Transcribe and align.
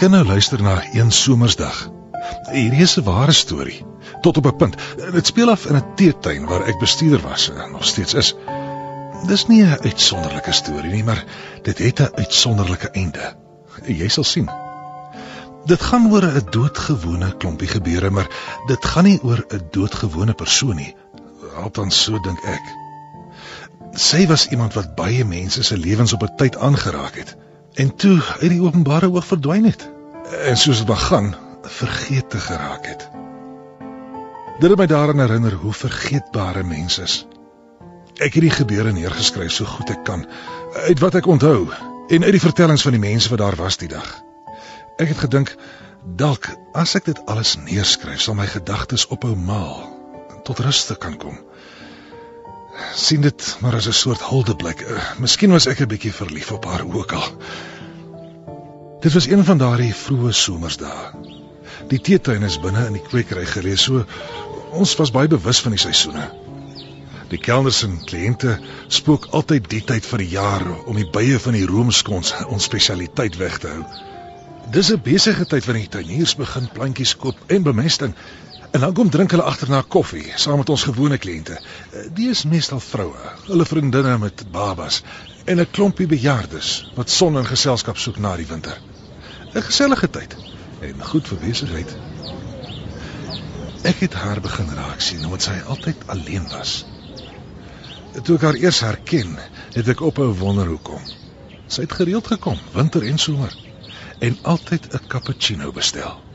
Kan 0.00 0.10
nou 0.10 0.24
luister 0.24 0.62
na 0.62 0.78
een 0.92 1.10
somersdag. 1.12 1.90
Hierdie 2.48 2.80
is 2.82 2.96
'n 2.96 3.04
ware 3.04 3.32
storie 3.32 3.84
tot 4.20 4.36
op 4.36 4.46
'n 4.46 4.56
punt. 4.56 4.76
Dit 5.12 5.26
speel 5.26 5.50
af 5.50 5.66
in 5.66 5.76
'n 5.76 5.94
teetuin 5.94 6.46
waar 6.46 6.64
ek 6.66 6.78
bestuurder 6.78 7.20
was 7.20 7.50
en 7.50 7.70
nog 7.70 7.84
steeds 7.84 8.14
is. 8.14 8.34
Dis 9.26 9.46
nie 9.46 9.62
'n 9.62 9.78
uitsonderlike 9.82 10.52
storie 10.52 10.90
nie, 10.90 11.04
maar 11.04 11.24
dit 11.62 11.78
het 11.78 12.00
'n 12.00 12.14
uitsonderlike 12.14 12.90
einde. 12.90 13.36
Jy 13.86 14.08
sal 14.08 14.24
sien. 14.24 14.50
Dit 15.64 15.82
gaan 15.82 16.12
oor 16.12 16.24
'n 16.24 16.46
doodgewone 16.50 17.36
klompie 17.36 17.68
gebeure, 17.68 18.10
maar 18.10 18.28
dit 18.66 18.84
gaan 18.84 19.04
nie 19.04 19.22
oor 19.22 19.44
'n 19.48 19.68
doodgewone 19.70 20.32
persoon 20.32 20.76
nie. 20.76 20.96
Althans 21.56 22.02
so 22.02 22.18
dink 22.20 22.44
ek. 22.44 22.64
Sy 23.92 24.26
was 24.26 24.48
iemand 24.48 24.74
wat 24.74 24.94
baie 24.94 25.24
mense 25.24 25.62
se 25.62 25.76
lewens 25.76 26.12
op 26.12 26.22
'n 26.22 26.36
tyd 26.36 26.56
aangeraak 26.56 27.16
het 27.16 27.36
en 27.74 27.94
toe 27.96 28.22
uit 28.40 28.50
die 28.50 28.62
openbare 28.62 29.10
oog 29.10 29.26
verdwyn 29.26 29.64
het. 29.64 29.90
En 30.46 30.56
soos 30.56 30.82
dit 30.82 30.86
begin, 30.86 31.34
vergeet 31.62 32.30
te 32.30 32.38
geraak 32.38 32.86
het. 32.86 33.08
Dit 34.60 34.70
het 34.70 34.78
my 34.78 34.86
daaraan 34.86 35.18
herinner 35.18 35.52
hoe 35.52 35.72
vergeetbare 35.72 36.62
mense 36.62 37.02
is. 37.02 37.26
Ek 38.20 38.34
het 38.34 38.44
die 38.44 38.52
gebeure 38.52 38.92
neergeskryf 38.92 39.52
so 39.52 39.64
goed 39.64 39.90
ek 39.90 40.02
kan 40.04 40.26
uit 40.86 40.98
wat 41.00 41.14
ek 41.14 41.26
onthou 41.26 41.70
en 42.10 42.24
uit 42.24 42.34
die 42.36 42.42
vertellings 42.42 42.82
van 42.82 42.92
die 42.92 43.00
mense 43.00 43.30
wat 43.32 43.40
daar 43.40 43.56
was 43.56 43.78
die 43.80 43.88
dag. 43.88 44.08
Ek 45.00 45.08
het 45.08 45.22
gedink 45.24 45.54
dalk 46.20 46.50
as 46.76 46.94
ek 46.98 47.08
dit 47.08 47.22
alles 47.26 47.56
neerskryf 47.56 48.20
sal 48.20 48.36
my 48.36 48.46
gedagtes 48.50 49.06
ophou 49.08 49.32
maal 49.36 49.86
tot 50.44 50.60
rus 50.64 50.84
te 50.84 50.96
kan 51.00 51.16
kom. 51.16 51.38
Sien 52.94 53.20
dit 53.20 53.56
maar 53.60 53.74
as 53.74 53.86
'n 53.88 53.92
soort 53.92 54.22
huldeblyk. 54.28 54.80
Uh, 54.80 55.02
miskien 55.18 55.50
was 55.50 55.66
ek 55.66 55.80
'n 55.80 55.88
bietjie 55.88 56.12
verlief 56.12 56.52
op 56.52 56.64
haar 56.64 56.84
ook 56.84 57.12
al. 57.12 57.28
Dit 59.00 59.12
was 59.12 59.26
een 59.26 59.44
van 59.44 59.58
daardie 59.58 59.94
vroeë 59.94 60.32
somersdae. 60.32 61.12
Die 61.88 62.00
teetuin 62.00 62.42
is 62.42 62.60
binne 62.60 62.86
in 62.86 62.92
die 62.92 63.02
kwekery 63.02 63.46
geleë, 63.46 63.76
so 63.76 64.04
ons 64.72 64.96
was 64.96 65.10
baie 65.10 65.28
bewus 65.28 65.60
van 65.60 65.70
die 65.70 65.80
seisoene. 65.80 66.26
Die 67.30 67.38
kelners 67.38 67.82
en 67.86 68.04
kliënte 68.04 68.58
spook 68.88 69.26
altyd 69.30 69.68
die 69.70 69.82
tyd 69.86 70.06
van 70.06 70.18
die 70.18 70.28
jaar 70.28 70.64
om 70.84 70.96
die 70.98 71.08
bye 71.14 71.38
van 71.38 71.54
die 71.54 71.66
roomskons 71.66 72.34
ons 72.48 72.64
spesialiteit 72.64 73.36
weg 73.36 73.58
te 73.62 73.68
hou. 73.68 73.84
Dis 74.74 74.90
'n 74.92 75.00
besige 75.02 75.46
tyd 75.46 75.64
wanneer 75.64 75.86
die 75.86 75.94
tuiniers 75.96 76.36
begin 76.36 76.68
plantjies 76.74 77.16
koop 77.16 77.38
en 77.46 77.62
bemesting. 77.62 78.14
En 78.70 78.80
dan 78.80 78.92
kom 78.92 79.10
drink 79.10 79.30
hulle 79.30 79.42
agterna 79.42 79.82
koffie 79.82 80.32
saam 80.34 80.60
met 80.62 80.68
ons 80.68 80.82
gewone 80.86 81.18
kliënte. 81.18 81.56
Die 82.14 82.28
is 82.30 82.44
meestal 82.44 82.80
vroue, 82.80 83.32
hulle 83.48 83.66
vriendinne 83.66 84.18
met 84.18 84.44
babas 84.54 85.02
en 85.44 85.58
'n 85.60 85.70
klompie 85.70 86.06
bejaardes 86.06 86.68
wat 86.94 87.10
son 87.10 87.36
en 87.36 87.46
geselskap 87.46 87.98
soek 87.98 88.18
na 88.18 88.36
die 88.36 88.46
winter. 88.46 88.78
'n 89.54 89.62
Gesellige 89.62 90.10
tyd 90.10 90.36
en 90.80 91.04
goed 91.04 91.28
vir 91.28 91.38
besigheid. 91.38 91.96
Ek 93.82 93.98
het 94.06 94.14
haar 94.14 94.40
begin 94.40 94.74
raak 94.74 95.00
sien 95.00 95.24
omdat 95.24 95.42
sy 95.42 95.58
altyd 95.66 96.06
alleen 96.06 96.48
was. 96.48 96.84
Toe 98.22 98.36
ek 98.36 98.42
haar 98.42 98.54
eers 98.54 98.80
herken, 98.80 99.38
het 99.72 99.88
ek 99.88 100.00
ophou 100.00 100.32
wonder 100.34 100.66
hoekom. 100.66 101.02
Sy 101.66 101.80
het 101.82 101.92
gereeld 101.92 102.26
gekom, 102.26 102.58
winter 102.72 103.02
en 103.02 103.18
somer, 103.18 103.56
en 104.18 104.38
altyd 104.42 104.92
'n 104.94 105.06
cappuccino 105.06 105.72
bestel. 105.72 106.29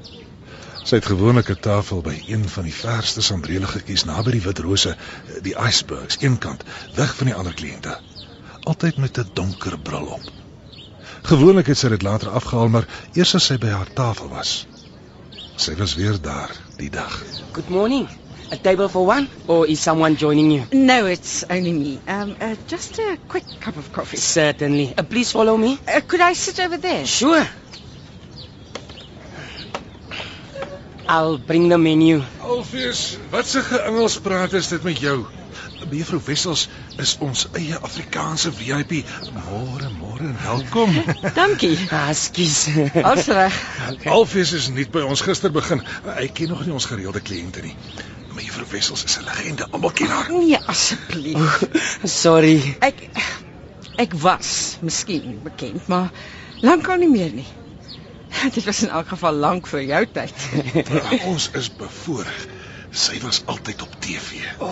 Sy 0.85 0.99
het 0.99 1.05
gewoonlik 1.09 1.47
'n 1.49 1.59
tafel 1.65 2.01
by 2.05 2.13
een 2.27 2.49
van 2.49 2.63
die 2.63 2.73
verste 2.73 3.21
sambrele 3.21 3.65
gekies 3.67 4.03
naby 4.05 4.31
die 4.35 4.41
wit 4.41 4.59
rose, 4.59 4.91
die 5.41 5.55
icebergs, 5.57 6.17
eenkant, 6.21 6.63
weg 6.95 7.15
van 7.15 7.25
die 7.31 7.33
ander 7.35 7.53
kliënte. 7.53 7.95
Altyd 8.69 8.97
met 8.97 9.17
'n 9.17 9.29
donker 9.33 9.79
bril 9.79 10.05
op. 10.05 10.21
Gewoonlik 11.23 11.67
het 11.67 11.77
sy 11.77 11.89
dit 11.89 12.01
later 12.01 12.29
afgehaal, 12.29 12.69
maar 12.69 12.87
eers 13.13 13.35
as 13.35 13.45
sy 13.45 13.57
by 13.57 13.67
haar 13.73 13.93
tafel 13.93 14.29
was. 14.29 14.67
Sy 15.55 15.75
was 15.75 15.95
weer 15.95 16.21
daar 16.21 16.51
die 16.77 16.89
dag. 16.89 17.23
Good 17.51 17.69
morning. 17.69 18.07
A 18.51 18.57
table 18.57 18.89
for 18.89 19.07
one, 19.07 19.27
or 19.47 19.65
is 19.67 19.81
someone 19.81 20.15
joining 20.15 20.51
you? 20.51 20.65
No, 20.71 21.05
it's 21.07 21.43
only 21.49 21.71
me. 21.73 21.99
Um, 22.07 22.35
uh, 22.39 22.55
just 22.67 22.99
a 22.99 23.17
quick 23.27 23.45
cup 23.59 23.77
of 23.77 23.91
coffee. 23.91 24.17
Certainly. 24.17 24.93
Uh, 24.97 25.03
please 25.03 25.31
follow 25.31 25.57
me. 25.57 25.79
Uh, 25.87 26.01
could 26.07 26.21
I 26.21 26.33
sit 26.33 26.59
over 26.59 26.77
there? 26.77 27.05
Sure. 27.07 27.47
I'll 31.07 31.37
bring 31.37 31.69
the 31.69 31.77
menu. 31.77 32.21
Alfees, 32.41 33.17
wat 33.29 33.47
se 33.47 33.61
geengels 33.61 34.19
praat 34.19 34.53
is 34.53 34.67
dit 34.67 34.83
met 34.83 34.99
jou? 34.99 35.25
Mevrou 35.89 36.19
Wessels 36.25 36.67
is 36.97 37.11
ons 37.21 37.45
eie 37.53 37.77
Afrikaanse 37.77 38.49
VIP. 38.51 39.03
Môre, 39.35 39.89
môre 39.99 40.25
en 40.31 40.37
welkom. 40.41 40.95
Dankie. 41.39 41.77
Ah, 41.93 42.09
skus. 42.17 42.65
Alles 43.03 43.29
reg. 43.29 43.59
okay. 43.91 44.11
Alfees 44.11 44.53
is 44.57 44.69
nie 44.73 44.87
by 44.89 45.03
ons 45.05 45.21
gister 45.25 45.53
begin. 45.53 45.83
Hy 46.07 46.25
ken 46.33 46.49
nog 46.55 46.65
nie 46.65 46.73
ons 46.73 46.89
gereelde 46.89 47.21
kliënte 47.21 47.61
nie. 47.67 47.75
Mevrou 48.35 48.65
Wessels 48.71 49.05
is 49.05 49.19
'n 49.21 49.27
legende. 49.29 49.67
Almal 49.71 49.93
ken 49.93 50.09
haar. 50.09 50.31
Nee, 50.33 50.57
asseblief. 50.57 51.61
Sorry. 52.03 52.57
Ek 52.81 53.05
ek 54.01 54.17
was 54.25 54.77
miskien 54.81 55.37
bekend, 55.43 55.85
maar 55.87 56.09
lankal 56.65 56.97
nie 56.97 57.11
meer 57.13 57.31
nie. 57.31 57.47
Dit 58.55 58.63
was 58.63 58.81
in 58.81 58.89
elk 58.89 59.07
geval 59.07 59.33
lank 59.33 59.67
vir 59.67 59.83
jou 59.83 60.03
tyd. 60.11 60.45
ons 61.31 61.49
is 61.53 61.71
bevoorreg. 61.75 62.47
Sy 62.95 63.19
was 63.23 63.41
altyd 63.51 63.81
op 63.81 63.95
TV. 63.99 64.39
O, 64.63 64.69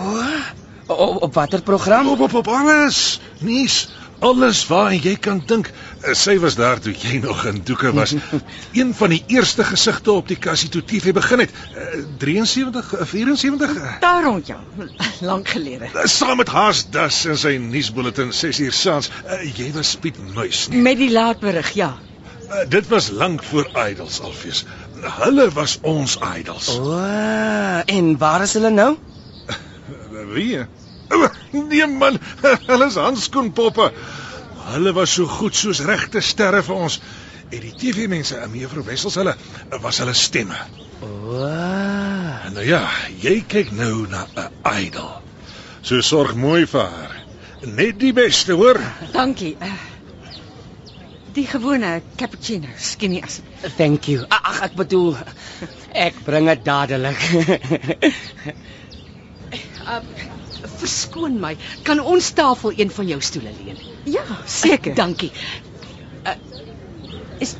op, 0.86 1.22
op 1.22 1.34
watter 1.34 1.62
program? 1.62 2.08
Op 2.08 2.20
op 2.20 2.34
op 2.34 2.48
alles. 2.48 3.20
Nuus, 3.44 3.88
alles 4.24 4.62
waaraan 4.66 5.00
jy 5.00 5.16
kan 5.20 5.42
dink. 5.46 5.68
Sy 6.16 6.38
was 6.40 6.56
daar 6.56 6.80
toe 6.80 6.94
jy 6.96 7.18
nog 7.20 7.44
in 7.48 7.60
doeke 7.64 7.92
was. 7.92 8.14
Een 8.80 8.94
van 8.96 9.12
die 9.12 9.22
eerste 9.26 9.64
gesigte 9.64 10.12
op 10.12 10.28
die 10.28 10.38
kassie 10.40 10.68
toe 10.72 10.84
TV 10.84 11.12
begin 11.12 11.44
het. 11.44 11.52
Eh, 11.74 12.00
73 12.18 12.94
eh, 12.94 13.06
74 13.12 13.98
Daar 14.00 14.24
rond 14.24 14.46
jou, 14.46 14.60
lank 15.20 15.48
gelede. 15.48 15.90
saam 16.04 16.36
met 16.36 16.48
Haas 16.48 16.86
Das 16.90 17.24
in 17.24 17.38
sy 17.38 17.56
nuusbulletin 17.60 18.32
6 18.32 18.60
uur 18.60 18.72
saans. 18.72 19.10
Jy 19.54 19.72
was 19.72 19.96
Piet 20.00 20.16
Muis 20.34 20.68
nie. 20.68 20.80
Met 20.80 20.96
die 20.96 21.12
laatberig, 21.12 21.70
ja. 21.76 21.94
Uh, 22.54 22.68
dit 22.68 22.88
was 22.88 23.10
lank 23.10 23.42
voor 23.42 23.70
Idols 23.88 24.20
alfees. 24.20 24.64
Hulle 25.02 25.50
was 25.50 25.78
ons 25.82 26.18
idols. 26.36 26.68
O, 26.78 26.94
en 27.86 28.18
waar 28.18 28.42
is 28.42 28.52
hulle 28.52 28.70
nou? 28.70 28.96
Wie? 30.34 30.60
Nee 31.50 31.86
man, 31.86 32.18
hulle 32.70 32.86
is 32.86 32.94
handskoenpoppe. 32.94 33.90
Hulle 34.70 34.92
was 34.92 35.12
so 35.12 35.26
goed 35.26 35.56
soos 35.56 35.82
regte 35.84 36.22
sterre 36.22 36.62
vir 36.62 36.78
ons. 36.86 37.00
En 37.50 37.60
die 37.60 37.74
TV-mense, 37.76 38.38
en 38.38 38.50
mevrou 38.54 38.84
Wessels 38.86 39.18
hulle 39.20 39.34
was 39.82 39.98
hulle 40.00 40.14
stemme. 40.14 40.62
O, 41.02 41.42
En 42.44 42.52
nou 42.52 42.64
ja, 42.66 42.84
jy 43.20 43.38
kyk 43.48 43.72
nou 43.74 44.06
na 44.08 44.26
'n 44.36 44.48
idol. 44.86 45.10
So 45.82 46.00
sorg 46.00 46.34
mooi 46.34 46.66
vir 46.66 46.80
haar. 46.80 47.14
Net 47.64 47.98
die 48.00 48.12
beste, 48.12 48.52
hoor. 48.52 48.80
Dankie. 49.12 49.56
Uh, 49.60 49.72
die 51.34 51.46
gewone 51.46 52.02
cappuccino, 52.16 52.68
skinny 52.78 53.20
asseblief. 53.22 53.74
thank 53.76 54.08
you. 54.08 54.24
Ag, 54.30 54.60
ek 54.68 54.76
bedoel 54.78 55.16
ek 56.06 56.20
bring 56.26 56.48
dit 56.50 56.64
dadelik. 56.66 57.20
Uh, 59.84 59.98
verskoon 60.80 61.34
my, 61.42 61.50
kan 61.84 62.00
ons 62.00 62.30
tafel 62.38 62.72
een 62.78 62.90
van 62.90 63.10
jou 63.10 63.18
stoele 63.20 63.52
leen? 63.58 63.80
Ja, 64.08 64.24
seker. 64.48 64.94
Dankie. 64.96 65.30
Uh, 66.24 66.36
is 67.44 67.56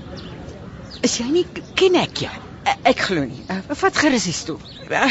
is 1.05 1.19
jy 1.20 1.27
nie 1.35 1.44
ken 1.77 1.99
ek 2.00 2.25
jou? 2.25 2.32
Uh, 2.65 2.77
ek 2.94 3.05
glo 3.11 3.27
nie. 3.29 3.43
Uh, 3.53 3.61
vat 3.77 4.00
gerus 4.00 4.25
die 4.31 4.37
stoel. 4.37 4.62
Uh, 4.88 5.11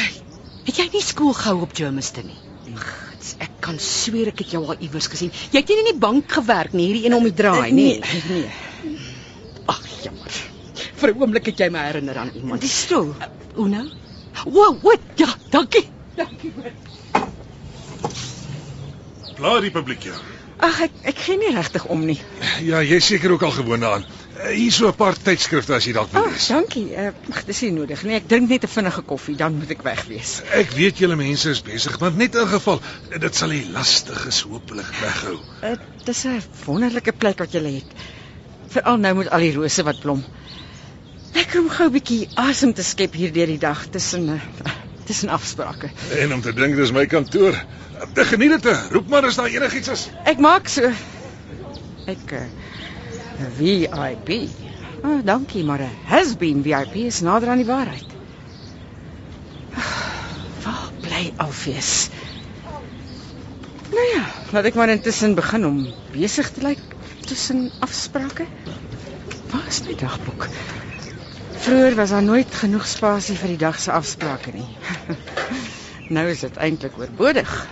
het 0.65 0.79
jy 0.79 0.87
nie 0.95 1.03
skool 1.05 1.35
gehou 1.37 1.61
op 1.67 1.75
Germiston 1.77 2.31
nie? 2.31 2.39
Gits, 2.77 3.35
Ek 3.39 3.51
kan 3.63 3.77
sweer 3.79 4.27
ek 4.27 4.39
het 4.43 4.51
jou 4.51 4.63
al 4.67 4.75
iewers 4.79 5.07
gesien. 5.07 5.31
Jy 5.51 5.59
het 5.61 5.69
nie 5.69 5.77
in 5.79 5.89
die 5.93 5.99
bank 5.99 6.31
gewerk 6.31 6.73
nie, 6.73 6.87
hierdie 6.91 7.05
een 7.07 7.15
om 7.17 7.23
die 7.23 7.33
draai, 7.33 7.71
nee, 7.71 7.99
nie. 7.99 8.23
nee. 8.29 8.49
Ag, 9.71 9.81
jammer. 10.03 10.31
Vir 10.99 11.13
'n 11.13 11.21
oomblik 11.21 11.45
het 11.45 11.59
jy 11.59 11.69
my 11.69 11.79
herinner 11.87 12.17
aan 12.17 12.31
iemand. 12.35 12.61
Die 12.61 12.69
stoel. 12.69 13.13
Uh, 13.19 13.25
hoe 13.55 13.67
nou? 13.69 13.85
Wow, 14.45 14.81
wat? 14.83 14.99
Ja, 15.15 15.27
dankie. 15.49 15.85
Dankie. 16.15 16.51
hoor. 16.55 16.71
Plaas 19.35 19.61
die 19.61 19.71
publiek 19.71 20.03
ja. 20.03 20.13
Ag, 20.63 20.81
ek 20.85 20.91
ek 21.11 21.17
gee 21.25 21.37
nie 21.37 21.51
regtig 21.55 21.85
om 21.91 22.05
nie. 22.05 22.19
Ja, 22.63 22.81
jy 22.81 22.99
seker 22.99 23.31
ook 23.31 23.43
al 23.43 23.51
gewoond 23.51 23.81
daaraan. 23.81 24.05
Uh, 24.43 24.49
Hier 24.51 24.71
so 24.71 24.87
'n 24.89 24.95
paar 24.95 25.15
tydskrifte 25.15 25.73
as 25.73 25.85
jy 25.87 25.93
dalk 25.93 26.11
wil 26.11 26.25
Ag, 26.25 26.31
lees. 26.31 26.47
dankie. 26.51 26.85
Uh, 26.91 27.11
ag, 27.31 27.45
dis 27.47 27.61
nie 27.61 27.71
nodig 27.71 28.03
nie. 28.03 28.15
Ek 28.15 28.27
drink 28.27 28.49
net 28.49 28.63
'n 28.63 28.67
vinnige 28.67 29.01
koffie, 29.01 29.35
dan 29.35 29.55
moet 29.55 29.71
ek 29.71 29.83
weg 29.83 30.03
wees. 30.09 30.41
Ek 30.53 30.71
weet 30.75 30.97
julle 30.99 31.15
mense 31.15 31.49
is 31.49 31.61
besig, 31.61 31.99
maar 31.99 32.11
net 32.11 32.35
in 32.35 32.47
geval 32.47 32.81
dit 33.19 33.35
sal 33.35 33.49
die 33.49 33.65
lastiges 33.71 34.41
hopelik 34.41 34.91
weghou. 35.01 35.37
Uh, 35.63 35.75
dis 36.05 36.25
'n 36.25 36.41
wonderlike 36.65 37.13
plek 37.13 37.39
wat 37.39 37.51
jy 37.53 37.63
het. 37.63 37.91
Veral 38.67 38.97
nou 38.97 39.15
met 39.15 39.29
al 39.29 39.39
die 39.39 39.53
rose 39.55 39.83
wat 39.83 39.99
blom. 40.01 40.23
Lekker 41.33 41.59
om 41.61 41.69
gou 41.69 41.87
'n 41.87 41.91
bietjie 41.93 42.27
asem 42.35 42.73
te 42.73 42.83
skep 42.83 43.13
hier 43.13 43.31
deur 43.31 43.47
die 43.47 43.57
dag 43.59 43.85
tussen 43.91 44.29
uh, 44.29 44.41
tussen 45.05 45.29
afsprake. 45.29 45.89
En 46.19 46.33
om 46.33 46.41
te 46.41 46.53
dink 46.53 46.75
dis 46.75 46.91
my 46.91 47.05
kantoor. 47.05 47.55
Te 48.13 48.25
geniet 48.25 48.61
dit. 48.63 48.77
Roep 48.91 49.07
maar 49.07 49.25
as 49.25 49.35
daar 49.35 49.47
enigiets 49.47 49.87
is. 49.87 50.09
Ek 50.25 50.37
maak 50.39 50.67
so 50.67 50.91
ek 52.07 52.31
uh, 52.31 52.43
VIP. 53.57 54.49
Ah, 55.03 55.19
dankie, 55.23 55.63
maar 55.63 55.79
'n 55.81 55.95
has 56.05 56.35
been 56.37 56.63
VIP 56.63 56.95
is 56.95 57.19
nader 57.19 57.49
aan 57.49 57.57
die 57.57 57.65
waarheid. 57.65 58.05
Waar 60.63 60.91
bly 61.01 61.33
Alfees? 61.35 62.09
Nou 63.91 64.07
ja, 64.15 64.25
laat 64.51 64.65
ek 64.65 64.73
maar 64.73 64.89
intussen 64.89 65.35
begin 65.35 65.65
om 65.65 65.87
besig 66.11 66.51
te 66.51 66.61
lyk 66.61 66.79
tussen 67.25 67.71
afsprake. 67.79 68.45
Waar 69.51 69.67
is 69.67 69.83
my 69.83 69.95
dagboek? 69.95 70.47
Vroeger 71.63 71.95
was 71.95 72.09
daar 72.09 72.23
nooit 72.23 72.55
genoeg 72.55 72.87
spasie 72.87 73.37
vir 73.37 73.47
die 73.47 73.57
dag 73.57 73.79
se 73.79 73.91
afsprake 73.91 74.51
nie. 74.51 74.67
nou 76.15 76.25
is 76.29 76.39
dit 76.39 76.57
eintlik 76.57 76.97
oorbodig. 76.97 77.67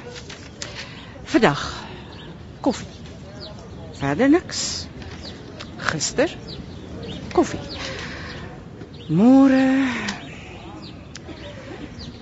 Vandag 1.24 1.66
koffie. 2.62 2.88
Verder 3.98 4.30
niks. 4.30 4.91
Gister 5.90 6.30
koffie. 7.34 7.60
Môre 9.12 9.62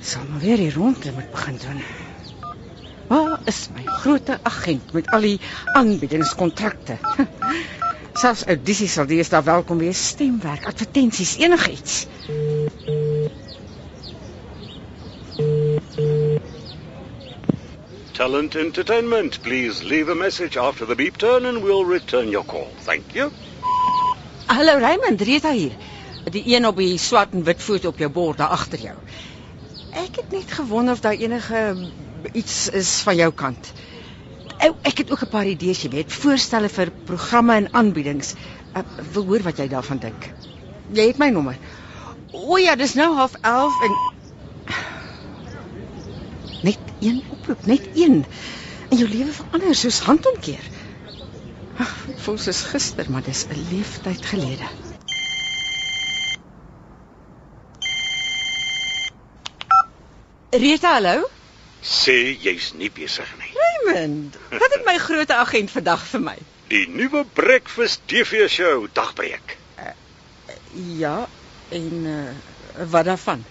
sal 0.02 0.24
maar 0.30 0.42
weer 0.42 0.58
hier 0.58 0.74
rond 0.74 1.06
moet 1.14 1.32
begin 1.32 1.58
doen. 1.66 1.82
Waar 3.10 3.40
is 3.46 3.68
my 3.76 3.84
groot 3.86 4.30
agent 4.44 4.94
met 4.94 5.10
al 5.10 5.22
die 5.22 5.40
aanbiedingskontrakte? 5.74 6.98
Selfs 8.22 8.46
audisies 8.46 8.94
sal 8.94 9.08
dis 9.10 9.30
daar 9.30 9.44
welkom 9.44 9.78
wees, 9.82 10.02
stemwerk, 10.14 10.66
advertensies, 10.68 11.38
enigiets. 11.38 12.06
Talent 18.20 18.56
Entertainment, 18.56 19.42
please 19.42 19.84
leave 19.84 20.10
a 20.10 20.16
message 20.16 20.58
after 20.58 20.86
the 20.86 20.96
beep 20.96 21.18
tone 21.18 21.46
and 21.46 21.64
we'll 21.64 21.86
return 21.86 22.30
your 22.30 22.44
call. 22.44 22.68
Thank 22.84 23.16
you. 23.16 23.32
Hallo 24.50 24.80
Raymond, 24.82 25.22
Rita 25.22 25.52
hier. 25.54 25.76
Die 26.34 26.42
een 26.56 26.66
op 26.66 26.80
die 26.82 26.98
swart 26.98 27.36
en 27.38 27.44
wit 27.46 27.60
foto 27.62 27.92
op 27.94 28.00
jou 28.02 28.08
bord 28.10 28.40
daar 28.42 28.56
agter 28.56 28.82
jou. 28.82 28.96
Ek 29.94 30.16
het 30.18 30.32
net 30.34 30.56
gewonder 30.58 30.96
of 30.98 31.04
daar 31.04 31.14
enige 31.14 31.60
iets 32.34 32.56
is 32.74 32.90
van 33.06 33.16
jou 33.20 33.28
kant. 33.42 33.70
Ek 34.58 35.04
het 35.04 35.12
ook 35.12 35.22
'n 35.28 35.30
paar 35.30 35.46
idees, 35.46 35.84
jy 35.86 35.90
weet, 35.90 36.14
voorstelle 36.14 36.70
vir 36.70 36.90
programme 37.06 37.54
en 37.56 37.70
aanbiedings. 37.74 38.34
Ek 38.74 38.90
wil 39.14 39.26
hoor 39.26 39.46
wat 39.46 39.58
jy 39.62 39.68
daarvan 39.68 40.02
dink. 40.02 40.32
Jy 40.94 41.08
het 41.08 41.22
my 41.22 41.30
nommer. 41.30 41.58
O 42.32 42.58
ja, 42.58 42.76
dis 42.76 42.94
nou 42.94 43.14
half 43.16 43.38
11 43.42 43.82
en 43.84 43.96
net 46.64 46.80
een 47.00 47.24
oproep, 47.30 47.66
net 47.66 47.88
een. 47.94 48.26
En 48.90 48.98
jou 48.98 49.10
lewe 49.10 49.32
verander 49.32 49.76
soos 49.76 50.00
handomkeer. 50.00 50.79
Ag, 51.80 51.92
voel 52.24 52.38
soos 52.38 52.62
gister, 52.72 53.08
maar 53.12 53.24
dis 53.24 53.46
'n 53.48 53.66
leeftyd 53.72 54.26
gelede. 54.26 54.68
Rita, 60.52 60.94
hallo. 60.94 61.30
Sê 61.82 62.36
jy's 62.44 62.74
nie 62.74 62.90
besig 62.92 63.30
nie. 63.40 63.52
Raymond, 63.56 64.36
wat 64.50 64.74
het 64.76 64.86
my 64.86 64.98
groot 64.98 65.32
agent 65.32 65.72
vandag 65.72 66.04
vir 66.12 66.24
my? 66.26 66.38
Die 66.68 66.88
nuwe 66.90 67.24
Breakfast 67.34 68.02
TV 68.06 68.50
show 68.50 68.88
dagbreek. 68.94 69.58
Ja, 70.74 71.28
en 71.70 72.06
uh, 72.06 72.86
wat 72.90 73.06
daarvan? 73.06 73.46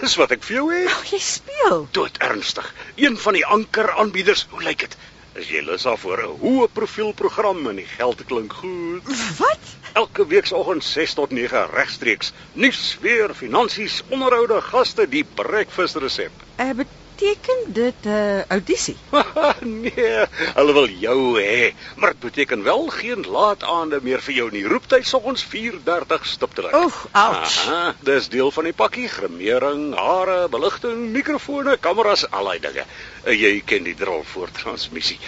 Dis 0.00 0.14
wat 0.20 0.30
ek 0.30 0.44
vir 0.46 0.56
jou 0.56 0.66
het. 0.74 0.90
Oh, 0.92 1.06
jy 1.10 1.18
speel. 1.18 1.88
Dood 1.96 2.20
ernstig. 2.22 2.68
Een 2.94 3.18
van 3.18 3.38
die 3.38 3.46
anker 3.46 3.90
aanbieders. 3.92 4.46
Hoe 4.50 4.62
lyk 4.62 4.84
dit? 4.86 4.96
Is 5.38 5.46
jy 5.46 5.60
lus 5.62 5.84
daarvoor 5.86 6.20
'n 6.26 6.38
hoë 6.42 6.68
profiel 6.74 7.12
program 7.14 7.66
en 7.70 7.76
die 7.78 7.86
geld 7.86 8.24
klink 8.26 8.52
goed? 8.52 9.10
Wat? 9.38 9.74
Elke 9.92 10.26
weekoggend 10.26 10.84
6 10.84 11.14
tot 11.14 11.30
9 11.30 11.66
regstreeks. 11.70 12.32
Nuus, 12.52 12.98
weer, 13.00 13.34
finansies, 13.34 14.02
onderhoude, 14.08 14.60
gaste, 14.60 15.06
die 15.08 15.24
breakfast 15.34 15.96
resep. 16.02 16.32
Uh, 16.58 16.70
beteken 16.74 17.72
dit 17.72 17.94
'n 18.02 18.08
uh, 18.08 18.44
audisie? 18.46 18.96
nee, 19.84 20.26
hulle 20.58 20.72
wil 20.72 20.88
jou 20.88 21.40
hê, 21.40 21.74
maar 21.96 22.10
dit 22.10 22.20
beteken 22.20 22.62
wel 22.62 22.88
geen 22.88 23.22
laat 23.26 23.62
aande 23.62 24.00
meer 24.02 24.20
vir 24.20 24.34
jou 24.34 24.50
nie. 24.50 24.66
Roeptyd 24.66 25.06
soggens 25.06 25.46
4:30 25.46 26.26
stiptelik. 26.26 26.74
Oeg, 26.74 27.06
ouch. 27.12 27.68
Aha, 27.68 27.94
dis 28.00 28.28
deel 28.28 28.50
van 28.50 28.64
die 28.64 28.72
pakkie, 28.72 29.08
gremering, 29.08 29.94
hare, 29.94 30.48
beligting, 30.48 31.10
mikrofone, 31.14 31.76
kameras, 31.76 32.30
al 32.30 32.44
daai 32.44 32.60
dinge. 32.60 32.84
Uh, 33.26 33.32
Jy 33.40 33.60
ken 33.66 33.82
die 33.84 33.94
drol 33.94 34.22
voor 34.32 34.50
transmissie. 34.50 35.18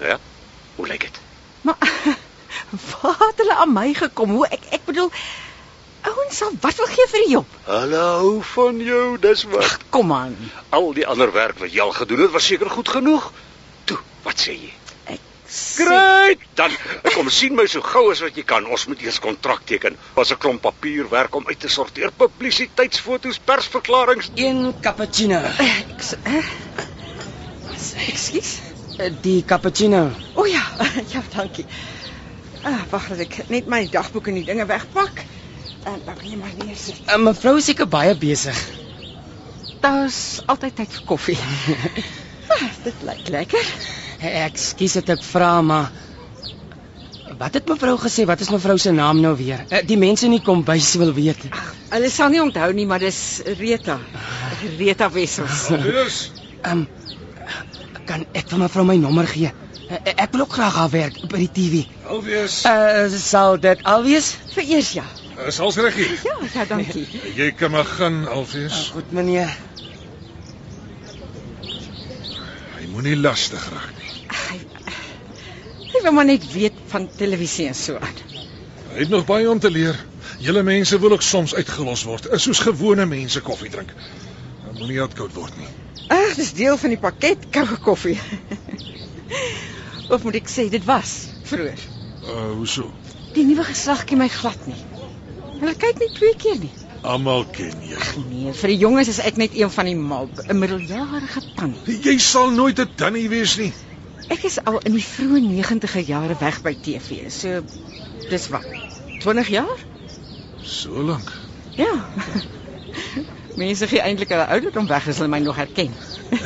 Ja. 0.00 0.18
Hoe 0.76 0.86
lyk 0.86 1.00
dit? 1.00 1.20
Maar 1.66 1.76
waar 3.02 3.18
het 3.28 3.36
hulle 3.42 3.54
aan 3.54 3.72
my 3.72 3.92
gekom? 3.94 4.30
Hoe 4.38 4.46
ek 4.46 4.68
ek 4.78 4.84
bedoel 4.86 5.10
ouens 6.08 6.36
sal 6.38 6.52
wat 6.62 6.76
wil 6.78 6.86
gee 6.86 7.06
vir 7.10 7.24
die 7.24 7.32
job? 7.32 7.56
Hulle 7.66 7.98
hou 8.20 8.36
van 8.54 8.78
jou, 8.80 9.18
dis 9.18 9.42
wat. 9.50 9.78
Kom 9.90 10.12
aan. 10.14 10.36
Al 10.70 10.92
die 10.94 11.06
ander 11.06 11.32
werk 11.34 11.58
wat 11.58 11.72
jy 11.74 11.80
al 11.82 11.92
gedoen 11.96 12.20
het, 12.26 12.30
was 12.36 12.46
seker 12.46 12.70
goed 12.70 12.88
genoeg. 12.88 13.32
Toe, 13.90 13.98
wat 14.22 14.38
sê 14.46 14.54
jy? 14.54 14.70
Ek 15.10 15.24
Great! 15.48 16.42
Dan 16.54 16.70
kom 17.14 17.30
sien 17.32 17.54
my 17.56 17.64
so 17.66 17.80
gou 17.82 18.10
as 18.12 18.20
wat 18.20 18.36
jy 18.36 18.44
kan. 18.44 18.66
Ons 18.68 18.84
moet 18.90 19.00
eers 19.02 19.18
kontrak 19.24 19.62
teken. 19.66 19.96
Was 20.14 20.30
'n 20.30 20.36
klomp 20.38 20.60
papierwerk 20.62 21.34
om 21.34 21.46
uit 21.48 21.58
te 21.60 21.68
sorteer, 21.72 22.12
publisiteitsfoto's, 22.12 23.38
persverklaringe. 23.44 24.28
Een 24.34 24.74
cappuccino. 24.80 25.40
Ek 25.58 26.02
s- 26.02 26.14
eh? 26.22 26.44
Ekskuus. 28.06 28.50
Eh, 28.98 29.10
Die 29.22 29.42
cappuccino. 29.46 30.08
O 30.34 30.44
ja, 30.46 30.62
ja, 31.12 31.22
dankie. 31.34 31.66
Ah, 32.66 32.82
wag 32.90 33.08
dat 33.12 33.22
ek 33.26 33.36
net 33.52 33.68
my 33.70 33.84
dagboek 33.90 34.30
en 34.32 34.40
die 34.40 34.46
dinge 34.48 34.66
wegpak. 34.66 35.22
En 35.86 36.00
dan 36.04 36.16
kan 36.18 36.26
jy 36.26 36.36
maar 36.40 36.54
neersit. 36.58 36.98
Uh, 37.06 37.16
mevrou 37.22 37.56
is 37.60 37.68
seker 37.70 37.86
baie 37.88 38.14
besig. 38.18 38.58
Daar's 39.82 40.40
altyd 40.50 40.74
tyd 40.80 40.96
vir 40.98 41.06
koffie. 41.06 41.38
ah, 42.52 42.66
dit 42.84 43.06
lyk 43.06 43.30
lekker. 43.34 43.70
Eh, 44.18 44.42
Ekskuus 44.48 44.98
dat 44.98 45.14
ek 45.14 45.22
vra, 45.22 45.52
maar 45.62 45.92
wat 47.38 47.54
het 47.54 47.68
mevrou 47.70 47.94
gesê? 48.02 48.24
Wat 48.26 48.40
is 48.42 48.50
mevrou 48.50 48.74
se 48.82 48.90
naam 48.90 49.20
nou 49.22 49.36
weer? 49.38 49.62
Die 49.86 49.98
mense 50.00 50.26
in 50.26 50.34
die 50.34 50.42
kombuis 50.42 50.90
wil 50.98 51.12
weet. 51.14 51.44
Hulle 51.92 52.10
sal 52.10 52.32
nie 52.34 52.42
onthou 52.42 52.72
nie, 52.74 52.86
maar 52.90 52.98
dis 52.98 53.20
Rita. 53.60 54.00
Rita 54.80 55.06
Wessels. 55.14 55.68
Dis 55.70 56.18
Ehm 56.58 56.80
um, 56.80 56.86
kan 58.08 58.24
ek 58.32 58.48
vir 58.50 58.58
mevrou 58.64 58.84
my 58.88 58.96
nommer 59.00 59.28
gee? 59.28 59.52
Uh, 59.88 59.98
ek 60.14 60.32
wil 60.34 60.42
ook 60.46 60.52
graag 60.58 60.74
haar 60.80 60.90
werk 60.92 61.16
by 61.30 61.38
die 61.44 61.50
TV. 61.58 61.84
alwees. 62.08 62.58
Uh 62.68 63.06
sal 63.20 63.56
dit 63.62 63.84
alwees? 63.88 64.34
Vereers 64.56 64.92
ja. 64.98 65.04
Is 65.46 65.60
alles 65.62 65.76
reg 65.78 65.94
hier? 65.94 66.14
Ja, 66.26 66.34
ja, 66.54 66.64
dankie. 66.66 67.04
Jy 67.40 67.52
kan 67.56 67.70
maar 67.76 67.84
gaan 67.86 68.22
Uh, 68.26 68.32
alwees. 68.40 68.88
goed 68.96 69.12
meneer. 69.14 69.52
Hy 72.78 72.86
moenie 72.92 73.16
lastig 73.18 73.64
raak 73.72 73.94
nie. 73.98 74.12
Hy 74.38 74.58
hy 75.88 76.02
wil 76.04 76.12
maar 76.14 76.28
net 76.28 76.44
weet 76.52 76.76
van 76.92 77.08
televisie 77.18 77.66
en 77.70 77.74
so 77.78 77.96
aan. 77.98 78.18
Hy 78.92 79.00
het 79.04 79.12
nog 79.12 79.24
baie 79.28 79.48
om 79.50 79.58
te 79.62 79.70
leer. 79.72 79.96
Julle 80.42 80.62
mense 80.62 80.98
wil 81.02 81.12
ook 81.16 81.22
soms 81.26 81.54
uitgelos 81.56 82.04
word, 82.06 82.28
is 82.36 82.44
soos 82.46 82.60
gewone 82.62 83.06
mense 83.10 83.40
koffie 83.42 83.70
drink. 83.72 83.90
Dan 84.68 84.76
moenie 84.82 85.00
uitkoud 85.00 85.32
word 85.32 85.54
nie. 85.56 85.68
Ag, 86.12 86.34
dis 86.36 86.50
deel 86.56 86.76
van 86.76 86.92
die 86.92 87.00
pakket 87.00 87.46
koue 87.54 87.76
koffie. 87.80 88.18
of 90.12 90.24
moet 90.26 90.36
ek 90.42 90.50
sê 90.52 90.66
dit 90.72 90.84
was 90.84 91.14
vroeër. 91.48 91.80
Uh 92.28 92.50
hoeso? 92.58 92.90
Die 93.32 93.46
nuwe 93.48 93.64
geslag 93.64 94.04
ken 94.08 94.20
my 94.20 94.28
glad 94.32 94.68
nie. 94.68 94.76
Hulle 95.58 95.72
kyk 95.72 96.02
net 96.02 96.12
twee 96.20 96.36
keer 96.42 96.60
nie. 96.66 96.72
Almal 97.08 97.46
ken 97.54 97.80
jou. 97.88 98.02
Nee, 98.28 98.52
vir 98.60 98.72
die 98.74 98.78
jonges 98.82 99.08
is 99.14 99.22
ek 99.24 99.40
net 99.40 99.56
een 99.56 99.72
van 99.72 99.88
die 99.88 99.96
mob, 99.96 100.42
'n 100.44 100.58
middeljarige 100.60 101.42
tannie. 101.56 101.98
Jy 102.04 102.18
sal 102.28 102.52
nooit 102.52 102.80
'n 102.84 102.92
tannie 103.00 103.28
wees 103.32 103.56
nie. 103.56 103.72
Ek 104.28 104.44
is 104.44 104.60
al 104.68 104.80
in 104.84 104.92
die 104.98 105.04
vroeë 105.04 105.40
90e 105.48 106.04
jare 106.04 106.36
weg 106.44 106.60
by 106.62 106.76
TV. 106.76 107.30
So 107.32 107.64
dis 108.28 108.48
wat 108.52 108.68
20 109.24 109.48
jaar? 109.48 109.86
So 110.60 111.00
lank. 111.00 111.32
Ja. 111.80 111.94
Mense 113.58 113.88
gee 113.90 114.00
eintlik 114.00 114.30
hulle 114.30 114.46
ouderdom 114.54 114.86
weg 114.86 115.08
as 115.10 115.18
hulle 115.18 115.30
my 115.32 115.40
nog 115.42 115.56
herken. 115.58 115.94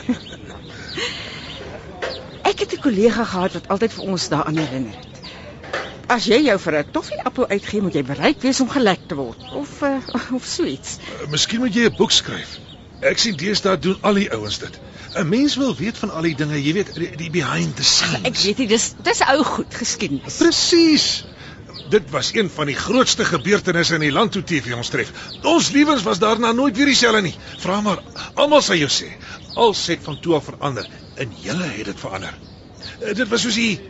ek 2.50 2.62
het 2.64 2.72
'n 2.72 2.84
kollega 2.84 3.24
gehad 3.24 3.52
wat 3.58 3.68
altyd 3.68 3.92
vir 3.96 4.04
ons 4.14 4.28
daaraan 4.32 4.56
herinner 4.56 4.96
het. 4.96 5.08
As 6.12 6.24
jy 6.28 6.40
jou 6.46 6.58
vir 6.58 6.78
'n 6.78 6.90
toffieappel 6.92 7.48
uitgee, 7.48 7.80
moet 7.80 7.94
jy 7.94 8.04
bereid 8.04 8.42
wees 8.42 8.60
om 8.60 8.68
gelek 8.68 9.00
te 9.08 9.14
word 9.14 9.52
of 9.52 9.82
uh, 9.82 9.98
of 10.38 10.44
so 10.44 10.64
iets. 10.64 10.98
Uh, 10.98 11.30
miskien 11.30 11.60
moet 11.60 11.74
jy 11.74 11.84
'n 11.90 11.96
boek 11.96 12.10
skryf. 12.10 12.58
Ek 13.00 13.18
sien 13.18 13.36
deesdae 13.36 13.78
doen 13.78 13.98
al 14.00 14.14
die 14.14 14.30
ouens 14.32 14.58
dit. 14.58 14.80
'n 15.14 15.28
Mens 15.28 15.56
wil 15.56 15.76
weet 15.76 15.98
van 15.98 16.10
al 16.10 16.22
die 16.22 16.34
dinge, 16.34 16.64
jy 16.64 16.72
weet, 16.72 16.94
die, 16.94 17.16
die 17.16 17.30
behind 17.30 17.76
the 17.76 17.84
scenes. 17.84 18.24
Ek 18.24 18.40
weet 18.40 18.58
nie, 18.58 18.68
dis 18.72 18.94
dis 19.02 19.20
ou 19.20 19.44
goed 19.44 19.74
geskiedenis. 19.74 20.40
Presies. 20.40 21.24
Dit 21.90 22.10
was 22.10 22.34
een 22.34 22.50
van 22.50 22.66
die 22.66 22.76
grootste 22.76 23.24
gebeurtenisse 23.24 23.94
in 23.94 24.00
die 24.06 24.12
land 24.12 24.32
toe 24.32 24.42
TV 24.44 24.74
ons 24.76 24.88
tref. 24.88 25.10
Ons 25.42 25.70
lewens 25.74 26.02
was 26.02 26.18
daarna 26.22 26.52
nooit 26.52 26.76
weer 26.76 26.86
dieselfde 26.86 27.22
nie. 27.22 27.34
Vra 27.58 27.80
maar, 27.80 28.02
almal 28.34 28.62
sal 28.62 28.76
jou 28.76 28.90
sê. 28.90 29.10
Al 29.54 29.74
het 29.86 30.02
van 30.02 30.20
toe 30.20 30.34
af 30.34 30.44
verander 30.44 30.86
en 31.14 31.34
julle 31.42 31.68
het 31.76 31.84
dit 31.84 32.00
verander. 32.00 32.38
Eh, 33.00 33.14
Dit 33.14 33.28
was 33.28 33.42
soos 33.42 33.54
die 33.58 33.80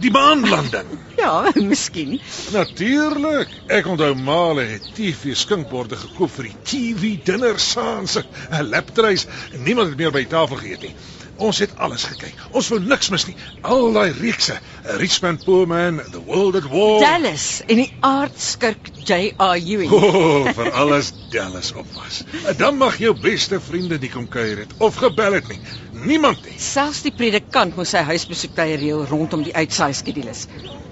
Die 0.00 0.10
maanlanding. 0.10 0.88
Ja, 1.20 1.50
miskien. 1.54 2.14
Natuurlik. 2.54 3.50
Ek 3.68 3.86
onthou 3.86 4.14
Male 4.16 4.62
het 4.70 4.86
TV 4.96 5.34
skinkborde 5.36 5.98
gekoop 6.00 6.32
vir 6.32 6.48
die 6.48 6.54
TV 6.70 7.10
dinner 7.26 7.58
saans, 7.60 8.16
'n 8.16 8.70
laptreis. 8.72 9.26
Niemand 9.52 9.88
het 9.92 9.98
meer 10.00 10.14
by 10.14 10.22
die 10.24 10.32
tafel 10.32 10.56
geëet 10.62 10.86
nie. 10.88 10.94
Ons 11.40 11.58
het 11.62 11.70
alles 11.80 12.02
gekyk. 12.04 12.36
Ons 12.52 12.68
wou 12.68 12.78
niks 12.84 13.08
mis 13.12 13.24
nie. 13.30 13.34
Al 13.64 13.94
daai 13.94 14.10
reekse, 14.12 14.58
Richman 15.00 15.38
Poor 15.44 15.66
Man, 15.70 16.02
The 16.12 16.20
World 16.26 16.58
at 16.60 16.66
War. 16.68 16.98
Dallas 17.00 17.46
en 17.66 17.80
die 17.80 17.88
aardskurk 18.04 18.90
J.R. 19.08 19.56
Ewing. 19.56 19.94
Oh, 20.10 20.48
vir 20.56 20.70
alles 20.76 21.12
Dallas 21.32 21.72
op 21.72 21.88
was. 21.96 22.20
Dan 22.58 22.76
mag 22.80 22.98
jou 23.00 23.14
beste 23.16 23.60
vriende 23.60 23.98
nie 24.02 24.10
kom 24.12 24.26
kuier 24.28 24.64
het 24.64 24.74
of 24.78 24.98
gebel 25.00 25.38
het 25.38 25.48
nie. 25.48 25.58
Niemand 26.04 26.44
nie. 26.48 26.56
Selfs 26.60 27.02
die 27.06 27.14
predikant 27.16 27.76
moes 27.78 27.94
sy 27.94 28.02
huisbesoektye 28.10 28.76
reël 28.80 29.06
rondom 29.08 29.44
die 29.46 29.54
uitsaai 29.56 29.92
skedules. 29.96 30.46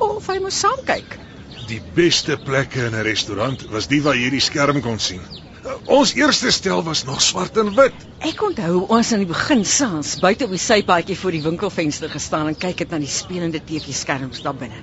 Of 0.05 0.29
hy 0.33 0.39
moes 0.45 0.61
saam 0.65 0.81
kyk. 0.89 1.19
Die 1.69 1.83
beste 1.97 2.39
plekke 2.41 2.87
in 2.89 2.97
'n 2.97 3.05
restaurant 3.05 3.67
was 3.75 3.89
die 3.93 4.01
waar 4.03 4.17
jy 4.17 4.31
die 4.33 4.45
skerm 4.45 4.81
kon 4.81 4.99
sien. 4.99 5.25
Ons 5.89 6.11
eerste 6.13 6.51
stel 6.53 6.83
was 6.85 7.05
nog 7.09 7.23
swart 7.25 7.57
en 7.57 7.71
wit. 7.73 7.95
Ek 8.29 8.43
onthou 8.45 8.83
ons 8.93 9.13
aan 9.15 9.23
die 9.23 9.29
begin 9.31 9.63
saans 9.65 10.19
buite 10.21 10.45
op 10.45 10.53
die 10.53 10.61
sypaadjie 10.61 11.17
voor 11.17 11.33
die 11.33 11.41
winkelvenster 11.47 12.13
gestaan 12.13 12.51
en 12.51 12.59
kyk 12.61 12.83
het 12.85 12.93
na 12.93 12.99
die 13.01 13.09
spelende 13.09 13.63
TV-skerms 13.65 14.43
daar 14.45 14.57
binne. 14.59 14.83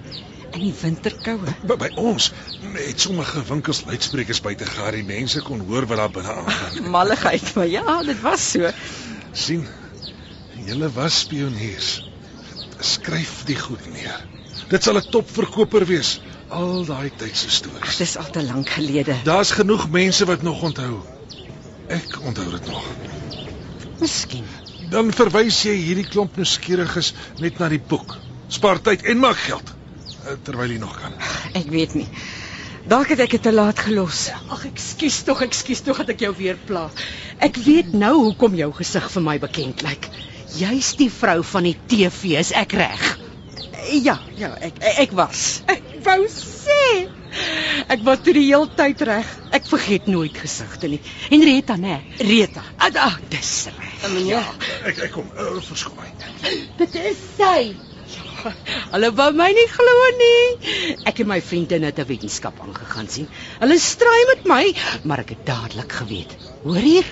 In 0.56 0.64
die 0.64 0.74
winterkoue. 0.80 1.54
By, 1.70 1.78
by 1.84 1.92
ons 2.02 2.32
het 2.74 3.06
sommige 3.06 3.44
winkels 3.52 3.84
luidsprekers 3.86 4.42
buite 4.42 4.66
gehad. 4.66 4.98
Die 4.98 5.06
mense 5.06 5.44
kon 5.46 5.62
hoor 5.70 5.86
wat 5.92 6.02
daar 6.02 6.14
binne 6.18 6.34
aangaan. 6.42 6.90
Malligheid, 6.98 7.54
maar 7.54 7.70
ja, 7.70 8.00
dit 8.10 8.26
was 8.26 8.50
so. 8.56 8.74
sien, 9.46 9.68
julle 10.66 10.90
was 10.98 11.22
pioniers. 11.30 12.00
Skryf 12.82 13.44
die 13.46 13.60
goed 13.62 13.86
neer. 13.94 14.26
Dit 14.74 14.82
sal 14.82 14.98
'n 14.98 15.06
topverkoper 15.14 15.86
wees. 15.86 16.18
Al 16.54 16.86
daai 16.86 17.10
tyd 17.18 17.38
se 17.38 17.50
stories. 17.50 17.98
dis 17.98 18.18
al 18.18 18.30
te 18.30 18.44
lank 18.44 18.70
gelede. 18.70 19.16
Daar's 19.24 19.52
genoeg 19.52 19.90
mense 19.90 20.26
wat 20.26 20.42
nog 20.42 20.62
onthou. 20.62 21.00
Ek 21.88 22.20
onthou 22.22 22.50
dit 22.52 22.68
nog. 22.68 22.86
Miskien. 24.00 24.46
Dan 24.90 25.12
verwys 25.14 25.64
jy 25.66 25.74
hierdie 25.74 26.08
klomp 26.08 26.38
nuuskieriges 26.38 27.14
net 27.42 27.58
na 27.60 27.70
die 27.70 27.82
boek. 27.82 28.18
Spaar 28.48 28.82
tyd 28.82 29.06
en 29.10 29.20
maak 29.20 29.40
geld 29.48 29.72
eh, 29.74 30.36
terwyl 30.44 30.70
jy 30.70 30.78
nog 30.82 30.94
kan. 31.00 31.16
Ek 31.58 31.70
weet 31.74 31.96
nie. 31.98 32.08
Dalk 32.86 33.10
het 33.10 33.24
ek 33.24 33.32
dit 33.38 33.42
te 33.42 33.54
laat 33.54 33.80
gelos. 33.82 34.28
Ag, 34.54 34.68
ekskuus 34.70 35.24
tog, 35.26 35.42
ekskuus 35.42 35.82
tog 35.82 36.04
dat 36.04 36.14
ek 36.14 36.28
jou 36.28 36.34
weer 36.38 36.60
pla. 36.68 36.86
Ek 37.42 37.58
weet 37.66 37.96
nou 37.98 38.14
hoekom 38.28 38.54
jou 38.60 38.70
gesig 38.78 39.08
vir 39.16 39.26
my 39.26 39.40
bekend 39.42 39.82
lyk. 39.82 40.06
Jy's 40.56 40.94
die 41.00 41.10
vrou 41.10 41.40
van 41.44 41.66
die 41.66 41.74
TV, 41.90 42.38
is 42.38 42.54
ek 42.54 42.78
reg? 42.78 43.08
Ja, 44.06 44.20
ja, 44.38 44.54
ek 44.62 44.78
ek, 44.82 45.00
ek 45.08 45.18
was. 45.18 45.64
Ek 45.70 45.85
wou 46.06 46.28
sê 46.32 47.10
ek 47.92 48.04
was 48.06 48.22
toe 48.24 48.34
die 48.38 48.46
hele 48.48 48.70
tyd 48.78 49.02
reg. 49.10 49.32
Ek 49.56 49.66
vergeet 49.68 50.06
nooit 50.08 50.38
gesigte 50.40 50.88
nie. 50.92 51.02
Henrietta, 51.28 51.76
né? 51.78 51.98
Rita. 52.20 52.64
Ag, 52.80 52.96
ag, 53.02 53.18
dis 53.34 53.52
reg. 53.74 54.06
Meneer, 54.14 54.46
Ek 54.86 55.02
ek 55.08 55.12
kom, 55.16 55.28
uh, 55.36 55.58
verskoon 55.66 55.98
my. 56.00 56.54
Dit 56.80 56.96
is 57.02 57.20
sy. 57.36 57.74
Ja, 58.16 58.52
hulle 58.94 59.10
wou 59.18 59.32
my 59.34 59.48
nie 59.58 59.66
glo 59.74 59.96
nie. 60.20 60.94
Ek 61.10 61.24
en 61.24 61.32
my 61.32 61.40
vriendin 61.42 61.88
het 61.88 62.00
'n 62.00 62.08
wetenskap 62.08 62.62
aangegaan 62.62 63.10
sien. 63.10 63.28
Hulle 63.60 63.80
stry 63.80 64.20
met 64.30 64.46
my, 64.46 64.64
maar 65.04 65.26
ek 65.26 65.34
het 65.36 65.46
dadelik 65.46 65.92
geweet. 65.92 66.38
Hoor 66.64 66.86
hier, 66.86 67.06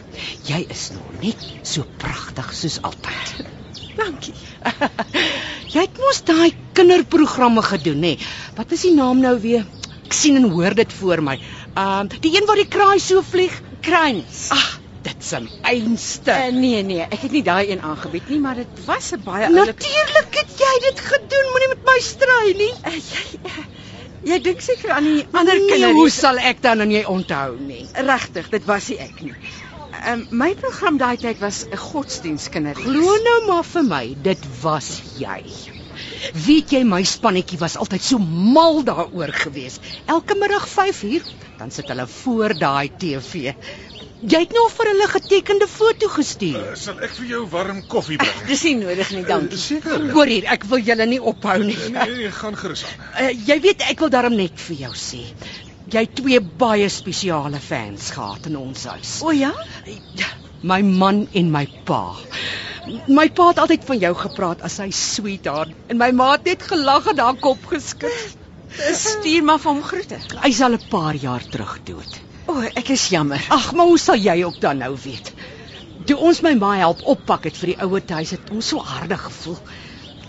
jy 0.46 0.66
is 0.70 0.92
nog 0.94 1.10
net 1.22 1.42
so 1.64 1.84
pragtig 1.98 2.54
soos 2.54 2.80
altyd. 2.82 3.63
Dankie. 3.98 4.34
jy 5.74 5.86
het 5.86 6.00
mos 6.02 6.22
daai 6.28 6.54
kinderprogramme 6.78 7.64
gedoen, 7.66 8.00
nê? 8.06 8.14
Wat 8.58 8.72
is 8.76 8.86
die 8.88 8.94
naam 8.96 9.22
nou 9.24 9.36
weer? 9.44 9.66
Ek 10.04 10.16
sien 10.16 10.38
en 10.40 10.50
hoor 10.54 10.76
dit 10.78 10.94
voor 11.00 11.24
my. 11.26 11.38
Ehm 11.74 12.10
uh, 12.10 12.22
die 12.22 12.34
een 12.36 12.48
waar 12.50 12.62
die 12.62 12.70
kraai 12.70 13.00
so 13.00 13.22
vlieg. 13.26 13.56
Kruins. 13.84 14.48
Ag, 14.54 14.80
dit 15.04 15.26
se 15.26 15.42
einste. 15.62 16.32
Uh, 16.32 16.52
nee 16.56 16.84
nee, 16.84 17.06
ek 17.10 17.26
het 17.26 17.32
nie 17.36 17.44
daai 17.44 17.72
een 17.72 17.82
aangebied 17.82 18.30
nie, 18.32 18.40
maar 18.40 18.56
dit 18.62 18.86
was 18.86 19.12
'n 19.12 19.24
baie 19.26 19.48
oulike 19.48 19.74
Natuurlik 19.74 20.40
het 20.42 20.60
jy 20.66 20.74
dit 20.90 21.00
gedoen. 21.00 21.50
Moenie 21.52 21.72
met 21.76 21.84
my 21.92 22.00
stry 22.00 22.54
nie. 22.58 22.74
Uh, 22.86 22.94
jy 22.94 23.40
uh, 23.50 23.66
jy 24.24 24.40
dink 24.40 24.62
seker 24.62 24.94
aan 24.96 25.04
die 25.04 25.26
ander 25.32 25.60
nee, 25.60 25.68
kinders. 25.72 25.98
Hoe 26.00 26.10
sal 26.10 26.38
ek 26.38 26.62
dan 26.64 26.82
aan 26.82 26.92
jy 26.92 27.04
onthou 27.04 27.58
nie? 27.60 27.86
regtig, 27.94 28.50
dit 28.50 28.66
was 28.66 28.88
nie 28.90 29.00
ek 29.04 29.22
nie. 29.22 29.34
Um, 30.04 30.26
my 30.36 30.52
program 30.60 30.98
daai 31.00 31.16
tyd 31.18 31.40
was 31.40 31.64
'n 31.66 31.78
godsdienstkinderreeks. 31.80 32.90
Glo 32.90 33.16
nou 33.28 33.40
maar 33.48 33.64
vir 33.64 33.84
my, 33.88 34.16
dit 34.22 34.44
was 34.62 34.90
jy. 35.20 35.40
Weet 36.46 36.74
jy 36.76 36.84
my 36.84 37.04
spannetjie 37.08 37.60
was 37.62 37.78
altyd 37.78 38.04
so 38.04 38.20
mal 38.20 38.84
daaroor 38.84 39.32
gewees. 39.32 39.80
Elke 40.06 40.36
middag 40.36 40.68
5uur, 40.68 41.24
dan 41.58 41.72
sit 41.72 41.88
hulle 41.88 42.08
voor 42.08 42.58
daai 42.60 42.92
TV. 42.98 43.54
Jy 44.24 44.40
het 44.40 44.54
nog 44.56 44.70
vir 44.72 44.88
hulle 44.88 45.08
getekende 45.12 45.68
foto 45.68 46.08
gestuur. 46.08 46.60
Uh, 46.60 46.76
sal 46.80 47.00
ek 47.04 47.12
vir 47.18 47.26
jou 47.28 47.42
warm 47.52 47.82
koffie 47.92 48.18
bring? 48.18 48.46
Dis 48.52 48.64
nie 48.64 48.76
nodig 48.80 49.10
nie, 49.12 49.24
dankie. 49.28 49.60
Seker. 49.60 50.06
Hoor 50.16 50.32
hier, 50.32 50.48
ek 50.52 50.64
wil 50.72 50.80
julle 50.80 51.08
nie 51.12 51.20
ophou 51.20 51.58
nie. 51.64 51.76
Nee, 51.92 52.08
nee, 52.12 52.32
gaan 52.32 52.56
gerus 52.60 52.86
aan. 52.88 53.04
Uh, 53.20 53.34
jy 53.52 53.60
weet 53.68 53.84
ek 53.92 54.00
wil 54.04 54.12
daarom 54.14 54.36
net 54.40 54.56
vir 54.68 54.86
jou 54.86 54.94
sê. 54.96 55.26
Jy 55.92 56.06
twee 56.16 56.40
baie 56.40 56.88
spesiale 56.90 57.60
fans 57.60 58.12
gehad 58.16 58.46
in 58.48 58.56
ons 58.56 58.86
huis. 58.88 59.18
O 59.24 59.34
ja? 59.36 59.52
My 60.64 60.80
man 60.82 61.26
en 61.36 61.50
my 61.52 61.66
pa. 61.88 62.16
My 63.08 63.28
pa 63.36 63.50
het 63.50 63.60
altyd 63.64 63.84
van 63.88 64.00
jou 64.00 64.14
gepraat 64.22 64.64
as 64.64 64.78
hy 64.80 64.90
sweetheart 64.96 65.92
en 65.92 66.00
my 66.00 66.12
ma 66.16 66.32
het 66.34 66.48
net 66.48 66.64
gelag 66.72 67.10
en 67.12 67.20
haar 67.20 67.40
kop 67.40 67.68
geskud. 67.72 68.38
Stuur 68.74 69.44
maar 69.44 69.60
vir 69.60 69.72
hom 69.74 69.84
groete. 69.84 70.20
Hy's 70.46 70.62
al 70.64 70.80
'n 70.80 70.88
paar 70.90 71.20
jaar 71.20 71.44
terug 71.52 71.76
dood. 71.84 72.22
O, 72.48 72.62
ek 72.62 72.90
is 72.90 73.10
jammer. 73.10 73.44
Ag, 73.50 73.74
maar 73.74 73.86
hoe 73.86 74.00
sal 74.00 74.16
jy 74.16 74.44
ook 74.44 74.60
dan 74.62 74.78
nou 74.78 74.96
weet? 75.04 75.34
Toe 76.06 76.18
ons 76.18 76.42
my 76.42 76.56
ma 76.60 76.74
help 76.80 77.04
oppak 77.04 77.44
het 77.44 77.58
vir 77.58 77.74
die 77.74 77.82
ouer 77.86 78.04
huis 78.08 78.32
het 78.32 78.50
ons 78.52 78.68
so 78.68 78.80
harde 78.80 79.18
gevoel. 79.18 79.60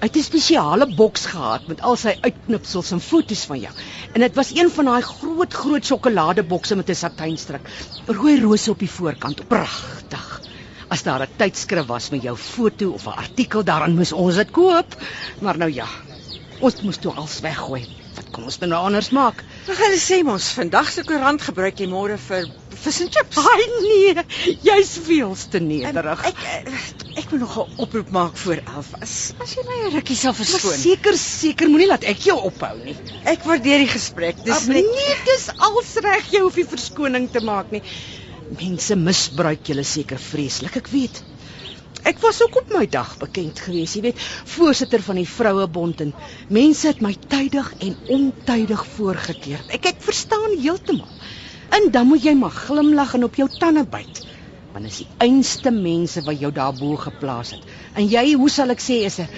Hy 0.04 0.08
het 0.11 0.18
'n 0.20 0.25
spesiale 0.28 0.87
boks 0.87 1.23
gehad 1.32 1.62
met 1.66 1.78
al 1.80 1.94
sy 1.96 2.12
uitknipsels 2.20 2.90
en 2.92 3.00
foto's 3.00 3.44
van 3.49 3.58
jou. 3.58 3.70
En 4.12 4.20
dit 4.20 4.34
was 4.37 4.50
een 4.52 4.68
van 4.70 4.84
daai 4.84 5.02
groot 5.02 5.54
groot 5.61 5.84
sjokoladebokse 5.84 6.76
met 6.76 6.90
'n 6.90 6.94
satijnstryk. 6.94 7.70
Rooi 8.06 8.40
rose 8.40 8.70
op 8.70 8.78
die 8.78 8.90
voorkant. 8.90 9.49
Pragtig. 9.49 10.40
As 10.88 11.02
daar 11.02 11.23
'n 11.23 11.37
tydskrif 11.37 11.87
was 11.87 12.11
met 12.11 12.23
jou 12.23 12.37
foto 12.37 12.90
of 12.90 13.06
'n 13.06 13.16
artikel 13.25 13.64
daarin 13.64 13.96
moes 13.96 14.12
ons 14.12 14.34
dit 14.34 14.50
koop. 14.50 14.96
Maar 15.40 15.58
nou 15.58 15.73
ja. 15.73 15.88
Ons 16.61 16.82
moes 16.82 16.96
toe 16.96 17.12
als 17.12 17.40
weggooi. 17.40 17.88
Wat 18.14 18.30
kon 18.30 18.44
ons 18.44 18.58
nou 18.58 18.84
anders 18.84 19.11
maak? 19.11 19.44
Ag, 19.64 19.78
hulle 19.80 19.97
sê 19.97 20.18
mos 20.26 20.50
vandag 20.52 20.90
se 20.92 21.02
koerant 21.09 21.40
gebruik 21.40 21.78
jy 21.80 21.87
môre 21.88 22.18
vir 22.21 22.42
vis 22.83 22.99
en 23.00 23.09
chips. 23.14 23.38
Ai 23.40 23.64
nee, 23.85 24.25
jy's 24.66 24.90
veels 25.06 25.47
te 25.52 25.61
nederig. 25.64 26.25
Ek 26.28 26.42
ek, 26.68 27.04
ek 27.23 27.33
moet 27.33 27.44
nog 27.44 27.54
'n 27.62 27.80
oproep 27.87 28.11
maak 28.12 28.37
voor 28.42 28.61
11. 28.61 28.92
As 29.00 29.14
as 29.40 29.54
jy 29.56 29.64
my 29.71 29.78
'n 29.87 29.94
rukkie 29.97 30.18
sal 30.21 30.37
verskoon. 30.37 30.76
seker 30.76 31.16
seker 31.16 31.73
moenie 31.73 31.88
laat 31.88 32.04
ek 32.04 32.28
jou 32.28 32.37
ophou 32.50 32.76
nie. 32.85 32.97
Ek 33.25 33.49
waardeer 33.49 33.87
die 33.87 33.92
gesprek. 33.97 34.37
Dis 34.44 34.59
Dis 34.59 34.68
net 34.68 34.85
nee, 34.85 35.16
dis 35.33 35.49
als 35.56 35.97
reg 35.97 36.28
jy 36.33 36.44
hoef 36.44 36.56
nie 36.61 36.68
verskoning 36.76 37.30
te 37.33 37.40
maak 37.40 37.73
nie. 37.73 37.83
Mense 38.61 38.97
misbruik 38.97 39.64
julle 39.64 39.85
seker 39.85 40.18
vreeslik, 40.21 40.76
ek 40.76 40.92
weet. 40.92 41.25
Ek 42.04 42.20
was 42.20 42.42
ook 42.44 42.58
op 42.61 42.73
my 42.76 42.84
dag 42.90 43.14
bekend 43.20 43.61
gewees, 43.64 43.94
jy 43.96 44.02
weet, 44.04 44.20
voorsitter 44.54 45.02
van 45.02 45.16
die 45.16 45.28
Vrouebond 45.28 46.02
en 46.04 46.12
mense 46.52 46.90
het 46.90 47.00
my 47.04 47.14
tydig 47.32 47.70
en 47.87 47.96
ontydig 48.18 48.84
voorgekeer. 48.96 49.64
Ek 49.73 49.88
ek 49.94 50.04
verstaan 50.04 50.58
heeltemal. 50.61 51.08
En 51.75 51.88
dan 51.94 52.06
moet 52.11 52.25
jy 52.25 52.34
maar 52.38 52.52
glimlag 52.54 53.14
en 53.16 53.25
op 53.25 53.38
jou 53.40 53.49
tande 53.58 53.87
byt. 53.88 54.20
Want 54.75 54.90
is 54.90 55.00
die 55.04 55.08
einste 55.23 55.73
mense 55.73 56.20
wat 56.26 56.40
jou 56.42 56.50
daarbo 56.52 56.96
geplaas 57.00 57.54
het. 57.56 57.64
En 57.94 58.06
jy, 58.11 58.34
hoe 58.37 58.50
sal 58.50 58.75
ek 58.75 58.82
sê, 58.82 59.00
is 59.08 59.20
'n 59.23 59.28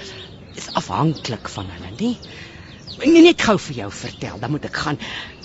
is 0.56 0.68
afhanklik 0.72 1.48
van 1.52 1.66
hulle, 1.68 1.90
nie? 2.00 2.16
Nee, 3.04 3.22
net 3.22 3.42
gou 3.44 3.58
vir 3.60 3.76
jou 3.82 3.90
vertel, 3.92 4.38
dan 4.40 4.50
moet 4.50 4.64
ek 4.64 4.76
gaan. 4.76 4.98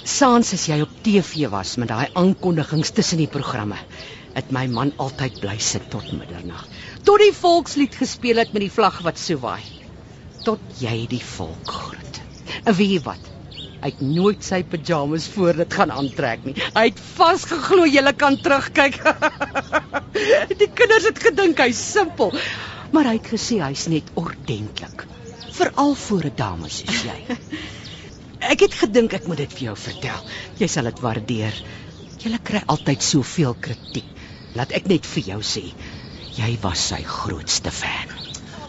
Saans 0.08 0.54
as 0.54 0.66
jy 0.70 0.82
op 0.82 0.94
TV 1.04 1.50
was 1.51 1.75
met 1.78 1.92
daai 1.92 2.08
aankondigings 2.16 2.94
tussen 2.96 3.18
die 3.18 3.28
programme, 3.28 3.75
het 4.36 4.52
my 4.56 4.66
man 4.72 4.94
altyd 5.02 5.40
bly 5.44 5.58
sit 5.60 5.90
tot 5.94 6.12
middernag. 6.16 6.64
Tot 7.08 7.22
die 7.24 7.34
volkslied 7.36 7.96
gespeel 7.98 8.42
het 8.42 8.54
met 8.56 8.66
die 8.66 8.74
vlag 8.74 9.02
wat 9.06 9.20
so 9.20 9.42
waai. 9.44 9.62
Tot 10.46 10.62
jy 10.80 11.06
die 11.12 11.24
volk 11.34 11.72
groet. 11.72 12.22
En 12.64 12.76
weet 12.78 12.96
jy 12.96 13.02
wat? 13.06 13.30
Hy 13.82 13.90
het 13.90 14.02
nooit 14.06 14.44
sy 14.46 14.62
pyjamas 14.70 15.26
voor 15.34 15.58
dit 15.64 15.74
gaan 15.74 15.92
aantrek 15.94 16.44
nie. 16.46 16.54
Hy 16.76 16.84
het 16.92 17.00
vasgeglo 17.16 17.88
jy 17.90 18.04
kan 18.14 18.38
terugkyk. 18.38 19.00
die 20.62 20.70
kinders 20.70 21.08
het 21.10 21.22
gedink 21.24 21.64
hy's 21.64 21.82
simpel, 21.82 22.36
maar 22.94 23.10
hy 23.10 23.18
het 23.18 23.32
gesê 23.34 23.58
hy's 23.64 23.88
net 23.90 24.12
ordentlik. 24.20 25.08
Veral 25.58 25.96
vir 25.98 26.30
'n 26.30 26.36
dame 26.38 26.70
soos 26.70 27.04
jy. 27.10 27.18
Ek 28.52 28.64
het 28.66 28.74
gedink 28.74 29.14
ek 29.14 29.28
moet 29.30 29.38
dit 29.44 29.52
vir 29.58 29.66
jou 29.70 29.76
vertel. 29.78 30.30
Jy 30.58 30.68
sal 30.68 30.90
dit 30.90 31.02
waardeer. 31.02 31.58
Jy 32.22 32.38
kry 32.46 32.62
altyd 32.74 33.04
soveel 33.06 33.54
kritiek. 33.54 34.08
Laat 34.58 34.74
ek 34.75 34.88
net 34.91 35.05
vir 35.08 35.24
jou 35.34 35.39
sê, 35.46 35.63
jy 36.36 36.51
was 36.63 36.81
sy 36.91 37.01
grootste 37.08 37.72
fan. 37.72 38.10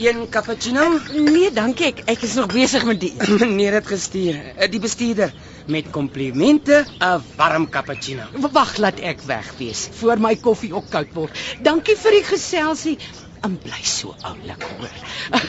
Een 0.02 0.28
cappuccino? 0.34 0.82
Nee, 1.14 1.50
dankie. 1.54 1.86
Ek, 1.92 2.00
ek 2.10 2.22
is 2.26 2.34
nog 2.38 2.48
besig 2.50 2.84
met 2.88 2.98
die. 3.02 3.12
Meneer 3.42 3.76
het 3.78 3.86
gestuur. 3.86 4.38
Eh, 4.56 4.68
Die 4.72 4.80
bestuurder 4.82 5.30
met 5.70 5.90
komplimente 5.94 6.80
'n 6.98 7.22
warm 7.36 7.68
cappuccino. 7.70 8.24
Wag, 8.56 8.76
laat 8.82 8.98
ek 9.00 9.22
weg 9.28 9.52
wees 9.58 9.88
voor 10.00 10.18
my 10.18 10.34
koffie 10.36 10.72
ook 10.74 10.88
koud 10.90 11.12
word. 11.14 11.38
Dankie 11.62 11.96
vir 11.96 12.10
die 12.18 12.24
geselsie. 12.30 12.96
En 13.42 13.58
bly 13.58 13.82
so 13.82 14.14
oulik 14.22 14.62
hoor. 14.62 14.96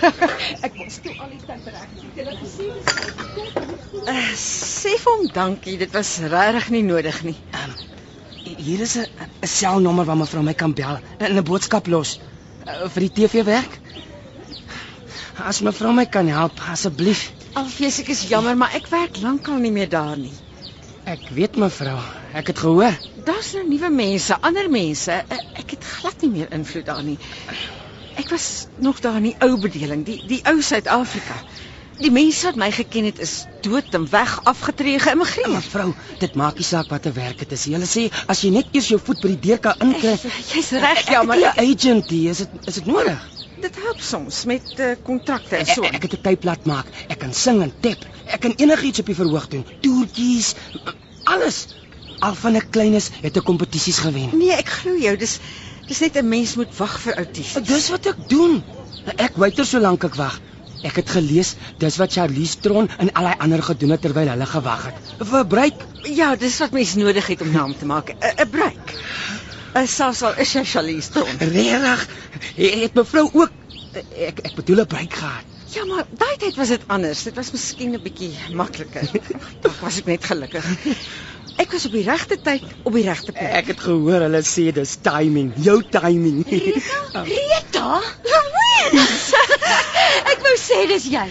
ek 0.67 0.77
was 0.81 0.97
toe 1.01 1.13
al 1.21 1.29
die 1.29 1.41
tyd 1.45 1.65
reg. 1.73 1.89
Het 2.01 2.21
Julle 2.21 2.37
gesien? 2.41 2.73
Uh, 4.03 4.29
sê 4.37 4.93
vir 5.01 5.11
hom 5.13 5.27
dankie. 5.33 5.77
Dit 5.77 5.93
was 5.93 6.17
regtig 6.19 6.69
nie 6.73 6.83
nodig 6.83 7.23
nie. 7.23 7.37
Hier 8.43 8.81
is 8.81 8.95
'n 8.97 9.07
selnommer 9.47 10.05
waar 10.05 10.17
mevrou 10.17 10.43
my 10.43 10.53
kan 10.53 10.73
bel 10.73 11.00
en 11.17 11.35
'n 11.38 11.43
boodskap 11.43 11.88
los 11.88 12.19
uh, 12.67 12.88
vir 12.93 13.01
die 13.07 13.12
TV-werk. 13.19 13.79
As 15.38 15.62
mevrou 15.62 15.93
my 15.93 16.05
kan 16.05 16.27
help, 16.27 16.59
asseblief. 16.71 17.31
Alfees, 17.53 18.00
ek 18.00 18.09
is 18.09 18.27
jammer, 18.29 18.55
maar 18.57 18.73
ek 18.75 18.88
werk 18.91 19.17
lankal 19.21 19.57
nie 19.63 19.71
meer 19.71 19.89
daar 19.89 20.17
nie. 20.17 20.33
Ek 21.05 21.29
weet 21.35 21.55
mevrou, 21.55 21.97
ek 22.33 22.47
het 22.47 22.59
gehoor. 22.59 22.95
Daar's 23.25 23.53
nou 23.53 23.63
nuwe 23.67 23.89
mense, 23.89 24.38
ander 24.41 24.69
mense. 24.69 25.12
Eh, 25.12 25.39
Ek 25.63 25.71
het 25.71 25.83
glad 25.83 26.21
nie 26.21 26.29
meer 26.29 26.51
invloed 26.51 26.85
daar 26.85 27.03
nie. 27.03 27.17
Ek 28.15 28.29
was 28.29 28.67
nog 28.77 29.00
daar 29.00 29.15
in 29.15 29.23
die 29.31 29.35
ou 29.39 29.57
bedeling, 29.57 30.03
die 30.05 30.21
die 30.27 30.41
ou 30.45 30.62
Suid-Afrika. 30.62 31.35
Die 32.00 32.12
mense 32.12 32.45
wat 32.45 32.55
my 32.55 32.71
geken 32.71 33.05
het 33.05 33.19
is 33.19 33.45
dood 33.62 33.93
en 33.93 34.09
weg 34.09 34.39
afgetree 34.50 35.00
geïmmigreer. 35.00 35.50
Mevrou, 35.50 35.93
dit 36.19 36.35
maak 36.35 36.57
nie 36.57 36.65
saak 36.65 36.89
wat 36.89 37.05
'n 37.05 37.13
werk 37.13 37.38
dit 37.39 37.51
is. 37.51 37.65
Hulle 37.65 37.85
sê 37.85 38.09
as 38.27 38.41
jy 38.41 38.50
net 38.50 38.67
eers 38.71 38.88
jou 38.88 39.00
voet 39.00 39.21
by 39.21 39.27
die 39.27 39.39
deur 39.50 39.59
kan 39.59 39.75
inkry. 39.79 40.17
Jy's 40.53 40.71
reg, 40.71 41.09
ja, 41.09 41.23
maar 41.23 41.38
die 41.38 41.47
agent 41.47 42.09
hier, 42.09 42.31
is 42.31 42.38
dit 42.38 42.50
is 42.65 42.73
dit 42.73 42.85
nodig? 42.85 43.33
dit 43.63 43.79
help 43.79 44.01
soms 44.03 44.43
met 44.50 44.79
uh, 44.79 44.91
kontrakte 45.07 45.55
en 45.55 45.65
so. 45.69 45.85
Ek, 45.88 45.95
ek 46.00 46.07
het 46.07 46.15
'n 46.17 46.23
tydplat 46.27 46.65
maak. 46.67 46.88
Ek 47.07 47.19
kan 47.23 47.33
sing 47.33 47.62
en 47.63 47.71
tap. 47.85 48.05
Ek 48.25 48.41
kan 48.43 48.55
enigiets 48.65 49.00
op 49.00 49.12
die 49.12 49.15
verhoog 49.15 49.47
doen. 49.47 49.65
Toertjies, 49.85 50.53
alles. 51.23 51.67
Al 52.19 52.35
van 52.35 52.57
'n 52.57 52.69
kleines 52.69 53.09
het 53.21 53.38
'n 53.38 53.43
kompetisies 53.43 54.00
gewen. 54.00 54.29
Nee, 54.38 54.51
ek 54.51 54.69
glo 54.69 54.97
jou. 54.97 55.15
Dis 55.17 55.39
dis 55.88 56.00
net 56.00 56.17
'n 56.17 56.27
mens 56.27 56.55
moet 56.55 56.77
wag 56.77 57.00
vir 57.00 57.15
outies. 57.15 57.53
Dis 57.63 57.89
wat 57.89 58.05
ek 58.05 58.19
doen. 58.27 58.63
Ek 59.15 59.35
waiter 59.35 59.65
solank 59.65 60.03
ek 60.03 60.15
wag. 60.15 60.39
Ek 60.83 60.99
het 60.99 61.09
gelees 61.15 61.55
dis 61.79 61.97
wat 62.01 62.11
Charlize 62.13 62.59
Theron 62.59 62.89
en 62.97 63.11
al 63.13 63.29
die 63.31 63.39
ander 63.45 63.63
gedoen 63.63 63.95
het 63.95 64.01
terwyl 64.03 64.31
hulle 64.33 64.45
gewag 64.45 64.85
het. 64.89 65.13
Vir 65.31 65.47
breek. 65.47 65.85
Ja, 66.03 66.35
dis 66.35 66.59
wat 66.59 66.75
mens 66.75 66.95
nodig 66.99 67.27
het 67.27 67.41
om 67.41 67.51
naam 67.51 67.77
te 67.77 67.85
maak. 67.85 68.11
'n 68.11 68.43
'n 68.43 68.49
break. 68.49 68.93
'n 69.75 69.87
Selfs 69.87 70.21
al 70.21 70.35
is 70.37 70.53
jy 70.53 70.63
Charlize 70.63 71.09
Theron. 71.11 71.37
Regtig? 71.39 72.07
Het 72.55 72.93
mevrou 72.93 73.29
ook 73.33 73.51
ek 74.29 74.39
ek 74.43 74.55
bedoel 74.55 74.83
'n 74.83 74.87
breek 74.87 75.13
gehad. 75.13 75.46
Ja, 75.74 75.85
maar 75.85 76.05
daai 76.09 76.35
tyd 76.37 76.55
was 76.55 76.67
dit 76.67 76.83
anders. 76.87 77.24
Dit 77.24 77.35
was 77.35 77.51
miskien 77.51 77.96
'n 77.96 78.01
bietjie 78.01 78.33
makliker. 78.53 79.09
Tog 79.63 79.79
was 79.79 79.98
ek 79.98 80.05
net 80.05 80.25
gelukkig. 80.25 80.65
Ek 81.61 81.72
was 81.72 81.85
op 81.85 81.92
die 81.96 82.03
regte 82.03 82.37
tyd 82.42 82.63
op 82.83 82.94
die 82.98 83.03
regte 83.05 83.31
plek. 83.31 83.51
Ek 83.61 83.68
het 83.74 83.81
gehoor 83.85 84.25
hulle 84.25 84.42
sê 84.48 84.72
dis 84.75 84.96
timing, 85.05 85.51
jou 85.66 85.79
timing. 85.94 86.44
Rita, 86.50 87.89
Louise. 88.31 89.42
Ek 90.31 90.39
wou 90.46 90.55
sê 90.59 90.83
dis 90.89 91.05
jy. 91.13 91.27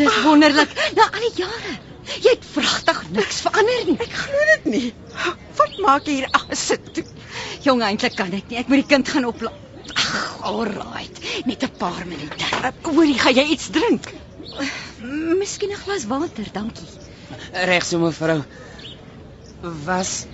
Dis 0.00 0.16
wonderlik. 0.24 0.72
Na 0.96 1.08
al 1.10 1.26
die 1.28 1.42
jare. 1.44 1.74
Jy 2.20 2.34
het 2.34 2.44
vragtig 2.54 2.98
niks 3.16 3.40
verander 3.44 3.84
nie. 3.88 3.96
Ek 4.04 4.16
glo 4.24 4.48
dit 4.52 4.66
nie. 4.74 4.88
Wat 5.60 5.78
maak 5.84 6.08
jy 6.08 6.18
hier? 6.20 6.28
Ag, 6.36 6.48
sit 6.58 6.90
toe. 6.96 7.04
Jong, 7.64 7.80
eintlik 7.84 8.16
kan 8.18 8.32
ek 8.36 8.50
nie. 8.50 8.58
Ek 8.60 8.68
moet 8.68 8.82
die 8.82 8.90
kind 8.90 9.08
gaan 9.08 9.28
oplaai. 9.28 9.54
Ag, 9.94 10.12
alright. 10.50 11.22
Net 11.48 11.64
'n 11.64 11.72
paar 11.80 12.04
minute. 12.08 12.36
Uh, 12.60 12.72
Hoorie, 12.90 13.16
gaan 13.18 13.34
jy 13.36 13.46
iets 13.56 13.70
drink? 13.72 14.10
Miskien 15.40 15.72
'n 15.72 15.80
glas 15.84 16.04
water, 16.08 16.44
dankie. 16.52 16.88
Reg 17.52 17.84
so 17.84 17.98
mevrou. 17.98 18.42
Was 19.64 20.26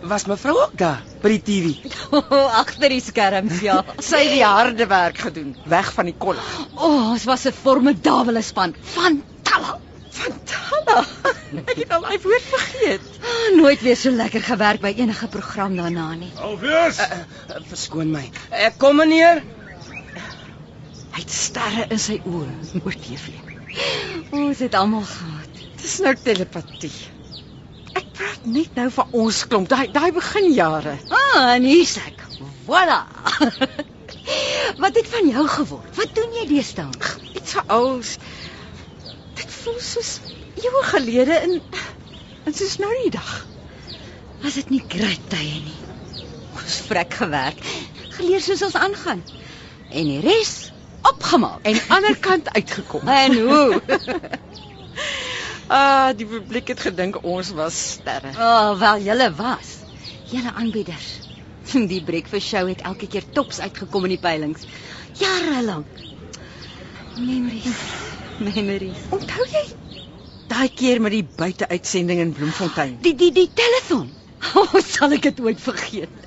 was 0.00 0.24
mevrou 0.24 0.56
ook 0.56 0.78
daar 0.80 1.02
by 1.20 1.28
die 1.36 1.42
TV? 1.44 1.90
Agter 2.62 2.88
die 2.88 3.02
skerms, 3.04 3.60
ja. 3.60 3.82
Sy 4.10 4.22
het 4.24 4.32
die 4.32 4.44
harde 4.44 4.86
werk 4.88 5.20
gedoen, 5.26 5.52
weg 5.68 5.92
van 5.92 6.08
die 6.08 6.16
kolle. 6.16 6.40
O, 6.72 6.88
oh, 6.88 7.10
ons 7.12 7.26
was 7.28 7.44
'n 7.46 7.52
formidabele 7.52 8.42
span. 8.42 8.74
Van 8.94 9.20
talle. 9.44 9.76
Fantalla. 10.10 11.04
Ek 11.70 11.76
het 11.82 11.92
al 11.94 12.06
daai 12.06 12.18
woord 12.24 12.48
vergeet. 12.54 13.06
Oh, 13.20 13.46
nooit 13.60 13.84
weer 13.84 13.96
so 13.96 14.10
lekker 14.10 14.42
gewerk 14.42 14.80
by 14.80 14.94
enige 14.96 15.28
program 15.28 15.76
daarna 15.76 16.08
nie. 16.14 16.32
Alwees. 16.40 16.98
Uh, 16.98 17.60
verskoon 17.70 18.10
my. 18.10 18.24
Ek 18.50 18.78
kom 18.82 18.98
meneer. 19.02 19.44
Hy 21.10 21.22
het 21.22 21.30
sterre 21.34 21.86
in 21.90 22.02
sy 22.02 22.20
oë 22.24 22.82
oor 22.82 22.98
TV. 23.06 23.36
O, 24.30 24.46
ons 24.48 24.62
het 24.64 24.74
almal 24.74 25.06
gehad. 25.06 25.64
Dis 25.80 25.98
nou 26.04 26.14
telepatie. 26.24 26.94
Ek 27.98 28.06
praat 28.14 28.44
net 28.46 28.74
nou 28.78 28.88
van 28.94 29.14
ons 29.22 29.40
klomp, 29.50 29.68
daai 29.70 29.90
daai 29.92 30.10
beginjare. 30.14 30.96
Ah, 31.10 31.54
en 31.56 31.66
hier's 31.66 31.96
ek. 32.00 32.26
Voilà. 32.68 33.00
Wat 34.82 34.96
het 34.96 35.08
van 35.10 35.28
jou 35.28 35.46
geword? 35.48 35.96
Wat 35.98 36.14
doen 36.14 36.36
jy 36.40 36.46
deesdae? 36.50 36.90
Iets 37.34 37.56
so 37.56 37.64
ouls. 37.66 38.16
Dit 39.38 39.50
voel 39.60 39.80
soos 39.84 40.18
eeue 40.60 40.82
gelede 40.92 41.38
in 41.46 41.60
en 42.44 42.56
soos 42.56 42.76
nou 42.82 42.90
die 43.02 43.12
dag. 43.14 43.32
Was 44.42 44.56
dit 44.60 44.70
nie 44.72 44.82
great 44.88 45.26
tye 45.32 45.60
nie? 45.66 45.78
Ons 46.56 46.80
vrek 46.88 47.14
gewerk, 47.20 47.60
geleer 48.16 48.42
soos 48.44 48.62
ons 48.66 48.78
aangaan. 48.78 49.22
En 49.90 50.12
die 50.12 50.20
res 50.24 50.70
opgemaak. 51.06 51.60
En 51.68 51.80
ander 51.96 52.16
kant 52.18 52.48
uitgekom. 52.54 53.08
En 53.08 53.36
hoe? 53.40 53.82
Ah, 55.70 56.10
die 56.18 56.26
publiek 56.26 56.72
het 56.72 56.80
gedink 56.82 57.20
ons 57.22 57.52
was 57.54 57.76
sterre. 57.92 58.32
O, 58.34 58.46
oh, 58.46 58.70
wel 58.78 59.04
julle 59.06 59.28
was. 59.38 59.76
Julle 60.32 60.50
aanbieders. 60.58 61.10
Die 61.92 62.00
breakfast 62.02 62.48
show 62.50 62.64
het 62.66 62.80
elke 62.82 63.06
keer 63.06 63.22
tops 63.36 63.60
uitgekom 63.62 64.08
in 64.08 64.16
die 64.16 64.22
peilings. 64.22 64.64
Jare 65.20 65.60
lank. 65.62 66.00
Memories. 67.14 67.84
Memories. 68.42 69.04
Onthou 69.14 69.46
jy 69.52 69.62
daai 70.50 70.72
keer 70.74 70.98
met 71.04 71.14
die 71.14 71.22
buiteuitsending 71.22 72.18
in 72.24 72.32
Bloemfontein? 72.34 72.96
Die 73.04 73.14
die 73.14 73.30
die 73.36 73.46
telefoon. 73.54 74.10
O, 74.56 74.64
oh, 74.64 74.82
sal 74.82 75.14
ek 75.14 75.28
dit 75.28 75.44
ooit 75.46 75.62
vergeet? 75.62 76.26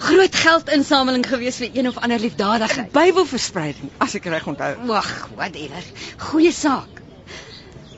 Groot 0.00 0.40
geldinsameling 0.46 1.26
gewees 1.28 1.60
vir 1.60 1.76
een 1.76 1.90
of 1.92 2.00
ander 2.00 2.22
liefdadigheid. 2.22 2.88
Bybelverspreiding, 2.96 3.92
as 4.00 4.16
ek 4.16 4.30
reg 4.32 4.48
onthou. 4.48 4.72
Wag, 4.88 5.12
whatever. 5.36 5.92
Goeie 6.30 6.56
saak. 6.56 7.02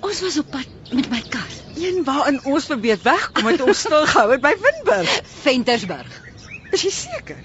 Ons 0.02 0.24
was 0.26 0.40
op 0.42 0.50
pad 0.50 0.71
met 0.92 1.08
my 1.10 1.22
kar. 1.28 1.48
Een 1.76 2.04
waarin 2.04 2.40
ons 2.44 2.64
probeer 2.64 2.98
wegkom 3.02 3.46
het 3.46 3.60
ons 3.64 3.78
stilgehou 3.78 4.30
het 4.30 4.40
by 4.40 4.52
Winburg. 4.60 5.20
Ventersburg. 5.42 6.20
Is 6.72 6.82
jy 6.86 6.90
seker? 6.90 7.38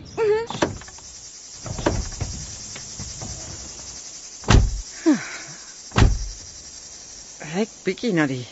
Kyk 7.57 7.69
bietjie 7.83 8.13
na 8.13 8.27
die 8.29 8.43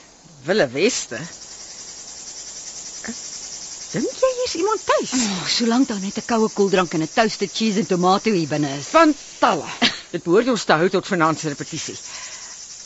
Wille 0.47 0.65
Weste. 0.73 1.19
Dink 3.95 4.15
jy 4.19 4.29
hier's 4.39 4.55
iemand 4.59 4.81
tuis? 4.83 5.11
Oh, 5.15 5.43
solank 5.47 5.87
daar 5.87 6.01
net 6.03 6.17
'n 6.19 6.25
koue 6.27 6.49
koeldrank 6.51 6.93
en 6.93 7.03
'n 7.05 7.13
toasted 7.13 7.51
cheese 7.53 7.79
en 7.79 7.85
tomato 7.85 8.31
hier 8.31 8.47
binne 8.47 8.71
is. 8.79 8.87
Van 8.95 9.13
talle. 9.39 9.69
Dit 10.11 10.23
behoort 10.23 10.49
ons 10.49 10.63
te 10.63 10.73
hou 10.73 10.89
tot 10.89 11.07
vanaand 11.07 11.39
se 11.39 11.47
repetisie. 11.47 11.95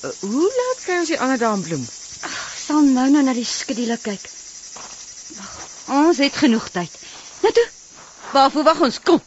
Uh, 0.03 0.11
hoe 0.19 0.51
laat 0.59 0.83
kry 0.83 0.99
ons 0.99 1.07
die 1.07 1.19
ander 1.19 1.37
dae 1.37 1.55
in 1.55 1.63
bloem? 1.63 1.87
Sal 2.69 2.85
nou 2.85 3.07
nou 3.09 3.23
na 3.25 3.33
die 3.33 3.47
skedule 3.49 3.95
kyk. 3.97 4.25
Wag, 5.39 5.53
ons 5.95 6.19
het 6.21 6.35
genoeg 6.37 6.67
tyd. 6.69 6.97
Nou 7.41 7.49
toe. 7.57 7.63
Waarvoor 8.29 8.67
wag 8.67 8.83
ons? 8.85 8.99
Kom. 9.01 9.17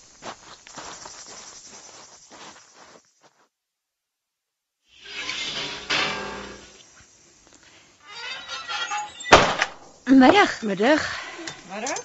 Middag. 10.07 10.57
Middag. 10.63 11.11
Middag. 11.75 12.01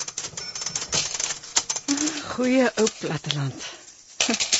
Goeie 2.33 2.71
ou 2.81 2.89
platteland. 2.97 4.56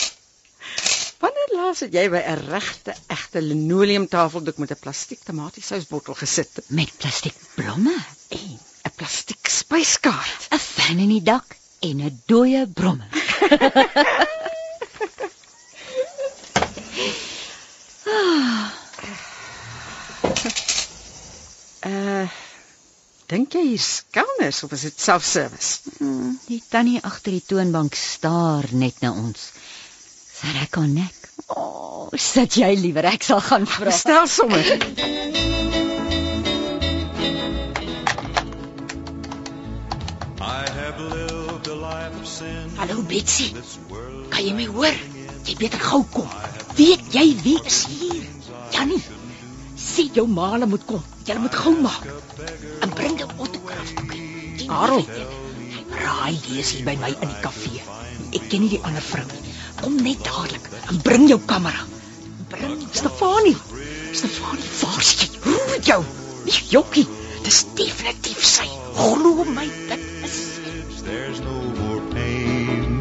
Laas 1.58 1.80
het 1.82 1.96
jy 1.96 2.04
by 2.14 2.20
'n 2.22 2.42
regte 2.52 2.94
egte 3.10 3.42
linoleumtafeldoek 3.42 4.58
met 4.62 4.72
'n 4.74 4.82
plastiek 4.84 5.22
tomatiesousbottel 5.26 6.14
gesit 6.14 6.60
Met 6.68 6.92
plastiek 7.02 7.38
blomme, 7.56 7.98
en 8.30 8.60
'n 8.86 8.94
plastiek 8.96 9.50
spyskaart? 9.60 10.42
'n 10.54 10.60
fan 10.60 11.00
in 11.06 11.14
die 11.16 11.24
dak 11.32 11.58
en 11.80 12.04
'n 12.06 12.22
dooie 12.26 12.68
brommer. 12.68 13.10
Uh 21.82 22.28
dink 23.32 23.54
jy 23.54 23.64
hier's 23.72 24.04
kelners 24.12 24.64
of 24.64 24.72
is 24.72 24.86
dit 24.88 25.00
self-service? 25.10 25.72
Hmm, 25.98 26.40
die 26.48 26.64
tannie 26.70 27.02
agter 27.02 27.32
die 27.32 27.46
toonbank 27.50 27.96
staar 27.96 28.66
net 28.72 29.02
na 29.02 29.12
ons. 29.12 29.52
Sy 30.38 30.54
rek 30.60 30.76
haar 30.76 30.88
nek. 30.88 31.17
Oh, 32.14 32.16
sit 32.16 32.56
jy 32.56 32.70
liewer, 32.80 33.04
ek 33.04 33.26
sal 33.28 33.42
gaan 33.44 33.66
vra. 33.68 33.92
Stel 33.92 34.28
sommer. 34.32 34.64
Hallo 42.78 43.02
Betsy. 43.10 43.50
Kan 44.32 44.46
jy 44.46 44.54
my 44.56 44.68
hoor? 44.72 44.96
Jy 45.50 45.58
beter 45.60 45.84
gou 45.84 46.06
kom. 46.14 46.32
Weet 46.80 47.12
jy 47.12 47.26
wie 47.44 47.58
is 47.68 47.82
hier? 47.92 48.24
Jannie. 48.72 49.02
Sê 49.76 50.08
jou 50.16 50.28
ma 50.32 50.54
hulle 50.54 50.70
moet 50.72 50.88
kom. 50.88 51.04
Jy 51.28 51.36
moet 51.44 51.60
gou 51.60 51.76
maak. 51.82 52.08
En 52.88 52.96
bring 52.96 53.20
die 53.20 53.28
autograf 53.28 53.94
boekie. 54.00 54.70
Harold. 54.72 55.12
Raai, 55.92 56.40
is 56.56 56.72
hier 56.72 56.88
by 56.88 56.96
my 57.04 57.12
in 57.18 57.28
die 57.28 57.44
kafee. 57.44 57.84
Ek 58.32 58.48
ken 58.48 58.64
nie 58.64 58.72
die 58.78 58.84
ander 58.88 59.04
vrou 59.04 59.28
nie. 59.28 59.56
Kom 59.84 60.00
net 60.08 60.24
dadelik 60.24 60.72
en 60.88 61.04
bring 61.04 61.28
jou 61.28 61.42
kamera. 61.52 61.97
Stefanie. 62.92 63.56
Stefanie, 64.12 64.70
waar 64.82 65.00
is 65.00 65.14
jy? 65.20 65.30
Roep 65.44 65.84
jou. 65.84 66.04
Nie 66.46 66.62
jokkie. 66.70 67.08
Dis 67.44 67.66
definitief 67.76 68.44
sy. 68.44 68.68
Glo 68.98 69.44
my, 69.46 69.68
dit 69.90 70.00
is 70.26 70.38
There's 71.08 71.40
no 71.40 71.62
more 71.80 72.02
pain. 72.12 73.00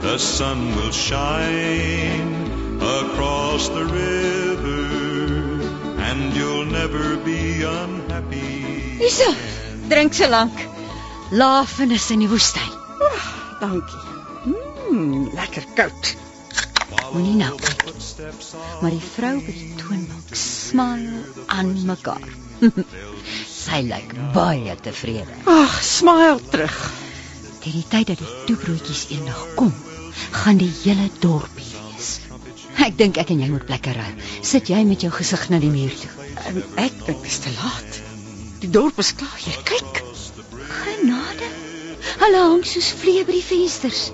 The 0.00 0.18
sun 0.18 0.74
will 0.74 0.90
shine 0.90 2.34
across 2.82 3.68
the 3.68 3.84
river, 3.84 4.82
and 6.02 6.34
you'll 6.34 6.64
never 6.64 7.16
be 7.18 7.62
unhappy. 7.62 8.98
Isa, 9.06 9.30
drink 9.88 10.14
so 10.14 10.28
lank. 10.28 10.66
Lafenis 11.30 12.10
in 12.10 12.26
die 12.26 12.28
woestyn. 12.28 12.74
Dankie. 13.60 14.02
Mmm, 14.44 15.30
lekker 15.38 15.64
koud. 15.78 16.16
Moenie 17.12 17.34
nou 17.36 17.52
kyk. 17.60 17.80
Maar 18.80 18.94
die 18.94 19.04
vrou 19.04 19.34
by 19.44 19.52
die 19.52 19.74
toonbank 19.80 20.36
smile 20.38 21.22
aan 21.52 21.72
mekaar. 21.88 22.28
Sy 23.62 23.80
lyk 23.84 24.14
baie 24.32 24.76
tevrede. 24.86 25.36
Ag, 25.50 25.74
smile 25.84 26.38
terug. 26.52 26.78
Teen 27.62 27.76
die 27.78 27.84
tyd 27.92 28.12
dat 28.12 28.22
die 28.22 28.30
toebroodjies 28.48 29.04
eendag 29.14 29.42
kom, 29.58 29.74
gaan 30.38 30.58
die 30.62 30.70
hele 30.82 31.10
dorp 31.20 31.52
wees. 31.58 32.08
Ek 32.82 32.96
dink 32.98 33.20
ek 33.20 33.34
en 33.34 33.44
jy 33.44 33.50
moet 33.52 33.68
plekke 33.68 33.92
ry. 33.94 34.08
Sit 34.40 34.72
jy 34.72 34.80
met 34.88 35.04
jou 35.04 35.12
gesig 35.14 35.44
na 35.52 35.60
die 35.62 35.70
muur 35.74 35.92
toe. 36.00 36.10
En 36.48 36.62
ek 36.80 36.96
dink 37.04 37.20
dit 37.20 37.28
is 37.28 37.38
te 37.44 37.52
laat. 37.58 38.00
Die 38.64 38.72
dorp 38.72 38.98
is 39.04 39.12
klaar 39.20 39.38
hier. 39.44 39.60
Kyk. 39.68 40.02
Genade. 40.80 41.52
Hulle 42.24 42.42
hang 42.48 42.66
soos 42.66 42.90
vliee 43.02 43.28
by 43.28 43.36
die 43.36 43.46
vensters. 43.46 44.08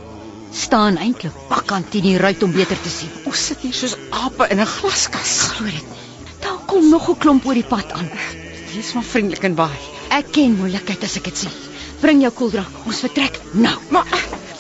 Staan 0.58 0.96
eintlik 0.98 1.34
pakkant 1.48 1.86
teen 1.92 2.02
die 2.02 2.16
ruit 2.18 2.42
om 2.42 2.50
beter 2.52 2.78
te 2.82 2.90
sien. 2.90 3.10
Ons 3.30 3.44
sit 3.50 3.60
hier 3.62 3.74
soos 3.76 3.94
ape 4.10 4.48
in 4.50 4.60
'n 4.60 4.66
glaskas. 4.66 5.34
Glo 5.54 5.66
dit 5.70 5.86
nie. 5.92 6.06
Daar 6.42 6.58
kom 6.66 6.88
nog 6.90 7.08
'n 7.10 7.18
klomp 7.22 7.46
oor 7.46 7.54
die 7.54 7.68
pad 7.74 7.92
aan. 7.92 8.10
Wees 8.74 8.92
maar 8.94 9.04
vriendelik 9.04 9.44
en 9.44 9.54
baai. 9.54 9.78
Ek 10.10 10.32
ken 10.32 10.56
moeilikheid 10.58 11.04
as 11.04 11.16
ek 11.16 11.24
dit 11.24 11.38
sien. 11.38 11.52
Bring 12.00 12.22
jou 12.22 12.32
koeldrank. 12.32 12.68
Ons 12.86 13.00
vertrek 13.00 13.40
nou. 13.52 13.78
Maar 13.90 14.06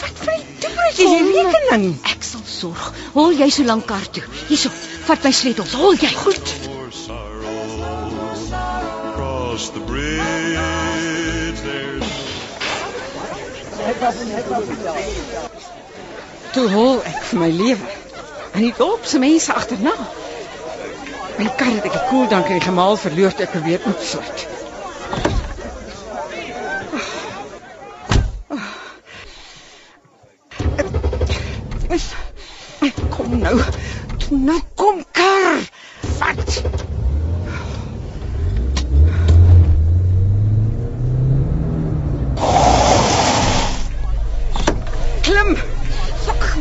wat 0.00 0.16
vir 0.24 0.34
'n 0.34 0.42
toebroodjies 0.60 1.10
hier 1.14 1.32
rekening? 1.34 1.98
Ek 2.04 2.22
sal 2.22 2.40
sorg. 2.44 2.92
Hol 3.12 3.32
jy 3.32 3.50
so 3.50 3.64
lank 3.64 3.86
kar 3.86 4.10
toe. 4.10 4.22
Hierso, 4.48 4.70
vat 5.06 5.24
my 5.24 5.32
sleutels. 5.32 5.72
Hol 5.72 5.94
jy. 5.94 6.14
Goed. 6.14 6.54
Across 9.08 9.70
the 9.70 9.80
bridge, 9.80 11.62
there's 11.62 12.08
Toe 16.52 16.68
hol 16.72 17.02
ek 17.04 17.22
vir 17.30 17.40
my 17.40 17.50
lewe. 17.52 17.96
En 18.54 18.62
die 18.64 18.74
dorp 18.76 19.04
se 19.06 19.18
mense 19.22 19.52
agterna. 19.52 19.94
My 21.38 21.48
kar 21.58 21.70
het 21.70 21.84
ek 21.86 21.94
die 21.94 22.06
koeldrank 22.10 22.48
en 22.50 22.58
die 22.58 22.64
gemaal 22.64 22.96
verloor 22.98 23.34
toe 23.34 23.46
ek 23.46 23.52
probeer 23.54 23.84
oopsluit. 23.86 24.46
Kom 33.14 33.38
nou. 33.38 33.56
Nou 34.30 34.60
kom 34.74 35.04
kar. 35.12 35.62
Wat? 36.18 36.97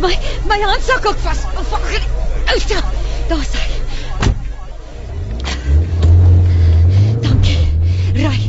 My 0.02 0.14
my 0.48 0.60
handsak 0.62 1.06
ook 1.06 1.18
vas. 1.18 1.44
Oh. 1.56 1.74
Outa. 2.54 2.82
Daar's 3.28 3.54
hy. 3.54 3.68
Dankie. 7.22 7.64
Ry. 8.14 8.40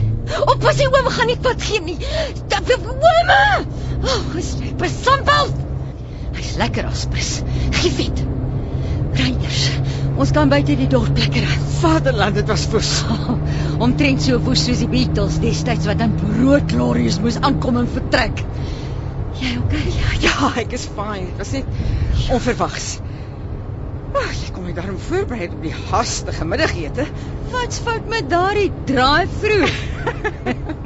Oppas 0.45 0.79
jy 0.79 0.89
oom 0.91 1.09
gaan 1.15 1.31
nie 1.33 1.39
pad 1.43 1.63
gee 1.63 1.81
nie. 1.83 1.99
Op 2.59 2.87
oom. 2.93 3.33
Oh, 3.99 4.37
is 4.39 4.55
besampel. 4.79 5.53
Hy's 6.37 6.55
lekker 6.61 6.87
aspres. 6.87 7.41
Gevet. 7.81 8.23
Reiners. 9.19 9.65
Ons 10.19 10.33
kan 10.35 10.51
buite 10.51 10.77
die 10.79 10.89
dorp 10.91 11.19
lekker 11.19 11.47
ry. 11.47 11.59
Vaderland, 11.79 12.39
dit 12.39 12.49
was 12.51 12.67
woes. 12.73 12.93
Omtrent 13.85 14.23
so 14.23 14.39
woes 14.43 14.65
soos 14.67 14.83
die 14.83 14.91
Beatles 14.91 15.39
destyds 15.43 15.87
wat 15.91 16.03
aan 16.03 16.17
broodlorries 16.19 17.21
moes 17.23 17.39
aankom 17.39 17.79
en 17.83 17.91
vertrek. 17.91 18.43
Jy 19.39 19.55
okay? 19.63 19.85
Ja, 19.95 20.15
ja, 20.25 20.51
ek 20.63 20.73
is 20.75 20.89
fine. 20.97 21.29
Dit 21.31 21.39
was 21.43 21.53
net 21.55 22.31
onverwags. 22.35 22.89
Ag, 24.19 24.31
jy 24.35 24.53
kom 24.55 24.65
my 24.67 24.73
daarom 24.75 24.99
voorberei 25.09 25.49
op 25.53 25.61
die 25.63 25.75
haastige 25.91 26.47
middagete. 26.49 27.07
Wat's 27.53 27.81
fout 27.85 28.09
met 28.11 28.31
daardie 28.31 28.71
drive-through? 28.89 29.75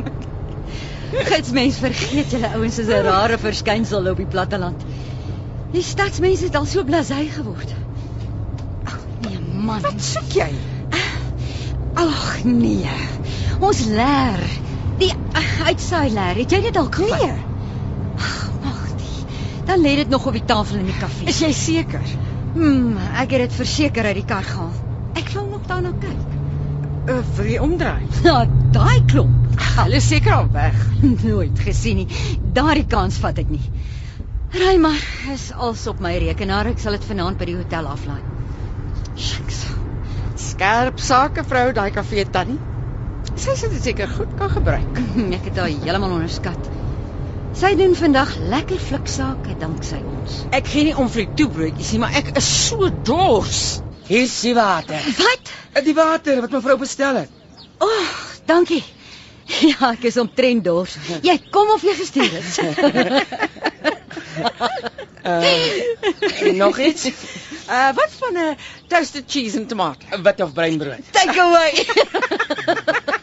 Gits 1.31 1.53
mens 1.53 1.79
vergeet 1.81 2.33
julle 2.33 2.51
ouens 2.57 2.79
is 2.81 2.89
'n 2.89 3.05
rare 3.07 3.39
verskynsel 3.39 4.11
op 4.11 4.21
die 4.21 4.29
platteland. 4.35 4.85
Die 5.73 5.83
stadsmense 5.85 6.45
het 6.49 6.57
al 6.57 6.67
so 6.69 6.85
blasé 6.85 7.23
geword. 7.33 7.73
Ag 8.85 8.99
nee 9.25 9.39
man. 9.41 9.81
Wat 9.81 10.03
soek 10.03 10.37
jy? 10.37 10.51
Ag 11.95 12.45
nee. 12.45 12.99
Ons 13.61 13.85
leer. 13.87 14.45
Die 14.99 15.13
uitsaai 15.65 16.11
leer. 16.11 16.37
Het 16.43 16.51
jy 16.57 16.61
dit 16.69 16.75
dalk 16.75 16.95
gevat? 17.01 17.25
Nee. 17.25 17.52
Dan 19.73 19.81
lê 19.81 19.95
dit 19.97 20.09
nog 20.09 20.27
op 20.27 20.35
die 20.37 20.45
tafel 20.45 20.83
in 20.83 20.85
die 20.91 20.97
kafee. 21.01 21.27
Is 21.33 21.39
jy 21.41 21.49
seker? 21.57 22.03
Hmm, 22.53 22.99
ek 23.17 23.31
het 23.33 23.47
dit 23.47 23.55
verseker 23.57 24.05
uit 24.05 24.19
die 24.19 24.25
kar 24.29 24.45
gehaal. 24.45 24.75
Ek 25.17 25.31
wou 25.33 25.47
nog 25.49 25.63
daarna 25.65 25.95
kyk. 26.03 26.35
Uh, 27.09 27.15
wil 27.39 27.49
jy 27.49 27.61
omdraai? 27.65 28.03
Na 28.27 28.43
daai 28.77 28.99
klomp. 29.09 29.55
Hulle 29.79 29.97
is 29.97 30.11
seker 30.13 30.35
al 30.37 30.51
weg. 30.53 30.77
Nooit 31.23 31.63
gesien 31.65 32.03
nie. 32.03 32.21
Daardie 32.53 32.85
kans 32.85 33.17
vat 33.25 33.41
ek 33.41 33.49
nie. 33.49 33.63
Ry 34.61 34.77
maar, 34.83 35.01
is 35.33 35.49
als 35.57 35.87
op 35.89 36.05
my 36.05 36.13
rekenaar. 36.21 36.69
Ek 36.75 36.85
sal 36.85 36.99
dit 36.99 37.09
vanaand 37.09 37.41
by 37.41 37.49
die 37.49 37.57
hotel 37.57 37.89
aflaai. 37.95 38.21
Shucks. 39.17 39.65
Skerp 40.51 41.01
sake 41.01 41.49
vrou 41.49 41.71
daai 41.81 41.89
kafee 41.97 42.29
tannie. 42.29 42.61
Sy 43.41 43.57
sê 43.57 43.73
dit 43.73 43.89
seker 43.89 44.13
goed 44.21 44.37
kan 44.37 44.53
gebruik. 44.53 45.05
Ek 45.41 45.49
het 45.49 45.65
haar 45.65 45.73
heeltemal 45.73 46.19
onderskat. 46.21 46.73
Sy 47.53 47.75
doen 47.77 47.93
vandag 47.97 48.31
lekker 48.49 48.81
fliksake 48.81 49.55
danksy 49.61 49.99
ons. 50.01 50.39
Ek 50.57 50.67
gee 50.73 50.87
nie 50.89 50.95
om 50.99 51.11
vir 51.13 51.27
die 51.27 51.35
toebroodjies 51.43 51.93
nie, 51.93 52.01
maar 52.03 52.17
ek 52.19 52.33
is 52.41 52.49
so 52.49 52.89
dors. 53.05 53.83
Hier 54.09 54.25
is 54.25 54.35
die 54.45 54.55
water. 54.57 55.05
Wat? 55.21 55.53
Die 55.85 55.95
water 55.97 56.41
wat 56.45 56.55
mevrou 56.57 56.79
bestel 56.81 57.21
het. 57.23 57.31
O, 57.79 57.87
oh, 57.89 58.11
dankie. 58.49 58.83
Ja, 59.73 59.91
ek 59.93 60.07
is 60.09 60.17
omtrent 60.23 60.65
dors. 60.65 60.95
Jy 61.27 61.35
kom 61.53 61.75
of 61.75 61.83
jy 61.85 61.93
gestuur 61.99 62.31
het. 62.33 62.47
Uh, 65.23 66.53
nog 66.63 66.79
iets? 66.79 67.11
Uh 67.69 67.91
wat 67.99 68.15
van 68.23 68.33
'n 68.33 68.47
uh, 68.47 68.55
toasted 68.89 69.25
cheese 69.27 69.59
en 69.59 69.67
tomaat? 69.67 69.99
Wit 70.23 70.41
of 70.41 70.53
bruin 70.53 70.79
brood? 70.79 71.05
Take 71.11 71.41
away. 71.41 71.73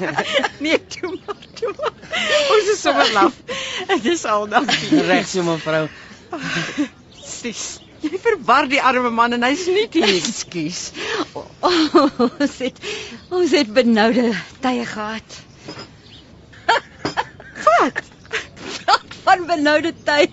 nee, 0.64 0.78
tomaat, 0.86 1.46
tomaat. 1.54 2.04
Ons 2.52 2.70
is 2.72 2.80
sommer 2.80 3.10
laf. 3.12 3.34
Dit 3.90 4.06
is 4.12 4.24
al 4.24 4.46
dankie. 4.50 5.00
Reg 5.10 5.26
so 5.28 5.44
mevrou. 5.46 5.86
Sis. 7.24 7.64
Jy 8.04 8.20
verwar 8.22 8.68
die 8.70 8.80
arme 8.82 9.10
man 9.10 9.34
en 9.34 9.46
hy's 9.46 9.64
nie 9.72 9.86
hier. 9.90 10.12
Ekskuus. 10.18 10.82
Oh, 11.34 12.20
ons 12.28 12.58
het 12.62 12.80
ons 13.34 13.56
het 13.56 13.72
benoude 13.74 14.28
tye 14.64 14.84
gehad. 14.86 15.40
Wat? 17.66 18.02
Praat 18.84 19.18
van 19.24 19.46
benoude 19.48 19.94
tye. 20.06 20.28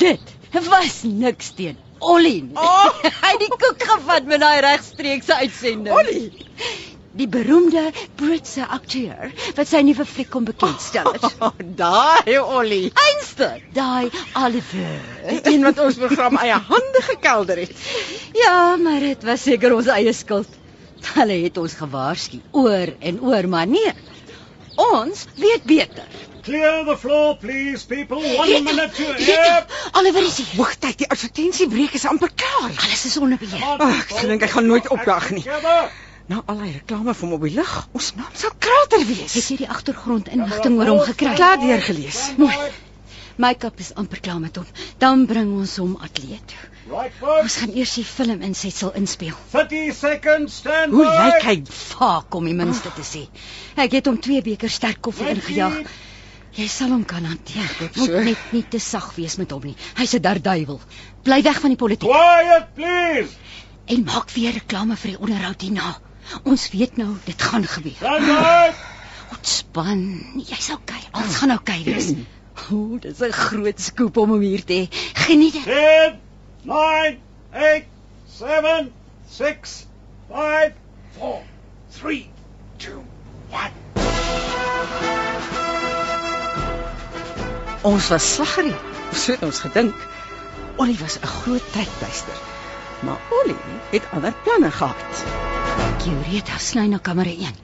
Dit 0.00 0.68
was 0.68 1.02
niks 1.06 1.52
teen 1.58 1.78
Ollie. 2.02 2.50
Oh. 2.58 2.88
Hy 3.04 3.30
het 3.30 3.42
die 3.44 3.50
koek 3.52 3.84
gevat 3.86 4.26
met 4.26 4.42
daai 4.42 4.60
regstreekse 4.64 5.36
uitsending. 5.44 5.94
Ollie. 5.94 6.48
Die 7.18 7.28
beroemde 7.28 7.90
Britse 8.16 8.64
akteur 8.72 9.32
wat 9.56 9.68
sy 9.68 9.82
nuwe 9.84 10.04
fliek 10.08 10.30
kom 10.32 10.44
bekendstel 10.48 11.10
het. 11.12 11.26
Oh, 11.42 11.52
daai 11.76 12.38
Ollie. 12.40 12.92
Einste, 13.08 13.48
daai 13.76 14.08
Oliver. 14.38 14.98
Die 15.28 15.54
een 15.56 15.66
wat 15.66 15.78
ons 15.82 15.98
program 16.00 16.36
eie 16.40 16.56
hande 16.68 17.02
gekelder 17.08 17.60
het. 17.64 17.72
Ja, 18.38 18.76
maar 18.80 19.00
dit 19.02 19.22
was 19.28 19.42
seker 19.42 19.74
ons 19.76 19.90
eie 19.92 20.12
skuld. 20.16 20.48
Hulle 21.12 21.40
het 21.42 21.56
ons 21.58 21.74
gewaarsku 21.74 22.38
oor 22.54 22.92
en 23.00 23.18
oor, 23.26 23.48
maar 23.50 23.66
nee. 23.66 23.92
Ons 24.78 25.24
weet 25.36 25.64
beter. 25.68 26.06
Clear 26.42 26.84
the 26.86 26.96
floor 26.98 27.36
please 27.38 27.84
people. 27.86 28.18
Weet- 28.22 28.70
weet- 28.70 29.66
Oliver 29.98 30.22
is 30.26 30.36
hier. 30.40 30.46
Hoogtyd, 30.56 30.96
die 30.98 31.08
advertensiebreek 31.10 31.92
is 31.98 32.06
amper 32.06 32.30
klaar. 32.34 32.70
Alles 32.86 33.04
is 33.10 33.16
onder 33.18 33.38
beheer. 33.38 33.76
Ag, 33.78 34.10
ek 34.16 34.24
dink 34.30 34.42
hy 34.46 34.48
gaan 34.54 34.66
nooit 34.66 34.88
opdag 34.90 35.30
nie. 35.30 35.44
Na 36.30 36.42
al 36.46 36.58
die 36.62 36.72
reklame 36.72 37.14
vir 37.14 37.26
hom 37.28 37.32
op 37.36 37.42
die 37.48 37.54
lug, 37.56 37.72
ons 37.98 38.12
naam 38.14 38.30
sal 38.38 38.52
krater 38.62 39.02
wees. 39.08 39.34
Het 39.34 39.48
jy 39.50 39.56
die 39.64 39.68
agtergrondinligting 39.68 40.78
oor 40.78 40.86
hom 40.92 41.00
gekry? 41.08 41.34
klaar 41.36 41.58
deurgelees. 41.60 42.20
Mooi. 42.38 42.56
Make-up 43.42 43.80
is 43.80 43.94
amper 43.96 44.20
klaar 44.20 44.38
met 44.40 44.56
hom. 44.56 44.66
Dan 44.98 45.24
bring 45.26 45.50
ons 45.56 45.76
hom 45.80 45.96
ateljee 46.04 46.38
toe. 46.46 46.60
Right 46.92 47.12
Ons 47.40 47.56
gaan 47.56 47.72
eers 47.74 47.94
die 47.94 48.04
film 48.04 48.42
insetsel 48.42 48.92
inspel. 48.98 49.34
30 49.52 49.94
seconds 49.96 50.56
stand 50.62 50.92
Hoe 50.92 51.06
lyk 51.06 51.42
hy? 51.46 51.56
Vaak 51.96 52.34
om 52.34 52.44
die 52.50 52.54
minste 52.58 52.92
te 52.94 53.04
sê. 53.06 53.22
Ek 53.76 53.92
het 53.98 54.06
hom 54.10 54.18
twee 54.20 54.42
beker 54.42 54.70
sterk 54.70 55.00
koffie 55.00 55.28
ingejaag. 55.32 55.80
Jy 56.58 56.66
sal 56.68 56.90
hom 56.92 57.04
kan 57.08 57.24
hanteer. 57.24 57.70
Moet 57.96 58.10
So. 58.10 58.20
net 58.22 58.52
nie 58.52 58.62
te 58.68 58.78
sag 58.78 59.14
wees 59.16 59.38
met 59.40 59.50
hom 59.50 59.62
nie. 59.64 59.76
Hy's 59.96 60.14
'n 60.14 60.20
darduiwel. 60.22 60.80
Bly 61.24 61.42
weg 61.42 61.60
van 61.60 61.70
die 61.70 61.80
politiek 61.80 62.10
Quiet 62.10 62.74
please. 62.74 63.32
en 63.86 64.04
maak 64.04 64.30
weer 64.30 64.52
reklame 64.52 64.96
vir 64.96 65.10
die 65.16 65.18
onderhoud 65.18 65.60
hierna. 65.62 65.94
Ons 66.42 66.70
weet 66.70 66.96
nou 66.96 67.16
dit 67.24 67.42
gaan 67.42 67.64
gebeur. 67.64 67.96
Stand 67.96 68.26
by. 68.26 68.72
Ontspan. 69.36 70.02
Jy's 70.36 70.70
okay. 70.72 71.00
Alles 71.10 71.36
gaan 71.36 71.52
okay 71.52 71.82
wees. 71.84 72.12
O, 72.70 72.98
dis 73.00 73.20
'n 73.20 73.32
groot 73.32 73.80
skoop 73.80 74.16
om 74.16 74.30
hom 74.30 74.40
hier 74.40 74.64
te 74.64 74.72
hê. 74.72 74.86
Geniet 75.26 75.52
dit. 75.52 75.64
10 75.64 76.20
9 76.62 77.18
8 77.52 77.84
7 78.38 78.92
6 79.28 79.86
5 80.30 80.72
4 81.18 81.42
3 82.00 82.30
2 82.76 82.92
1 83.50 83.72
Ons 87.82 88.08
was 88.08 88.34
slaggery. 88.34 88.74
So 89.12 89.32
het 89.32 89.42
ons 89.42 89.58
gedink. 89.58 89.94
Ollie 90.76 90.98
was 90.98 91.18
'n 91.18 91.26
groot 91.26 91.72
trekpleister. 91.72 92.38
Maar 93.00 93.18
Ollie 93.30 93.56
het 93.90 94.02
ander 94.12 94.32
planne 94.42 94.70
gehad. 94.70 95.24
Cureta 96.02 96.56
sny 96.58 96.88
na 96.90 96.98
kamera 96.98 97.30
1. 97.30 97.58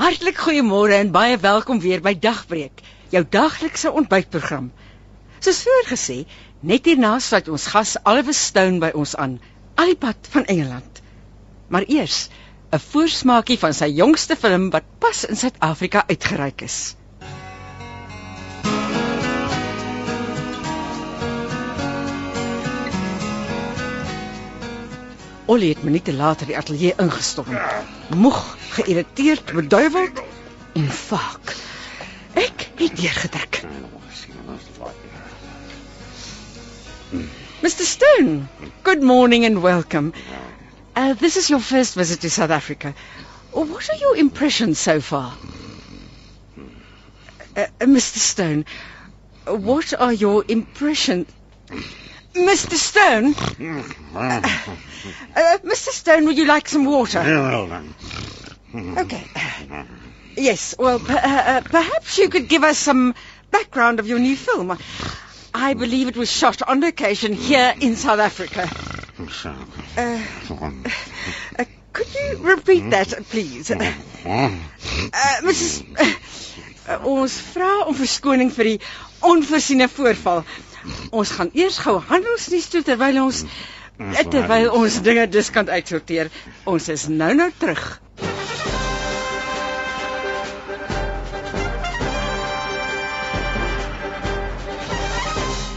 Hartlik 0.00 0.38
goeiemôre 0.40 0.96
en 0.96 1.10
baie 1.12 1.34
welkom 1.36 1.82
weer 1.84 2.00
by 2.00 2.14
Dagbreek, 2.16 2.80
jou 3.12 3.20
daglikse 3.36 3.90
ontbytprogram. 3.92 4.70
Soos 5.44 5.60
vroeër 5.66 5.90
gesê, 5.90 6.16
net 6.64 6.88
hierna 6.88 7.10
sluit 7.20 7.50
ons 7.52 7.66
gas 7.74 7.92
Alwes 8.08 8.40
Stone 8.48 8.80
by 8.80 8.94
ons 8.96 9.12
aan, 9.20 9.34
al 9.76 9.92
die 9.92 9.98
pad 10.00 10.30
van 10.32 10.48
Engeland. 10.54 11.02
Maar 11.68 11.84
eers 11.98 12.30
'n 12.72 12.80
voorsmaakie 12.86 13.60
van 13.66 13.76
sy 13.76 13.90
jongste 14.00 14.40
film 14.46 14.70
wat 14.72 14.88
pas 14.98 15.26
in 15.28 15.36
Suid-Afrika 15.36 16.06
uitgereik 16.08 16.64
is. 16.64 16.96
Ollie 25.46 25.68
het 25.74 25.82
minute 25.82 26.12
later 26.14 26.46
die 26.46 26.56
ateljee 26.56 26.94
ingestorm. 26.96 27.58
Moeg, 28.16 28.56
geïrriteerd, 28.68 29.52
beduiweld 29.52 30.22
en 30.72 30.88
vaak. 30.88 31.56
Ek 32.32 32.68
het 32.76 32.96
deurgedruk. 32.96 33.60
Mr. 37.60 37.84
Stone, 37.84 38.40
good 38.82 39.02
morning 39.02 39.44
and 39.44 39.60
welcome. 39.60 40.12
Uh, 40.96 41.12
this 41.14 41.36
is 41.36 41.48
your 41.48 41.62
first 41.62 41.94
visit 41.94 42.20
to 42.20 42.30
South 42.30 42.50
Africa. 42.50 42.94
What 43.52 43.90
are 43.90 43.98
your 43.98 44.16
impressions 44.16 44.80
so 44.80 45.00
far? 45.00 45.36
Uh, 47.56 47.66
uh, 47.80 47.86
Mr. 47.86 48.18
Stone, 48.18 48.64
what 49.44 49.92
are 49.98 50.12
your 50.12 50.44
impressions? 50.48 51.26
Mr. 52.34 52.74
Stone? 52.74 53.34
Uh, 54.14 54.40
uh, 55.36 55.58
Mr. 55.64 55.88
Stone, 55.90 56.24
would 56.26 56.36
you 56.36 56.46
like 56.46 56.68
some 56.68 56.84
water? 56.84 57.20
Okay. 58.98 59.24
Yes, 60.36 60.74
well, 60.78 60.98
per- 60.98 61.14
uh, 61.14 61.42
uh, 61.46 61.60
perhaps 61.60 62.18
you 62.18 62.28
could 62.28 62.48
give 62.48 62.64
us 62.64 62.76
some 62.78 63.14
background 63.52 64.00
of 64.00 64.08
your 64.08 64.18
new 64.18 64.34
film. 64.36 64.76
I 65.54 65.74
believe 65.74 66.08
it 66.08 66.16
was 66.16 66.30
shot 66.30 66.60
on 66.62 66.80
location 66.80 67.34
here 67.34 67.72
in 67.80 67.94
South 67.94 68.18
Africa. 68.18 68.68
Uh, 69.96 70.20
uh, 71.60 71.64
could 71.92 72.12
you 72.14 72.38
repeat 72.42 72.90
that, 72.90 73.12
please? 73.30 73.70
Uh, 73.70 75.40
Mrs. 75.46 75.84
Ons 77.06 77.38
vra 77.54 77.86
om 77.86 77.94
verskoning 77.96 78.50
vir 78.52 78.64
die 78.72 78.78
onvoorsiene 79.24 79.86
voorval. 79.88 80.42
Ons 81.10 81.30
gaan 81.30 81.50
eers 81.52 81.78
gou 81.84 81.98
handelsnuus 82.08 82.68
toe 82.72 82.82
terwyl 82.86 83.22
ons 83.24 83.44
terwyl 84.30 84.72
ons 84.74 85.00
dinge 85.06 85.26
diskant 85.30 85.70
uitsorteer. 85.70 86.30
Ons 86.68 86.88
is 86.92 87.06
nou 87.08 87.32
nou 87.34 87.50
terug. 87.58 87.84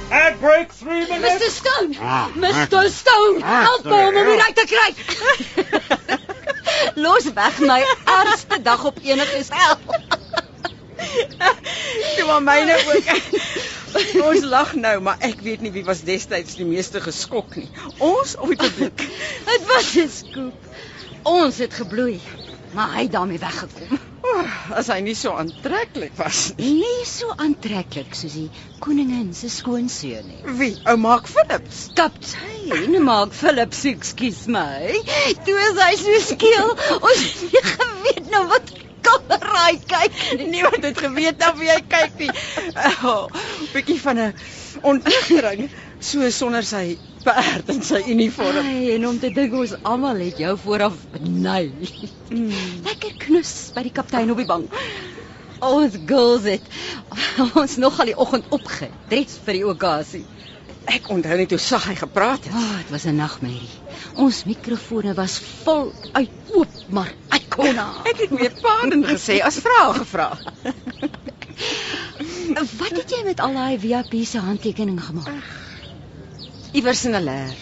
Ad 0.09 0.39
break 0.41 0.73
3 0.73 1.07
minutes. 1.09 1.39
Mr. 1.39 1.51
Stone! 1.51 1.93
Mr. 2.35 2.89
Stone! 2.89 3.41
Help 3.41 3.85
my 3.85 4.01
om 4.07 4.15
hom 4.15 4.31
hier 4.33 4.43
uit 4.47 4.55
te 4.55 4.67
kry. 4.73 4.89
Los 7.05 7.29
weg 7.33 7.59
my 7.59 7.79
ergste 8.17 8.61
dag 8.61 8.85
op 8.85 8.99
enige 9.03 9.43
stel. 9.43 9.77
Toe 12.17 12.25
maar 12.27 12.43
myne 12.43 12.77
ook. 12.87 13.05
Ons 14.27 14.43
lag 14.43 14.73
nou, 14.77 14.95
maar 15.03 15.21
ek 15.25 15.41
weet 15.45 15.63
nie 15.65 15.73
wie 15.75 15.85
was 15.87 16.03
destyds 16.07 16.57
die 16.59 16.67
meeste 16.67 17.01
geskok 17.03 17.55
nie. 17.59 17.69
Ons 17.97 18.35
of 18.37 18.51
die 18.53 18.59
publiek. 18.65 19.05
Dit 19.47 19.65
was 19.71 19.95
'n 19.95 20.09
skoop. 20.13 20.69
Ons 21.27 21.57
het 21.63 21.73
gebloei, 21.73 22.19
maar 22.73 22.93
hy 22.95 23.07
het 23.07 23.11
daarmee 23.11 23.39
weggekom. 23.41 23.99
Oh, 24.27 24.47
as 24.75 24.89
hy 24.91 24.97
nie 25.05 25.15
so 25.15 25.31
aantreklik 25.39 26.15
was 26.19 26.53
nie. 26.57 26.73
Nie 26.81 27.05
so 27.07 27.31
aantreklik 27.31 28.15
soos 28.17 28.35
die 28.35 28.47
koningin 28.83 29.29
se 29.37 29.49
skoonseun 29.51 30.27
nie. 30.27 30.41
Wie? 30.59 30.73
Ou 30.85 30.97
Mark 30.99 31.29
Phillips. 31.31 31.87
Kaptein 31.95 32.97
Mark 33.03 33.35
Phillips, 33.37 33.85
excuse 33.85 34.51
my. 34.51 34.91
Toe 35.47 35.57
is 35.69 35.79
hy 35.83 35.93
so 36.01 36.19
skeel. 36.33 36.75
Ons 36.99 37.23
het 37.23 37.55
nie 37.55 37.63
geweet 37.71 38.29
nou 38.33 38.43
wat 38.51 38.75
kamera 39.07 39.65
hy 39.65 39.75
kyk 39.93 40.21
nie. 40.37 40.47
Niemand 40.55 40.87
het 40.87 41.03
geweet 41.03 41.41
na 41.41 41.51
wie 41.57 41.71
hy 41.71 41.81
kyk 41.95 42.21
nie. 42.21 42.31
Oh, 43.07 43.27
bietjie 43.73 43.99
van 44.01 44.19
'n 44.19 44.33
ontnigtering, 44.81 45.69
so 45.99 46.29
sonder 46.29 46.63
sy 46.63 46.97
perd 47.23 47.69
en 47.73 47.81
sy 47.83 48.01
uniform. 48.13 48.63
Ai, 48.63 48.93
en 48.95 49.07
om 49.09 49.19
te 49.19 49.31
dink 49.33 49.53
ons 49.57 49.75
almal 49.83 50.21
het 50.21 50.39
jou 50.41 50.53
vooraf 50.63 50.97
benei. 51.13 51.71
Mm. 52.29 52.51
Lekker 52.87 53.17
knus 53.25 53.53
by 53.75 53.85
die 53.87 53.95
kaptein 53.95 54.31
op 54.31 54.41
die 54.41 54.49
bank. 54.49 54.73
Ons 55.63 55.97
girls 56.05 56.45
het 56.45 56.65
ons 57.61 57.77
nog 57.81 57.99
al 57.99 58.11
die 58.11 58.17
oggend 58.17 58.45
opgedres 58.53 59.39
vir 59.45 59.59
die 59.59 59.65
okasie. 59.65 60.25
Ek 60.87 61.09
onthou 61.11 61.35
net 61.35 61.51
hoe 61.51 61.59
sag 61.59 61.89
hy 61.89 61.97
gepraat 61.99 62.45
het. 62.47 62.53
Ah, 62.53 62.61
oh, 62.61 62.77
dit 62.83 62.93
was 62.93 63.07
'n 63.09 63.17
nagmerrie. 63.17 63.75
Ons 64.15 64.45
mikrofone 64.47 65.13
was 65.17 65.39
vol 65.63 65.91
uit 66.13 66.53
oop, 66.55 66.77
maar 66.89 67.11
ek 67.35 67.46
kon 67.57 67.75
na. 67.75 67.87
Ek 68.09 68.17
het 68.25 68.33
meer 68.35 68.53
pardon 68.61 69.03
gesê 69.07 69.39
as 69.45 69.57
vrae 69.65 69.93
gevra. 69.99 70.29
Wat 72.79 72.93
het 72.93 73.11
jy 73.11 73.23
met 73.25 73.39
al 73.43 73.53
daai 73.57 73.77
VIP 73.81 74.13
se 74.25 74.39
handtekening 74.41 74.99
gemaak? 75.03 75.43
Iewers 76.77 77.03
in 77.09 77.15
'n 77.17 77.23
leer. 77.23 77.55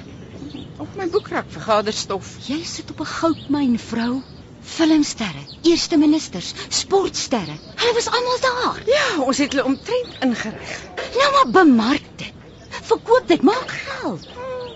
Op 0.84 0.96
my 1.00 1.08
boekrak 1.10 1.48
vergaderstof. 1.58 2.28
Jy 2.48 2.62
sit 2.64 2.92
op 2.92 3.00
'n 3.00 3.12
goudmyn, 3.18 3.80
vrou. 3.80 4.22
Filmsterre, 4.66 5.44
eerste 5.62 5.98
ministers, 5.98 6.54
sportsterre. 6.70 7.56
Hulle 7.76 7.94
was 7.94 8.10
almal 8.10 8.40
daar. 8.42 8.82
Ja, 8.86 9.22
ons 9.22 9.38
het 9.38 9.54
hulle 9.54 9.66
omtrent 9.66 10.18
ingerig. 10.26 10.80
Nou 11.18 11.30
maar 11.36 11.50
bemark 11.64 12.08
dit. 12.16 12.34
Verkoop 12.82 13.28
dit, 13.28 13.42
maak 13.42 13.72
geld. 13.72 14.28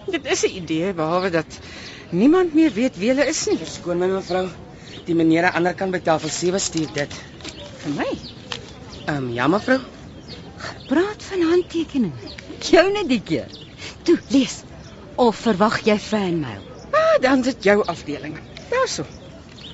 Dit 0.08 0.26
is 0.26 0.46
'n 0.46 0.56
idee 0.62 0.94
behalwe 0.94 1.30
dat 1.30 1.60
niemand 2.10 2.54
meer 2.54 2.74
weet 2.74 2.98
wie 2.98 3.08
hulle 3.08 3.28
is 3.28 3.46
nie. 3.46 3.58
Verskoon 3.58 3.98
my 3.98 4.08
mevrou. 4.08 4.48
Die 5.06 5.16
meneer 5.16 5.44
aan 5.44 5.52
die 5.52 5.58
ander 5.60 5.78
kant 5.78 5.96
by 5.96 6.02
tafel 6.04 6.30
7 6.30 6.60
stuur 6.60 6.92
dit. 6.94 7.16
Vir 7.84 7.96
my. 7.96 8.10
Ehm 9.06 9.16
um, 9.16 9.32
ja 9.34 9.48
mevrou. 9.48 9.80
Praat 10.90 11.24
van 11.30 11.46
handtekening. 11.52 12.14
Jou 12.66 12.86
net 12.94 13.08
die 13.10 13.22
keer. 13.22 13.48
Toe, 14.04 14.18
lees. 14.34 14.62
Of 15.16 15.40
verwag 15.46 15.80
jy 15.86 15.98
fanmail? 16.00 16.62
Ah, 16.92 17.18
dan 17.22 17.44
sit 17.44 17.64
jou 17.64 17.80
afdeling. 17.86 18.38
Daarso. 18.70 19.06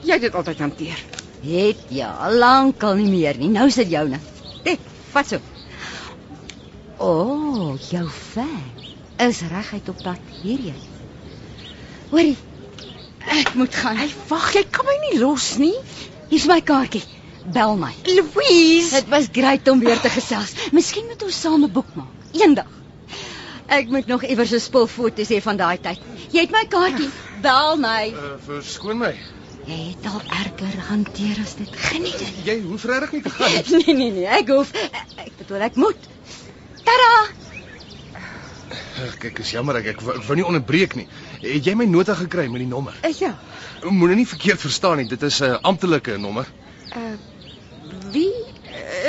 Jy 0.04 0.18
het 0.18 0.26
dit 0.28 0.36
altyd 0.36 0.60
hanteer. 0.60 1.04
Het 1.46 1.84
ja, 1.94 2.12
al 2.26 2.38
lankal 2.42 2.96
nie 3.00 3.10
meer 3.10 3.38
nie. 3.38 3.50
Nou 3.54 3.68
is 3.70 3.78
dit 3.82 3.92
joune. 3.94 4.20
Dit, 4.66 4.82
vat 5.14 5.30
so. 5.30 5.42
O, 6.98 7.12
oh, 7.12 7.72
jou 7.90 8.06
fan 8.08 8.64
is 9.22 9.42
reguit 9.52 9.90
op 9.90 10.04
pad 10.04 10.36
hierheen. 10.42 10.82
Hoorie. 12.10 12.36
Ek 13.28 13.54
moet 13.54 13.76
gaan. 13.76 13.98
Hey, 13.98 14.12
wag, 14.30 14.54
jy 14.54 14.64
kan 14.70 14.86
my 14.86 14.96
nie 15.10 15.20
los 15.20 15.58
nie. 15.58 15.76
Hier's 16.30 16.46
my 16.50 16.62
kaartjie. 16.62 17.04
Bel 17.54 17.76
my. 17.78 17.92
Louise. 18.06 18.92
Dit 18.96 19.10
was 19.10 19.28
great 19.32 19.68
om 19.70 19.80
weer 19.80 20.00
te 20.02 20.10
gesels. 20.10 20.54
Miskien 20.74 21.06
moet 21.10 21.24
ons 21.24 21.40
saam 21.42 21.64
'n 21.64 21.72
boek 21.72 21.94
maak. 21.96 22.12
Eendag. 22.34 22.70
Ek 23.68 23.90
moet 23.90 24.08
nog 24.08 24.24
iewers 24.24 24.52
'n 24.54 24.60
spul 24.60 24.88
foto's 24.88 25.30
hê 25.30 25.42
van 25.42 25.58
daai 25.58 25.78
tyd. 25.82 26.00
Jy 26.32 26.42
het 26.42 26.52
my 26.52 26.66
kaartjie. 26.70 27.10
Bel 27.42 27.78
my. 27.78 28.14
Uh, 28.14 28.36
verskoon 28.46 28.98
my. 28.98 29.14
Jy 29.66 29.78
het 29.90 30.06
al 30.06 30.22
erger 30.22 30.80
hanteer 30.90 31.38
as 31.42 31.56
dit. 31.56 31.70
Geniet 31.76 32.18
dit. 32.18 32.34
Jy 32.46 32.62
hoef 32.62 32.84
regtig 32.86 33.12
nie 33.12 33.22
te 33.22 33.30
gaan 33.30 33.52
nie. 33.52 33.64
Nee 33.86 33.96
nee 33.96 34.12
nee, 34.12 34.28
ek 34.28 34.48
hoef 34.54 34.72
ek 35.18 35.32
bedoel 35.38 35.66
ek 35.70 35.76
moet. 35.76 35.98
Tada! 36.86 37.14
Ag, 39.06 39.18
Kyk, 39.20 39.40
is 39.40 39.52
jammer 39.52 39.76
ek 39.82 39.86
ek 39.96 40.02
wou, 40.02 40.14
ek 40.16 40.24
wou 40.28 40.36
nie 40.38 40.46
onderbreek 40.46 40.96
nie. 40.96 41.08
Het 41.42 41.66
jy 41.66 41.76
my 41.76 41.86
nota 41.86 42.16
gekry 42.16 42.48
met 42.48 42.64
die 42.64 42.70
nommer? 42.70 42.96
Uh, 43.04 43.14
ja. 43.20 43.36
Moenie 43.84 44.16
nie 44.24 44.28
verkeerd 44.28 44.62
verstaan 44.62 44.98
nie. 44.98 45.08
Dit 45.08 45.24
is 45.24 45.42
'n 45.42 45.56
uh, 45.56 45.62
amptelike 45.62 46.18
nommer. 46.18 46.46
Uh 46.96 47.16
wie 48.12 48.32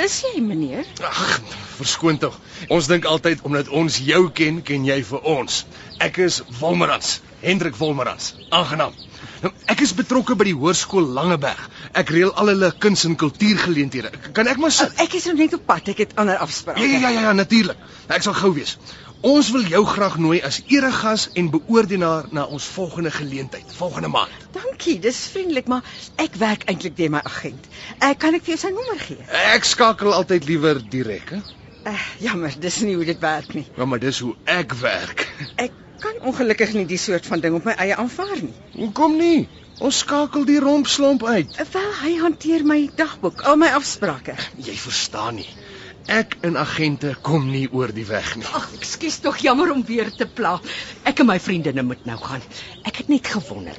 is 0.03 0.21
jy, 0.25 0.41
meneer? 0.41 0.85
Ag, 1.03 1.39
verskoon 1.77 2.17
tog. 2.21 2.37
Ons 2.73 2.89
dink 2.91 3.05
altyd 3.05 3.43
omdat 3.47 3.69
ons 3.69 3.99
jou 4.03 4.27
ken, 4.33 4.61
ken 4.63 4.85
jy 4.87 5.01
vir 5.07 5.27
ons. 5.37 5.63
Ek 6.03 6.19
is 6.23 6.41
Wolmerans, 6.59 7.19
Hendrik 7.43 7.77
Wolmerans. 7.79 8.33
Aangenaam. 8.49 8.95
Nou, 9.41 9.51
ek 9.69 9.83
is 9.85 9.93
betrokke 9.97 10.35
by 10.37 10.47
die 10.49 10.55
hoërskool 10.57 11.05
Langeberg. 11.13 11.61
Ek 11.97 12.09
reël 12.13 12.31
al 12.41 12.51
hulle 12.53 12.71
kuns 12.81 13.05
en 13.09 13.17
kultuurgeleenthede. 13.19 14.11
Kan 14.37 14.49
ek 14.49 14.61
maar 14.61 14.73
sit? 14.73 14.95
Ek 15.03 15.13
is 15.19 15.27
nou 15.29 15.35
net 15.37 15.53
op 15.57 15.65
pad. 15.69 15.91
Ek 15.93 16.01
het 16.05 16.15
ander 16.21 16.41
afsprake. 16.41 16.81
Ja 16.81 16.97
ja 16.97 17.11
ja, 17.13 17.27
ja 17.27 17.35
natuurlik. 17.37 17.77
Ek 18.09 18.25
sal 18.25 18.37
gou 18.37 18.53
wees. 18.57 18.77
Ons 19.25 19.49
wil 19.49 19.63
jou 19.65 19.81
graag 19.85 20.17
nooi 20.21 20.37
as 20.45 20.59
eregas 20.69 21.23
en 21.33 21.47
beoordelaar 21.49 22.27
na 22.31 22.43
ons 22.45 22.65
volgende 22.75 23.09
geleentheid, 23.11 23.65
volgende 23.73 24.11
maand. 24.13 24.33
Dankie, 24.53 24.99
dis 25.01 25.17
vriendelik, 25.33 25.65
maar 25.67 25.81
ek 26.21 26.35
werk 26.37 26.67
eintlik 26.69 26.93
deur 26.97 27.09
my 27.15 27.21
agent. 27.25 27.65
Ek 27.97 28.19
kan 28.21 28.37
ek 28.37 28.45
vir 28.45 28.53
jou 28.53 28.59
sy 28.61 28.71
nommer 28.75 28.99
gee? 29.01 29.17
Ek 29.55 29.65
skakel 29.65 30.13
altyd 30.13 30.45
liewer 30.45 30.81
direk, 30.93 31.33
hè? 31.33 31.41
Uh, 31.87 31.97
jammer, 32.21 32.53
dis 32.61 32.77
nie 32.85 32.93
hoe 32.99 33.07
dit 33.07 33.19
werk 33.23 33.55
nie. 33.57 33.65
Ja, 33.77 33.85
maar 33.89 33.99
dis 34.03 34.19
hoe 34.21 34.35
ek 34.45 34.75
werk. 34.83 35.25
Ek 35.55 35.73
kan 36.03 36.19
ongelukkig 36.29 36.75
nie 36.77 36.85
die 36.85 36.99
soort 37.01 37.25
van 37.25 37.41
ding 37.41 37.57
op 37.57 37.65
my 37.65 37.73
eie 37.81 37.97
aanvaar 37.97 38.37
nie. 38.37 38.53
Hoekom 38.75 39.17
nie? 39.17 39.47
Ons 39.81 40.03
skakel 40.03 40.45
die 40.45 40.59
rompslomp 40.61 41.25
uit. 41.25 41.57
Uh, 41.57 41.65
Wel, 41.73 41.89
hy 42.03 42.13
hanteer 42.21 42.65
my 42.69 42.83
dagboek, 43.01 43.41
al 43.49 43.57
my 43.57 43.73
afsprake. 43.79 44.37
Jy 44.61 44.77
verstaan 44.77 45.41
nie. 45.41 45.49
Ek 46.07 46.37
en 46.47 46.55
agente 46.55 47.09
kom 47.19 47.49
nie 47.51 47.65
oor 47.75 47.91
die 47.91 48.05
weg 48.07 48.29
nie. 48.39 48.45
Ag, 48.55 48.69
ekskuus 48.77 49.17
tog 49.25 49.41
jammer 49.43 49.73
om 49.73 49.81
weer 49.83 50.07
te 50.15 50.23
pla. 50.23 50.53
Ek 51.07 51.19
en 51.19 51.27
my 51.27 51.35
vriendinne 51.43 51.83
moet 51.83 52.05
nou 52.07 52.15
gaan. 52.21 52.43
Ek 52.87 53.01
het 53.01 53.09
net 53.11 53.27
gewonder. 53.27 53.75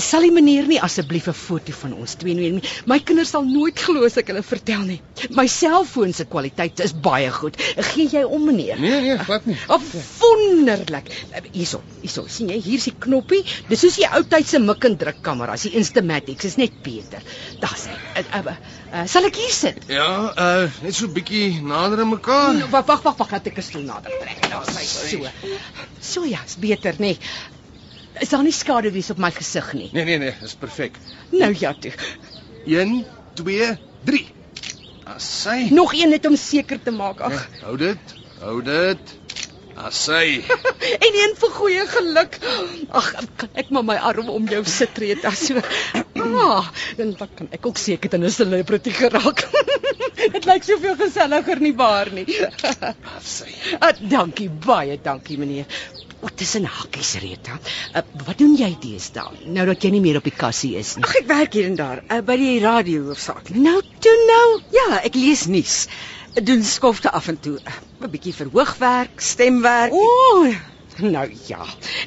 Sal 0.00 0.24
die 0.24 0.32
meneer 0.32 0.64
nie 0.70 0.78
asseblief 0.80 1.28
'n 1.28 1.36
foto 1.36 1.72
van 1.82 1.92
ons 1.92 2.16
twee 2.16 2.34
neem 2.34 2.56
nie? 2.56 2.70
My 2.86 2.98
kinders 2.98 3.34
sal 3.36 3.44
nooit 3.44 3.78
glo 3.78 4.06
as 4.06 4.16
ek 4.16 4.32
hulle 4.32 4.42
vertel 4.42 4.86
nie. 4.88 5.00
My 5.36 5.46
selfoon 5.46 6.14
se 6.14 6.24
kwaliteit 6.24 6.80
is 6.80 6.94
baie 6.94 7.30
goed. 7.30 7.60
Gee 7.92 8.08
jy 8.08 8.24
om 8.24 8.46
meneer? 8.48 8.80
Nee 8.80 9.00
nee, 9.00 9.18
glad 9.18 9.44
nie. 9.46 9.58
Oh, 9.68 9.80
wonderlik. 10.20 11.12
Hierso, 11.52 11.82
hierso, 12.00 12.24
sien 12.28 12.48
jy, 12.48 12.60
hier's 12.64 12.84
die 12.84 12.96
knoppie. 12.98 13.44
Dis 13.68 13.80
soos 13.84 14.00
die 14.00 14.08
ou 14.08 14.24
tyd 14.24 14.46
se 14.46 14.58
mik 14.58 14.84
en 14.84 14.96
druk 14.96 15.20
kameras, 15.22 15.68
die 15.68 15.76
Instamatic, 15.76 16.44
is 16.44 16.56
net 16.56 16.82
beter. 16.82 17.20
Daar's 17.60 17.88
hy. 17.92 18.56
Uh, 18.88 19.04
sal 19.04 19.26
ek 19.28 19.36
hier 19.36 19.52
sit? 19.52 19.82
Ja, 19.92 20.08
uh 20.32 20.80
net 20.84 20.96
so 20.96 21.10
bietjie 21.12 21.60
nader 21.60 22.00
aan 22.00 22.08
mekaar. 22.14 22.56
Oh, 22.56 22.70
Wag, 22.72 22.86
wag, 22.88 23.02
wag, 23.04 23.18
wag, 23.20 23.30
laat 23.36 23.50
ek 23.50 23.58
'n 23.60 23.66
stoel 23.66 23.84
nader 23.84 24.14
trek. 24.22 24.40
Daar's 24.48 24.72
hy 24.78 24.86
so. 24.88 25.28
So 26.00 26.24
ja, 26.24 26.40
is 26.46 26.56
beter, 26.56 26.96
nê. 26.96 27.12
Nee. 27.12 27.18
Is 28.20 28.32
daar 28.32 28.42
nie 28.42 28.52
skade 28.52 28.90
wees 28.90 29.10
op 29.10 29.20
my 29.22 29.30
gesig 29.30 29.72
nie? 29.76 29.90
Nee 29.92 30.04
nee 30.04 30.18
nee, 30.18 30.34
dis 30.40 30.56
perfek. 30.58 30.96
Nou 31.30 31.52
ja, 31.54 31.74
toe. 31.74 31.92
1 32.66 33.04
2 33.34 33.78
3. 34.08 34.24
Asai. 35.04 35.70
Nog 35.70 35.94
een 35.94 36.08
net 36.08 36.26
om 36.26 36.36
seker 36.36 36.82
te 36.82 36.90
maak. 36.90 37.20
Ag, 37.20 37.32
Ja, 37.32 37.66
hou 37.66 37.76
dit. 37.76 38.16
Hou 38.40 38.62
dit. 38.62 39.14
Asai. 39.78 40.44
en 41.06 41.14
een 41.22 41.34
vir 41.38 41.50
goeie 41.54 41.86
geluk. 41.86 42.38
Ag, 42.88 43.12
ek 43.54 43.70
maar 43.70 43.84
my 43.84 43.96
arm 44.10 44.28
om 44.34 44.48
jou 44.50 44.64
sit 44.66 44.98
Rita 44.98 45.30
so. 45.30 45.62
Ah, 46.22 46.68
dan 46.96 47.14
wat 47.18 47.30
kan 47.34 47.48
ek 47.50 47.66
ook 47.66 47.78
seker 47.78 48.10
dan 48.10 48.24
'n 48.24 48.30
celebrity 48.30 48.90
geraak. 48.90 49.46
Dit 50.34 50.44
lyk 50.44 50.62
soveel 50.66 50.96
geselliger 50.96 51.60
nie 51.60 51.74
waar 51.76 52.10
nie. 52.12 52.26
Asai. 53.16 53.52
Ah, 53.84 53.94
dankie 54.00 54.48
baie, 54.50 54.98
dankie 55.02 55.38
meneer. 55.38 55.66
Wat 56.20 56.40
is 56.40 56.54
'n 56.58 56.64
hakkies 56.66 57.14
Rita? 57.22 57.58
Uh, 57.94 58.02
wat 58.26 58.38
doen 58.38 58.56
jy 58.58 58.76
deesdae? 58.80 59.44
Nou 59.54 59.66
dat 59.66 59.82
jy 59.82 59.90
nie 59.94 60.00
meer 60.00 60.16
op 60.18 60.24
die 60.26 60.34
kassie 60.34 60.74
is 60.76 60.96
nie. 60.96 61.04
Ag, 61.04 61.14
ek 61.22 61.26
werk 61.26 61.52
hier 61.52 61.66
en 61.70 61.76
daar, 61.78 62.02
uh, 62.10 62.20
by 62.20 62.36
die 62.36 62.60
radio 62.60 63.04
hoofsaaklik. 63.10 63.56
nou 63.56 63.80
toe 64.00 64.16
nou. 64.26 64.62
Ja, 64.74 65.00
ek 65.04 65.14
lees 65.14 65.46
nuus. 65.46 65.86
Doen 66.42 66.62
skofte 66.64 67.10
af 67.10 67.28
en 67.28 67.38
toe. 67.40 67.58
'n 68.02 68.10
Bietjie 68.10 68.34
verhoogwerk, 68.34 69.20
stemwerk. 69.20 69.92
O, 69.92 70.52
nou 71.04 71.26
ja. 71.48 71.64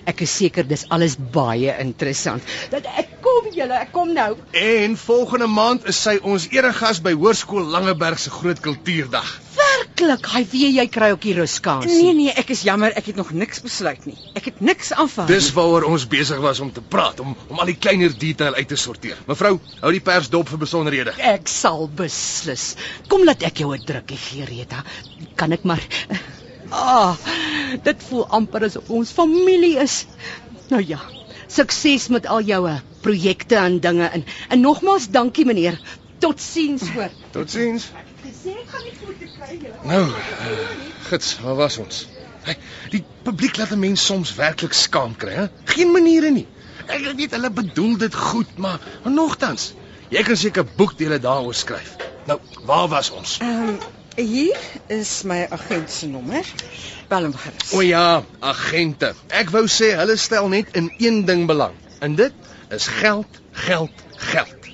Ek 0.10 0.24
is 0.26 0.34
seker 0.42 0.68
dis 0.68 0.86
alles 0.90 1.18
baie 1.34 1.74
interessant. 1.84 2.44
Dat 2.74 2.88
ek 3.00 3.20
kom 3.24 3.48
julle, 3.56 3.78
ek 3.78 3.92
kom 3.96 4.12
nou. 4.16 4.34
En 4.58 4.98
volgende 4.98 5.48
maand 5.52 5.88
is 5.92 6.00
sy 6.02 6.18
ons 6.24 6.48
eregas 6.52 7.02
by 7.04 7.14
Hoërskool 7.16 7.70
Langeberg 7.74 8.20
se 8.20 8.34
groot 8.34 8.60
kultuurdag. 8.64 9.30
Werklik, 9.62 10.28
hy 10.34 10.42
weet 10.52 10.76
jy 10.78 10.86
kry 10.92 11.12
ook 11.14 11.24
die 11.24 11.36
ruskansie. 11.38 11.92
Nee 11.92 12.16
nee, 12.18 12.34
ek 12.42 12.54
is 12.56 12.64
jammer, 12.66 12.94
ek 12.98 13.12
het 13.12 13.20
nog 13.20 13.32
niks 13.36 13.62
besluit 13.64 14.06
nie. 14.10 14.18
Ek 14.38 14.50
het 14.50 14.62
niks 14.64 14.92
aanvaar. 14.96 15.30
Dis 15.30 15.52
waaroor 15.56 15.88
ons 15.92 16.08
besig 16.10 16.42
was 16.44 16.62
om 16.64 16.72
te 16.74 16.84
praat, 16.84 17.20
om 17.24 17.36
om 17.52 17.60
al 17.62 17.72
die 17.72 17.78
kleiner 17.78 18.14
detail 18.18 18.58
uit 18.60 18.70
te 18.72 18.80
sorteer. 18.80 19.20
Mevrou, 19.30 19.58
hou 19.84 19.94
die 19.94 20.04
pers 20.04 20.32
dop 20.34 20.50
vir 20.52 20.64
besonderhede. 20.66 21.16
Ek 21.32 21.52
sal 21.52 21.88
beslis. 21.88 22.72
Kom 23.12 23.26
laat 23.28 23.44
ek 23.48 23.64
jou 23.64 23.74
'n 23.76 23.86
drukkie 23.86 24.18
gee, 24.18 24.46
Rita. 24.46 24.84
Kan 25.36 25.52
ek 25.52 25.64
maar 25.64 25.84
Ah, 26.72 27.18
dit 27.84 28.04
voel 28.08 28.28
amper 28.28 28.64
asof 28.68 28.90
ons 28.90 29.12
familie 29.12 29.76
is. 29.84 30.06
Nou 30.72 30.80
ja, 30.88 31.00
sukses 31.52 32.08
met 32.08 32.28
al 32.32 32.46
jou 32.48 32.62
eh, 32.70 32.80
projekte 33.04 33.58
en 33.60 33.80
dinge 33.84 34.08
en 34.08 34.24
en 34.50 34.64
nogmaals 34.64 35.10
dankie 35.12 35.46
meneer. 35.46 35.80
Totsiens 36.24 36.88
hoor. 36.96 37.12
Totsiens. 37.36 37.90
Gesê 38.22 38.54
ek 38.56 38.72
gaan 38.72 38.84
nie 38.86 38.96
foto 38.96 39.30
kry 39.36 39.58
julle. 39.58 39.78
Nou, 39.90 40.04
uh, 40.08 40.66
gits, 41.10 41.34
waar 41.44 41.58
was 41.60 41.78
ons? 41.82 42.06
Hey, 42.46 42.56
die 42.94 43.04
publiek 43.26 43.58
laat 43.58 43.74
'n 43.76 43.80
mens 43.80 44.06
soms 44.06 44.36
werklik 44.38 44.74
skaam 44.74 45.16
kry, 45.16 45.34
hè? 45.34 45.48
Geen 45.74 45.92
maniere 45.92 46.32
nie. 46.32 46.48
Ek 46.88 47.12
weet 47.18 47.32
hulle 47.36 47.50
bedoel 47.50 47.98
dit 47.98 48.16
goed, 48.16 48.58
maar, 48.58 48.80
maar 49.04 49.14
nogtans, 49.14 49.74
jy 50.10 50.24
kan 50.24 50.38
seker 50.38 50.66
boekdele 50.78 51.20
daaroor 51.20 51.54
skryf. 51.54 51.96
Nou, 52.26 52.40
waar 52.66 52.88
was 52.88 53.12
ons? 53.12 53.40
Ehm 53.42 53.74
um, 53.74 53.80
hier 54.16 54.58
is 54.88 55.24
my 55.24 55.48
agent 55.50 55.90
se 55.90 56.08
nommer. 56.08 56.46
Bel 57.08 57.24
hom 57.24 57.36
gerus. 57.36 57.72
O 57.74 57.82
ja, 57.82 58.24
agente. 58.40 59.14
Ek 59.32 59.52
wou 59.54 59.64
sê 59.72 59.94
hulle 60.00 60.18
stel 60.20 60.50
net 60.52 60.76
in 60.76 60.92
een 61.00 61.24
ding 61.26 61.46
belang. 61.48 61.78
En 62.00 62.16
dit 62.16 62.34
is 62.76 62.88
geld, 62.88 63.40
geld, 63.52 64.04
geld. 64.32 64.68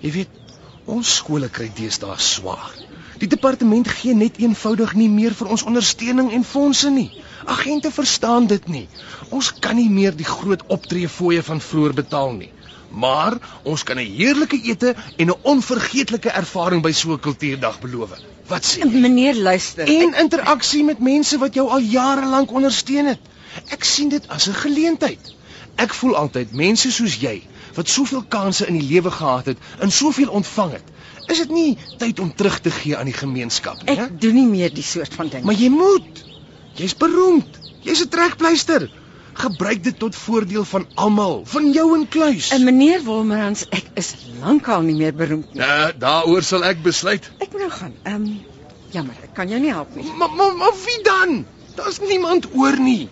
Jy 0.00 0.12
weet, 0.18 0.42
ons 0.86 1.14
skole 1.20 1.48
kry 1.50 1.70
deesdae 1.74 2.18
swaar. 2.22 2.74
Die 3.16 3.28
departement 3.32 3.88
gee 3.88 4.14
net 4.14 4.36
eenvoudig 4.42 4.92
nie 4.98 5.08
meer 5.08 5.34
vir 5.34 5.48
ons 5.54 5.64
ondersteuning 5.64 6.32
en 6.36 6.44
fondse 6.44 6.90
nie. 6.92 7.08
Agente 7.46 7.90
verstaan 7.90 8.46
dit 8.50 8.68
nie. 8.68 8.84
Ons 9.30 9.54
kan 9.56 9.78
nie 9.78 9.88
meer 9.90 10.16
die 10.16 10.28
groot 10.28 10.62
optreefooie 10.68 11.42
van 11.46 11.62
vroeër 11.64 11.96
betaal 12.02 12.34
nie. 12.36 12.52
Maar 12.90 13.38
ons 13.64 13.82
kan 13.82 13.98
'n 13.98 14.12
heerlike 14.18 14.60
ete 14.62 14.94
en 15.16 15.30
'n 15.30 15.40
onvergeetlike 15.42 16.30
ervaring 16.30 16.82
by 16.82 16.92
so 16.92 17.12
'n 17.12 17.20
kultuurdag 17.20 17.80
beloof. 17.80 18.10
Wat 18.48 18.64
sê 18.64 18.82
jy? 18.84 18.90
Meneer 19.02 19.34
luister. 19.34 19.88
En 19.90 20.14
interaksie 20.22 20.84
met 20.84 20.98
mense 20.98 21.38
wat 21.38 21.54
jou 21.54 21.68
al 21.68 21.82
jare 21.92 22.26
lank 22.30 22.52
ondersteun 22.52 23.10
het. 23.12 23.32
Ek 23.74 23.84
sien 23.84 24.08
dit 24.12 24.28
as 24.28 24.48
'n 24.48 24.54
geleentheid. 24.54 25.32
Ek 25.76 25.94
voel 25.94 26.16
altyd 26.16 26.52
mense 26.52 26.92
soos 26.92 27.16
jy 27.20 27.42
wat 27.76 27.88
soveel 27.88 28.22
kansse 28.28 28.66
in 28.66 28.78
die 28.78 28.88
lewe 28.88 29.10
gehad 29.10 29.46
het 29.46 29.58
en 29.78 29.90
soveel 29.92 30.28
ontvang 30.28 30.72
het. 30.72 30.92
Is 31.26 31.38
dit 31.42 31.50
nie 31.50 31.78
tyd 31.98 32.20
om 32.20 32.34
terug 32.34 32.60
te 32.60 32.70
gee 32.70 32.96
aan 32.96 33.10
die 33.10 33.16
gemeenskap 33.16 33.82
nie? 33.82 33.90
Ek 33.92 33.98
hè? 33.98 34.06
doen 34.16 34.34
nie 34.34 34.46
meer 34.46 34.74
die 34.74 34.86
soort 34.86 35.14
van 35.14 35.28
ding. 35.28 35.44
Maar 35.44 35.58
jy 35.58 35.68
moet. 35.68 36.22
Jy's 36.78 36.96
beroemd. 36.96 37.58
Jy's 37.82 38.04
'n 38.04 38.08
trekpleister. 38.08 38.88
Gebruik 39.36 39.82
dit 39.84 39.98
tot 39.98 40.16
voordeel 40.16 40.64
van 40.64 40.86
almal, 40.94 41.42
van 41.44 41.72
jou 41.72 41.86
en 41.98 42.08
kluis. 42.08 42.50
En 42.56 42.64
meneer 42.64 43.02
Wolmerans, 43.04 43.66
ek 43.68 43.90
is 44.00 44.14
lankal 44.40 44.86
nie 44.86 44.94
meer 44.96 45.12
beroemd 45.14 45.52
nie. 45.52 45.60
Uh, 45.60 45.90
daaroor 46.00 46.46
sal 46.46 46.64
ek 46.64 46.80
besluit. 46.84 47.28
Ek 47.38 47.52
moet 47.52 47.66
nou 47.66 47.70
gaan. 47.74 47.92
Ehm 48.04 48.22
um, 48.22 48.30
jammer, 48.94 49.18
ek 49.26 49.34
kan 49.36 49.52
jou 49.52 49.60
nie 49.60 49.74
help 49.74 49.92
nie. 49.98 50.06
Maar 50.16 50.32
maar 50.38 50.56
maar 50.56 50.78
wie 50.86 51.02
dan? 51.04 51.44
Daar's 51.76 52.00
niemand 52.00 52.48
oor 52.56 52.80
nie. 52.80 53.08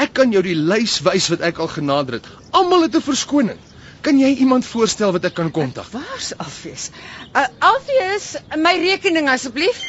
Ek 0.00 0.14
kan 0.16 0.32
jou 0.32 0.42
die 0.44 0.56
lys 0.56 0.98
wys 1.04 1.28
wat 1.32 1.44
ek 1.44 1.60
al 1.60 1.68
genader 1.72 2.18
het. 2.20 2.30
Almal 2.56 2.88
het 2.88 2.96
'n 2.96 3.04
verskoning. 3.04 3.60
Kan 4.00 4.18
jy 4.18 4.32
iemand 4.38 4.64
voorstel 4.64 5.12
wat 5.12 5.24
ek 5.24 5.34
kan 5.34 5.50
kontak? 5.50 5.88
Waar's 5.90 6.32
Alfees? 6.36 6.90
Uh, 7.34 7.46
Alfees, 7.58 8.36
my 8.56 8.76
rekening 8.78 9.28
asseblief. 9.28 9.80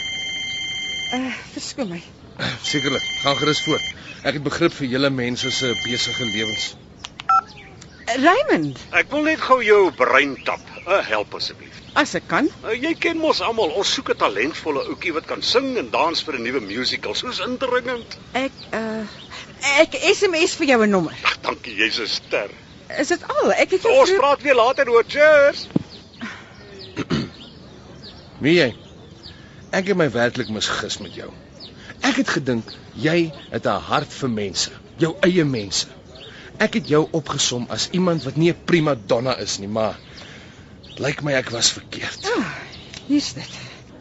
Uh, 1.14 1.32
verskoon 1.54 1.90
my. 1.96 2.04
Sekerlik, 2.72 3.04
gaan 3.24 3.38
gerus 3.38 3.62
voort. 3.66 3.84
Ek 4.24 4.34
het 4.38 4.44
begrip 4.44 4.74
vir 4.74 4.88
julle 4.88 5.10
mense 5.10 5.52
se 5.52 5.74
besige 5.86 6.26
lewens. 6.26 6.76
Raymond, 8.08 8.78
Ek 8.96 9.10
wil 9.12 9.26
net 9.28 9.42
gou 9.44 9.58
jou 9.64 9.92
brein 9.92 10.38
tap. 10.48 10.62
Uh, 10.88 11.02
help 11.04 11.34
asseblief. 11.36 11.82
as 12.00 12.14
ek 12.16 12.28
kan. 12.30 12.48
Uh, 12.64 12.72
jy 12.78 12.94
ken 12.96 13.18
mos 13.20 13.42
almal, 13.44 13.74
ons 13.76 13.90
soek 13.94 14.12
'n 14.14 14.18
talentvolle 14.22 14.86
ouetjie 14.88 15.12
wat 15.14 15.26
kan 15.28 15.42
sing 15.42 15.76
en 15.78 15.90
dans 15.92 16.22
vir 16.24 16.38
'n 16.38 16.44
nuwe 16.44 16.62
musical. 16.62 17.16
Soos 17.16 17.40
indringend. 17.44 18.18
Ek 18.34 18.52
uh 18.72 19.04
ek 19.82 19.98
SMS 20.16 20.56
vir 20.56 20.68
jou 20.68 20.80
'n 20.86 20.90
nommer. 20.90 21.14
Ag, 21.24 21.38
dankie, 21.42 21.76
jy's 21.76 22.00
'n 22.00 22.08
ster. 22.08 22.50
Is 22.98 23.08
dit 23.08 23.24
al? 23.28 23.52
Ek 23.52 23.72
het 23.72 23.82
jou 23.84 23.92
Ons 24.00 24.10
vroeg- 24.10 24.20
praat 24.20 24.42
weer 24.42 24.56
later 24.56 24.90
oor 24.90 25.04
cheers. 25.08 25.68
Wie 28.40 28.56
jy? 28.60 28.70
Ek 29.74 29.88
het 29.88 29.98
my 29.98 30.08
werklik 30.12 30.50
misgis 30.50 30.98
met 31.04 31.14
jou. 31.16 31.34
Ek 32.02 32.16
het 32.22 32.30
gedink 32.30 32.66
jy 32.96 33.32
het 33.52 33.66
'n 33.66 33.82
hart 33.90 34.14
vir 34.14 34.30
mense, 34.30 34.72
jou 34.98 35.16
eie 35.22 35.44
mense. 35.46 35.88
Ek 36.60 36.74
het 36.74 36.88
jou 36.88 37.08
opgesom 37.12 37.66
as 37.70 37.90
iemand 37.92 38.24
wat 38.24 38.36
nie 38.38 38.50
'n 38.52 38.58
prima 38.66 38.96
donna 38.96 39.34
is 39.38 39.60
nie, 39.60 39.68
maar 39.68 39.96
dit 40.88 41.00
lyk 41.00 41.22
my 41.24 41.34
ek 41.34 41.50
was 41.50 41.72
verkeerd. 41.72 42.30
Hier's 43.08 43.34
dit. 43.34 43.50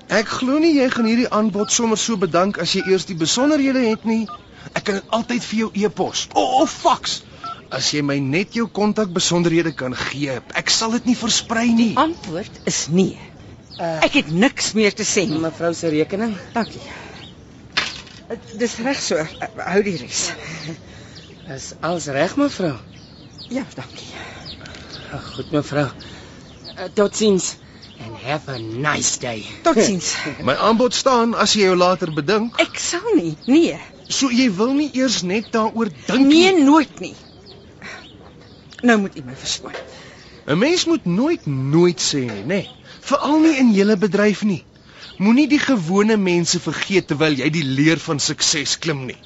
Ek 0.08 0.28
glo 0.28 0.58
nie 0.58 0.74
jy 0.76 0.88
gaan 0.90 1.04
hierdie 1.04 1.28
aanbod 1.30 1.70
sommer 1.72 1.98
so 1.98 2.16
bedank 2.16 2.58
as 2.58 2.72
jy 2.72 2.82
eers 2.88 3.04
die 3.04 3.14
besonderhede 3.16 3.88
het 3.88 4.04
nie. 4.04 4.26
Ek 4.74 4.84
kan 4.84 4.94
dit 4.94 5.04
altyd 5.10 5.44
vir 5.44 5.58
jou 5.58 5.70
e-pos 5.74 6.28
of, 6.34 6.62
of 6.62 6.70
fax. 6.70 7.22
As 7.70 7.90
jy 7.90 8.00
my 8.02 8.18
net 8.18 8.54
jou 8.54 8.66
kontak 8.68 9.12
besonderhede 9.12 9.72
kan 9.74 9.94
gee, 9.94 10.40
ek 10.54 10.70
sal 10.70 10.90
dit 10.90 11.04
nie 11.06 11.16
versprei 11.16 11.72
nie. 11.72 11.94
Antwoord 11.96 12.50
is 12.64 12.86
nee. 12.88 13.18
Uh, 13.80 13.98
Ek 14.04 14.12
het 14.12 14.30
niks 14.30 14.72
meer 14.72 14.94
te 14.94 15.02
sê 15.02 15.26
nie. 15.28 15.38
mevrou 15.38 15.74
se 15.74 15.88
rekening. 15.88 16.36
Dankie. 16.54 16.80
Uh, 18.30 18.36
Dis 18.58 18.76
reg 18.82 18.98
so. 19.00 19.16
Uh, 19.16 19.48
Hou 19.70 19.82
die 19.86 19.96
res. 20.00 20.22
Is 21.54 21.72
alles 21.80 22.06
reg 22.10 22.34
mevrou? 22.40 22.74
Ja, 23.52 23.62
dankie. 23.74 24.08
Goed 25.36 25.52
mevrou. 25.54 25.86
Totsiens 26.98 27.56
and 28.04 28.16
have 28.26 28.48
a 28.52 28.58
nice 28.58 29.18
day. 29.22 29.44
Totsiens. 29.62 30.14
My 30.48 30.56
aanbod 30.58 30.94
staan 30.94 31.34
as 31.38 31.54
jy 31.56 31.68
jou 31.70 31.76
later 31.78 32.10
bedink. 32.12 32.58
Ek 32.60 32.76
sal 32.82 33.06
nie. 33.16 33.36
Nee. 33.46 33.78
So 34.08 34.28
jy 34.30 34.50
wil 34.58 34.74
nie 34.76 34.90
eers 34.98 35.22
net 35.26 35.48
daaroor 35.54 35.88
dink 36.06 36.26
Nee, 36.28 36.50
nie. 36.52 36.64
nooit 36.66 37.00
nie. 37.00 37.14
Nou 38.86 38.98
moet 39.06 39.16
u 39.16 39.22
my 39.24 39.34
verskoon. 39.38 39.72
'n 40.46 40.58
Mens 40.58 40.84
moet 40.86 41.06
nooit 41.10 41.46
nooit 41.46 41.98
sê 42.02 42.20
nie, 42.26 42.42
nê? 42.42 42.46
Nee. 42.46 42.68
Veral 43.06 43.40
nie 43.42 43.56
in 43.58 43.72
julle 43.74 43.96
bedryf 43.98 44.42
nie. 44.46 44.60
Moenie 45.18 45.46
die 45.48 45.58
gewone 45.62 46.16
mense 46.20 46.60
vergeet 46.60 47.06
terwyl 47.08 47.36
jy 47.40 47.48
die 47.50 47.64
leer 47.64 48.00
van 48.04 48.18
sukses 48.20 48.76
klim 48.78 49.06
nie. 49.08 49.16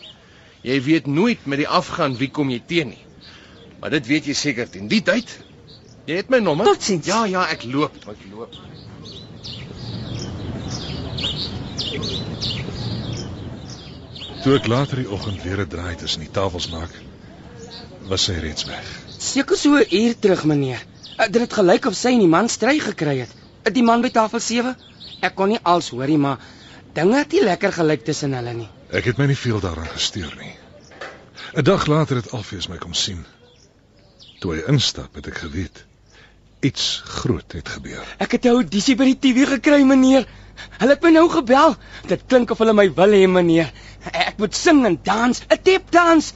Jy 0.62 0.76
weet 0.86 1.07
nooit 1.07 1.47
met 1.51 1.59
die 1.62 1.68
afgaan 1.68 2.14
wie 2.20 2.28
kom 2.30 2.51
jy 2.53 2.61
teen 2.66 2.93
nie. 2.95 3.05
Maar 3.80 3.91
dit 3.97 4.07
weet 4.07 4.28
jy 4.30 4.34
seker 4.38 4.68
teen 4.70 4.88
die 4.93 5.01
tyd. 5.03 5.30
Jy 6.07 6.20
het 6.20 6.30
my 6.30 6.38
nommer? 6.45 6.68
Totsiens. 6.68 7.07
Ja, 7.11 7.24
ja, 7.26 7.47
ek 7.51 7.64
loop, 7.64 7.97
ek 8.09 8.22
loop. 8.30 8.55
Toe 14.41 14.55
ek 14.57 14.68
later 14.72 15.03
die 15.03 15.11
oggend 15.12 15.43
weer 15.45 15.61
'n 15.64 15.68
draai 15.68 15.97
tussen 16.01 16.22
die 16.24 16.30
tafels 16.32 16.70
maak, 16.72 16.93
was 18.09 18.24
sy 18.28 18.38
reeds 18.41 18.64
weg. 18.68 18.86
Seker 19.18 19.57
so 19.57 19.74
'n 19.76 19.86
uur 19.91 20.14
terug, 20.18 20.45
meneer. 20.45 20.80
Uh, 21.18 21.26
dit 21.28 21.41
het 21.43 21.53
gelyk 21.53 21.84
of 21.86 21.95
sy 21.95 22.14
en 22.16 22.22
die 22.24 22.30
man 22.36 22.49
stry 22.49 22.78
gekry 22.80 23.18
het. 23.18 23.32
Uh, 23.66 23.72
Die 23.72 23.82
man 23.82 24.01
by 24.01 24.09
tafel 24.09 24.41
7. 24.41 24.76
Ek 25.21 25.35
kon 25.35 25.49
nie 25.49 25.61
als 25.62 25.91
hoorie, 25.91 26.18
maar 26.18 26.39
dinge 26.95 27.18
het 27.18 27.33
nie 27.33 27.45
lekker 27.45 27.73
gelyk 27.73 28.05
tussen 28.05 28.35
hulle 28.35 28.55
nie. 28.55 28.68
Ek 28.91 29.05
het 29.05 29.18
my 29.18 29.27
nie 29.31 29.39
veel 29.39 29.61
daaraan 29.61 29.93
gesteur 29.93 30.33
nie. 30.41 30.57
'n 31.55 31.64
Dag 31.64 31.87
later 31.87 32.16
het 32.16 32.33
Alfeus 32.33 32.68
my 32.68 32.79
kom 32.79 32.95
sien. 32.95 33.25
Toe 34.41 34.55
hy 34.55 34.62
instap, 34.73 35.14
het 35.14 35.27
ek 35.27 35.39
geweet 35.45 35.85
iets 36.61 37.03
groot 37.05 37.53
het 37.53 37.68
gebeur. 37.68 38.05
Ek 38.18 38.33
het 38.33 38.45
'n 38.45 38.55
audisie 38.61 38.97
by 38.97 39.05
die 39.05 39.18
TV 39.18 39.49
gekry, 39.49 39.83
meneer. 39.83 40.27
Hulle 40.79 40.93
het 40.93 41.03
my 41.03 41.11
nou 41.11 41.29
gebel. 41.29 41.77
Dit 42.07 42.23
klink 42.27 42.51
of 42.51 42.59
hulle 42.59 42.73
my 42.73 42.89
wil 42.95 43.12
hê, 43.16 43.27
meneer. 43.29 43.73
Ek 44.12 44.39
moet 44.39 44.55
sing 44.55 44.85
en 44.87 44.99
dans, 45.03 45.41
'n 45.41 45.62
tapdans. 45.62 46.35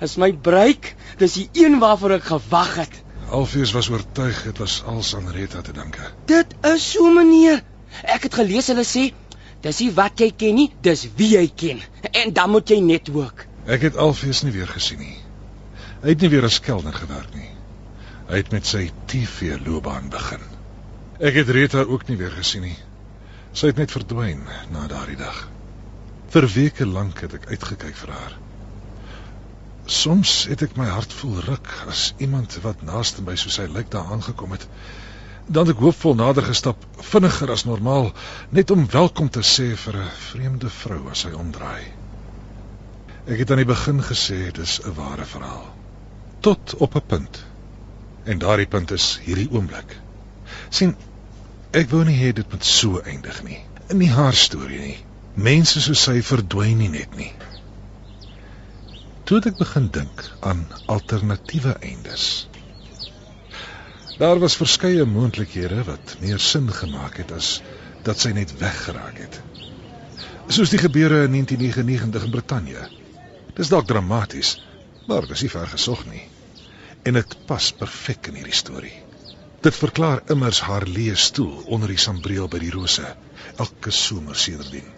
Is 0.00 0.16
my 0.16 0.32
breek. 0.32 0.94
Dis 1.18 1.32
die 1.34 1.50
een 1.52 1.78
waarvoor 1.78 2.10
ek 2.12 2.24
gewag 2.24 2.74
het. 2.74 3.02
Alfeus 3.30 3.72
was 3.72 3.90
oortuig 3.90 4.42
dit 4.42 4.58
was 4.58 4.82
als 4.84 5.14
aan 5.14 5.30
Rita 5.30 5.60
te 5.60 5.72
danke. 5.72 6.00
Dit 6.26 6.54
is 6.62 6.90
so, 6.90 7.10
meneer. 7.10 7.62
Ek 8.04 8.28
het 8.28 8.34
gelees 8.40 8.70
hulle 8.72 8.86
sê 8.86 9.10
dis 9.64 9.80
nie 9.84 9.90
wat 9.96 10.20
jy 10.20 10.30
ken 10.32 10.56
nie, 10.56 10.68
dis 10.82 11.06
wie 11.16 11.34
jy 11.36 11.46
ken. 11.62 11.82
En 12.10 12.32
dan 12.32 12.50
moet 12.50 12.70
jy 12.70 12.80
netwerk. 12.80 13.46
Ek 13.68 13.84
het 13.84 13.96
Alfeus 13.96 14.42
nie 14.42 14.54
weer 14.54 14.70
gesien 14.70 15.02
nie. 15.04 15.18
Hy 16.00 16.14
het 16.14 16.22
nie 16.24 16.30
weer 16.32 16.46
as 16.48 16.60
kelner 16.64 16.96
gewerk 16.96 17.34
nie. 17.36 17.50
Hy 18.30 18.40
het 18.40 18.52
met 18.54 18.66
sy 18.66 18.86
TV 19.10 19.58
loopbaan 19.66 20.08
begin. 20.12 20.42
Ek 21.20 21.36
het 21.36 21.50
Rita 21.52 21.82
ook 21.84 22.06
nie 22.08 22.16
weer 22.16 22.32
gesien 22.32 22.64
nie. 22.64 22.76
Sy 23.52 23.72
het 23.72 23.80
net 23.82 23.92
verdwyn 23.92 24.46
na 24.72 24.86
daardie 24.88 25.18
dag. 25.20 25.42
Vir 26.30 26.46
weke 26.54 26.86
lank 26.86 27.20
het 27.26 27.34
ek 27.36 27.50
uitgekyk 27.50 27.98
vir 27.98 28.14
haar. 28.14 28.36
Soms 29.90 30.44
het 30.48 30.62
ek 30.62 30.76
my 30.78 30.86
hart 30.86 31.12
voel 31.20 31.40
ruk 31.44 31.68
as 31.90 32.12
iemand 32.22 32.54
wat 32.64 32.84
naaste 32.86 33.24
by 33.26 33.34
soos 33.40 33.58
hy 33.58 33.66
lyk 33.68 33.90
daar 33.90 34.12
aangekom 34.14 34.54
het. 34.54 34.66
Dan 35.50 35.70
ek 35.72 35.80
hoopvol 35.82 36.14
nader 36.14 36.44
gestap, 36.46 36.84
vinniger 37.02 37.50
as 37.50 37.64
normaal, 37.66 38.12
net 38.54 38.70
om 38.70 38.84
welkom 38.92 39.30
te 39.34 39.42
sê 39.42 39.72
vir 39.84 39.96
'n 39.98 40.10
vreemde 40.30 40.70
vrou 40.70 41.08
as 41.10 41.24
hy 41.26 41.32
omdraai. 41.34 41.86
Ek 43.26 43.38
het 43.42 43.50
aan 43.50 43.62
die 43.62 43.72
begin 43.72 43.98
gesê 44.10 44.52
dis 44.54 44.78
'n 44.84 44.94
ware 44.94 45.26
verhaal. 45.26 45.66
Tot 46.40 46.74
op 46.86 46.94
'n 46.94 47.06
punt. 47.06 47.42
En 48.24 48.38
daardie 48.38 48.66
punt 48.66 48.90
is 48.90 49.18
hierdie 49.24 49.50
oomblik. 49.50 49.96
sien 50.70 50.94
ek 51.72 51.90
wou 51.90 52.04
nie 52.04 52.18
hê 52.22 52.32
dit 52.32 52.52
moet 52.52 52.64
so 52.64 53.00
eindig 53.00 53.42
nie. 53.42 53.60
Nie 53.92 54.10
haar 54.10 54.34
storie 54.34 54.80
nie. 54.80 54.98
Mense 55.34 55.80
soos 55.80 56.02
sy 56.02 56.22
verdwyn 56.22 56.78
nie 56.78 56.88
net 56.88 57.16
nie. 57.16 57.32
Toe 59.24 59.40
ek 59.46 59.58
begin 59.58 59.90
dink 59.90 60.30
aan 60.40 60.66
alternatiewe 60.86 61.76
eindes. 61.80 62.49
Daar 64.20 64.38
was 64.38 64.56
verskeie 64.56 65.04
moontlikhede 65.08 65.84
wat 65.84 66.16
meer 66.20 66.38
sin 66.44 66.66
gemaak 66.72 67.14
het 67.16 67.30
as 67.32 67.46
dat 68.04 68.20
sy 68.20 68.34
net 68.36 68.50
weggeraak 68.60 69.16
het. 69.16 69.38
Soos 70.52 70.72
die 70.74 70.80
gebeure 70.82 71.22
in 71.24 71.32
1999 71.32 72.26
in 72.26 72.34
Brittanje. 72.34 72.82
Dis 73.56 73.70
dalk 73.72 73.88
dramaties, 73.88 74.50
maar 75.08 75.24
dis 75.30 75.46
nie 75.46 75.50
ver 75.54 75.72
gesog 75.72 76.04
nie. 76.10 76.20
En 77.08 77.16
dit 77.16 77.38
pas 77.48 77.70
perfek 77.80 78.28
in 78.28 78.36
hierdie 78.42 78.58
storie. 78.60 78.92
Dit 79.64 79.80
verklaar 79.80 80.20
immers 80.36 80.60
haar 80.68 80.84
leë 80.84 81.16
stoel 81.16 81.56
onder 81.72 81.88
die 81.88 82.04
sambreel 82.04 82.52
by 82.52 82.60
die 82.60 82.76
rose 82.76 83.08
elke 83.56 83.96
somer 84.02 84.36
sedertdien. 84.36 84.92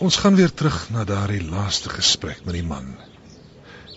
Ons 0.00 0.16
gaan 0.24 0.40
weer 0.40 0.56
terug 0.56 0.86
na 0.96 1.04
daardie 1.04 1.44
laaste 1.44 1.92
gesprek 1.92 2.40
met 2.48 2.56
die 2.56 2.66
man. 2.74 2.94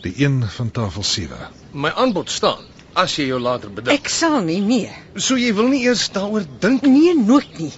Die 0.04 0.18
een 0.20 0.42
van 0.60 0.72
tafel 0.72 1.04
7. 1.16 1.52
My 1.72 1.96
aanbod 1.96 2.30
staan 2.30 2.75
as 2.96 3.18
jy 3.20 3.28
jou 3.28 3.40
later 3.40 3.70
bedink. 3.70 3.94
Ek 4.00 4.10
sal 4.10 4.40
nie, 4.48 4.62
nee. 4.64 4.90
So 5.20 5.36
jy 5.40 5.52
wil 5.58 5.68
nie 5.72 5.84
eers 5.86 6.08
daaroor 6.16 6.46
dink 6.64 6.88
Nee, 6.88 7.14
nooit 7.16 7.60
nie. 7.60 7.74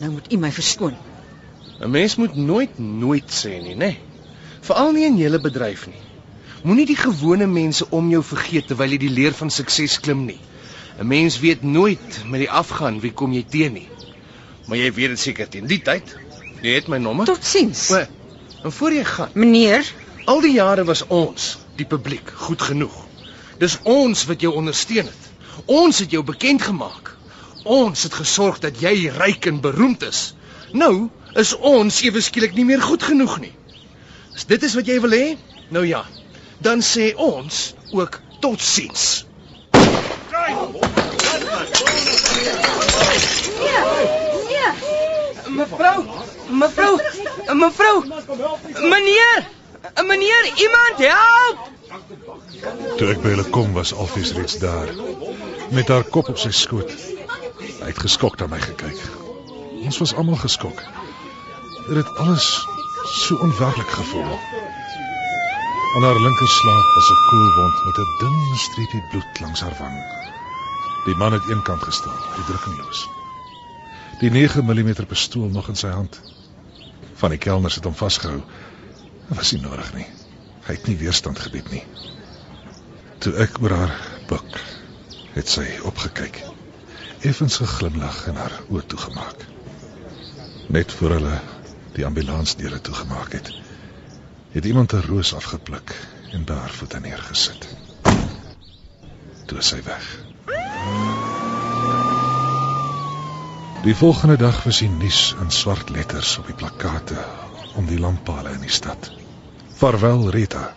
Nou 0.00 0.10
moet 0.16 0.32
u 0.32 0.38
my 0.42 0.50
verskoon. 0.52 0.96
'n 1.80 1.90
Mens 1.90 2.16
moet 2.16 2.36
nooit 2.36 2.78
nooit 2.78 3.28
sê 3.30 3.56
nie, 3.62 3.76
nê? 3.76 3.96
Veral 4.60 4.92
nie 4.92 5.06
in 5.06 5.16
julle 5.16 5.40
bedryf 5.40 5.86
nie. 5.86 6.02
Moenie 6.62 6.86
die 6.86 6.96
gewone 6.96 7.46
mense 7.46 7.86
om 7.90 8.10
jou 8.10 8.22
vergeet 8.22 8.66
terwyl 8.68 8.92
jy 8.92 8.98
die 9.00 9.12
leer 9.18 9.32
van 9.32 9.50
sukses 9.50 9.98
klim 10.00 10.26
nie. 10.26 10.40
'n 10.98 11.06
Mens 11.06 11.38
weet 11.40 11.62
nooit 11.62 12.24
met 12.26 12.40
die 12.40 12.50
afgaan 12.50 13.00
wie 13.00 13.12
kom 13.12 13.32
jy 13.32 13.44
teen 13.48 13.72
nie. 13.72 13.88
Maar 14.66 14.78
jy 14.78 14.92
weet 14.92 15.14
dit 15.16 15.18
seker 15.18 15.48
teen 15.48 15.66
die 15.66 15.80
tyd. 15.82 16.16
Jy 16.62 16.74
het 16.74 16.88
my 16.88 16.98
nommer. 16.98 17.26
Totsiens. 17.26 17.90
O, 17.90 18.02
en 18.64 18.72
voor 18.72 18.92
jy 18.92 19.04
gaan, 19.04 19.30
Meneer, 19.34 19.86
al 20.26 20.40
die 20.40 20.52
jare 20.52 20.84
was 20.84 21.06
ons, 21.08 21.58
die 21.76 21.86
publiek, 21.86 22.30
goed 22.34 22.62
genoeg. 22.62 23.09
Dis 23.60 23.76
ons 23.84 24.24
wat 24.24 24.40
jou 24.40 24.54
ondersteun 24.56 25.08
het. 25.10 25.24
Ons 25.68 25.98
het 26.00 26.10
jou 26.14 26.22
bekend 26.24 26.62
gemaak. 26.62 27.12
Ons 27.64 28.06
het 28.06 28.14
gesorg 28.16 28.60
dat 28.62 28.80
jy 28.80 29.10
ryk 29.12 29.50
en 29.50 29.60
beroemd 29.60 30.06
is. 30.08 30.20
Nou 30.72 31.10
is 31.36 31.52
ons 31.56 32.00
ewe 32.06 32.22
skielik 32.24 32.56
nie 32.56 32.64
meer 32.64 32.80
goed 32.80 33.02
genoeg 33.04 33.36
nie. 33.42 33.52
As 34.34 34.46
dit 34.48 34.62
is 34.64 34.74
wat 34.78 34.88
jy 34.88 34.96
wil 35.04 35.12
hê, 35.12 35.26
nou 35.68 35.84
ja, 35.84 36.00
dan 36.64 36.80
sê 36.80 37.10
ons 37.20 37.74
ook 37.92 38.20
totsiens. 38.40 39.26
Nee. 39.76 40.56
Mevrou, 45.50 45.98
mevrou, 46.48 46.94
mevrou. 47.54 47.96
Meneer, 48.88 49.44
meneer, 50.06 50.50
iemand 50.56 51.04
help! 51.04 51.79
Toe 51.90 53.06
ek 53.10 53.22
by 53.22 53.32
hulle 53.32 53.46
kom 53.54 53.72
was 53.74 53.90
Alfies 53.94 54.30
reeds 54.36 54.58
daar 54.62 54.90
met 55.74 55.88
haar 55.90 56.04
kop 56.14 56.28
op 56.30 56.38
sy 56.38 56.50
skoot. 56.54 56.90
Hy 57.60 57.88
het 57.88 57.98
geskok 57.98 58.36
na 58.38 58.46
my 58.52 58.60
gekyk. 58.62 59.00
Ons 59.86 59.98
was 60.02 60.14
almal 60.14 60.38
geskok. 60.38 60.82
Dit 61.88 61.98
het 61.98 62.12
alles 62.22 62.46
so 63.10 63.38
onwerklik 63.42 63.90
gevoel. 63.96 64.36
Aan 65.96 66.06
haar 66.06 66.20
linkerslaap 66.22 66.92
was 66.94 67.10
'n 67.10 67.20
koelwond 67.30 67.82
met 67.84 67.98
'n 67.98 68.14
dun 68.20 68.58
streepie 68.66 69.02
bloed 69.10 69.40
langs 69.40 69.60
haar 69.60 69.76
wang. 69.78 69.98
Die 71.04 71.16
man 71.16 71.32
het 71.32 71.48
eenkant 71.48 71.82
gestaan, 71.82 72.22
hy 72.36 72.42
drukkeloos. 72.46 73.08
Die 74.20 74.30
9 74.30 74.64
mm 74.64 75.06
pistool 75.06 75.48
nog 75.48 75.68
in 75.68 75.76
sy 75.76 75.88
hand. 75.88 76.20
Van 77.14 77.30
die 77.30 77.38
kelners 77.38 77.74
het 77.74 77.84
hom 77.84 77.94
vasgehou. 77.94 78.42
Dit 79.28 79.36
was 79.36 79.52
nie 79.52 79.62
nodig 79.62 79.94
nie. 79.94 80.06
Hy 80.70 80.76
het 80.76 80.86
nie 80.86 81.00
weerstand 81.00 81.40
gebied 81.42 81.66
nie. 81.74 81.80
Toe 83.18 83.32
ek 83.42 83.56
oor 83.58 83.72
haar 83.74 83.94
buik, 84.30 84.58
het 85.34 85.48
sy 85.50 85.64
opgekyk. 85.88 86.36
Effens 87.26 87.56
geglimlag 87.58 88.20
en 88.30 88.38
haar 88.38 88.54
oë 88.70 88.84
toegemaak. 88.92 89.42
Net 90.70 90.94
voor 90.94 91.16
hulle 91.16 91.40
die 91.96 92.06
ambulansdeure 92.06 92.78
toegemaak 92.86 93.34
het, 93.34 93.50
het 94.54 94.68
iemand 94.70 94.94
'n 94.94 95.02
roos 95.08 95.34
afgepluk 95.34 95.90
en 96.38 96.46
daar 96.46 96.70
voete 96.70 97.00
neergesit. 97.00 97.66
Toe 99.46 99.58
is 99.58 99.74
sy 99.74 99.82
weg. 99.82 100.06
Die 103.82 103.96
volgende 103.96 104.36
dag 104.36 104.62
was 104.62 104.78
die 104.78 104.88
nuus 104.88 105.34
in 105.40 105.50
swart 105.50 105.90
letters 105.90 106.38
op 106.38 106.46
die 106.46 106.54
plakate 106.54 107.18
om 107.74 107.86
die 107.86 107.98
lamppale 107.98 108.54
in 108.54 108.60
die 108.60 108.76
stad. 108.78 109.18
Vaarwel 109.80 110.30
Rita. 110.30 110.74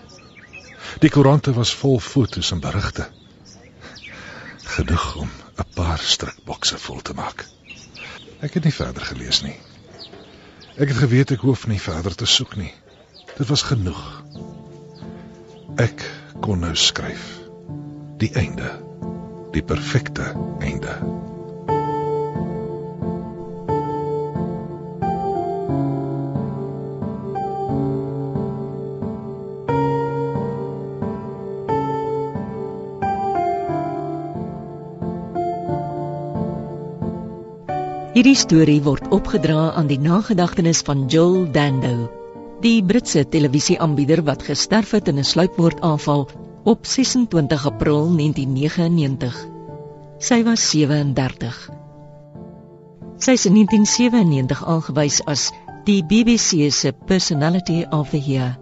Die 1.04 1.10
koerante 1.12 1.52
was 1.54 1.74
vol 1.76 1.98
foto's 2.00 2.52
en 2.56 2.60
berigte. 2.64 3.10
Genoeg 4.64 5.16
om 5.16 5.30
'n 5.60 5.66
paar 5.76 6.00
strikbokse 6.00 6.78
vol 6.78 7.02
te 7.02 7.14
maak. 7.14 7.44
Ek 8.40 8.54
het 8.54 8.64
nie 8.64 8.74
verder 8.74 9.06
gelees 9.06 9.42
nie. 9.42 9.60
Ek 10.78 10.88
het 10.88 10.98
geweet 10.98 11.32
ek 11.32 11.44
hoef 11.44 11.68
nie 11.68 11.82
verder 11.82 12.16
te 12.16 12.26
soek 12.26 12.56
nie. 12.56 12.74
Dit 13.38 13.48
was 13.48 13.62
genoeg. 13.62 14.24
Ek 15.76 16.10
kon 16.40 16.60
nou 16.60 16.76
skryf. 16.76 17.28
Die 18.18 18.32
einde. 18.34 18.72
Die 19.52 19.64
perfekte 19.64 20.32
einde. 20.60 20.96
Hierdie 38.14 38.38
storie 38.38 38.78
word 38.86 39.08
opgedra 39.10 39.72
aan 39.74 39.88
die 39.90 39.98
nagedagtenis 39.98 40.84
van 40.86 41.08
Joel 41.10 41.48
Dando, 41.50 42.12
die 42.62 42.84
Britse 42.86 43.24
televisieaanbieder 43.26 44.22
wat 44.28 44.46
gesterf 44.46 44.92
het 44.94 45.10
in 45.10 45.18
'n 45.18 45.26
sluipmoordaanval 45.26 46.28
op 46.70 46.86
26 46.86 47.66
April 47.66 48.14
1999. 48.14 49.34
Sy 50.20 50.44
was 50.44 50.70
37. 50.70 51.58
Sy 53.18 53.32
is 53.32 53.46
in 53.50 53.58
1997 53.58 54.62
aangewys 54.62 55.26
as 55.26 55.50
die 55.90 56.06
BBC 56.06 56.70
se 56.70 56.94
Personality 56.94 57.84
of 57.90 58.10
the 58.10 58.22
Year. 58.22 58.60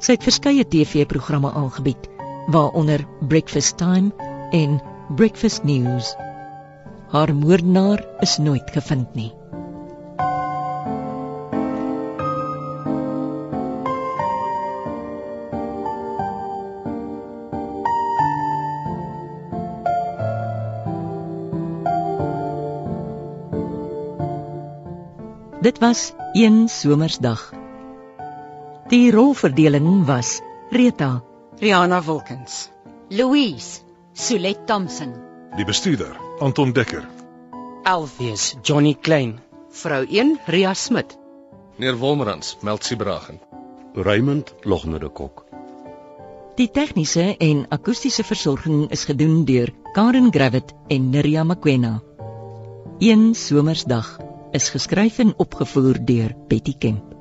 Sy 0.00 0.12
het 0.16 0.24
verskeie 0.24 0.64
TV-programme 0.64 1.52
aangebied, 1.52 2.08
waaronder 2.48 3.04
Breakfast 3.28 3.76
Time 3.76 4.10
en 4.52 4.80
Breakfast 5.16 5.64
News. 5.64 6.16
Haar 7.14 7.30
moordenaar 7.34 8.00
is 8.26 8.38
nooit 8.42 8.70
gevind 8.74 9.12
nie. 9.14 9.28
Dit 25.62 25.78
was 25.78 26.12
een 26.32 26.68
somersdag. 26.68 27.52
Die 28.90 29.10
rolverdeling 29.14 30.04
was 30.04 30.40
Rita, 30.70 31.22
Rihanna 31.62 32.02
Wilkins. 32.02 32.70
Louise, 33.08 33.80
Sulet 34.12 34.66
Thompson. 34.66 35.14
Die 35.56 35.64
bestuurder, 35.64 36.23
Anton 36.40 36.72
Dekker. 36.72 37.04
Alfies, 37.84 38.56
Johnny 38.62 38.94
Klein. 38.94 39.40
Vrou 39.70 40.04
1, 40.08 40.40
Ria 40.46 40.74
Smit. 40.74 41.18
Meneer 41.76 41.98
Wolmerans, 41.98 42.56
Meltsie 42.60 42.96
Bragen. 42.96 43.38
Raymond 43.94 44.54
Logner 44.64 44.98
de 45.00 45.08
Kok. 45.08 45.44
Die 46.56 46.70
tegniese 46.70 47.36
en 47.38 47.66
akoestiese 47.70 48.24
versorging 48.26 48.90
is 48.90 49.04
gedoen 49.04 49.44
deur 49.44 49.70
Karen 49.94 50.32
Gravett 50.32 50.74
en 50.88 51.10
Neriya 51.10 51.44
Mkwena. 51.44 52.00
Een 52.98 53.34
somersdag 53.34 54.18
is 54.50 54.68
geskryf 54.74 55.18
en 55.18 55.34
opgevoer 55.36 56.04
deur 56.04 56.34
Betty 56.48 56.74
Kemp. 56.78 57.13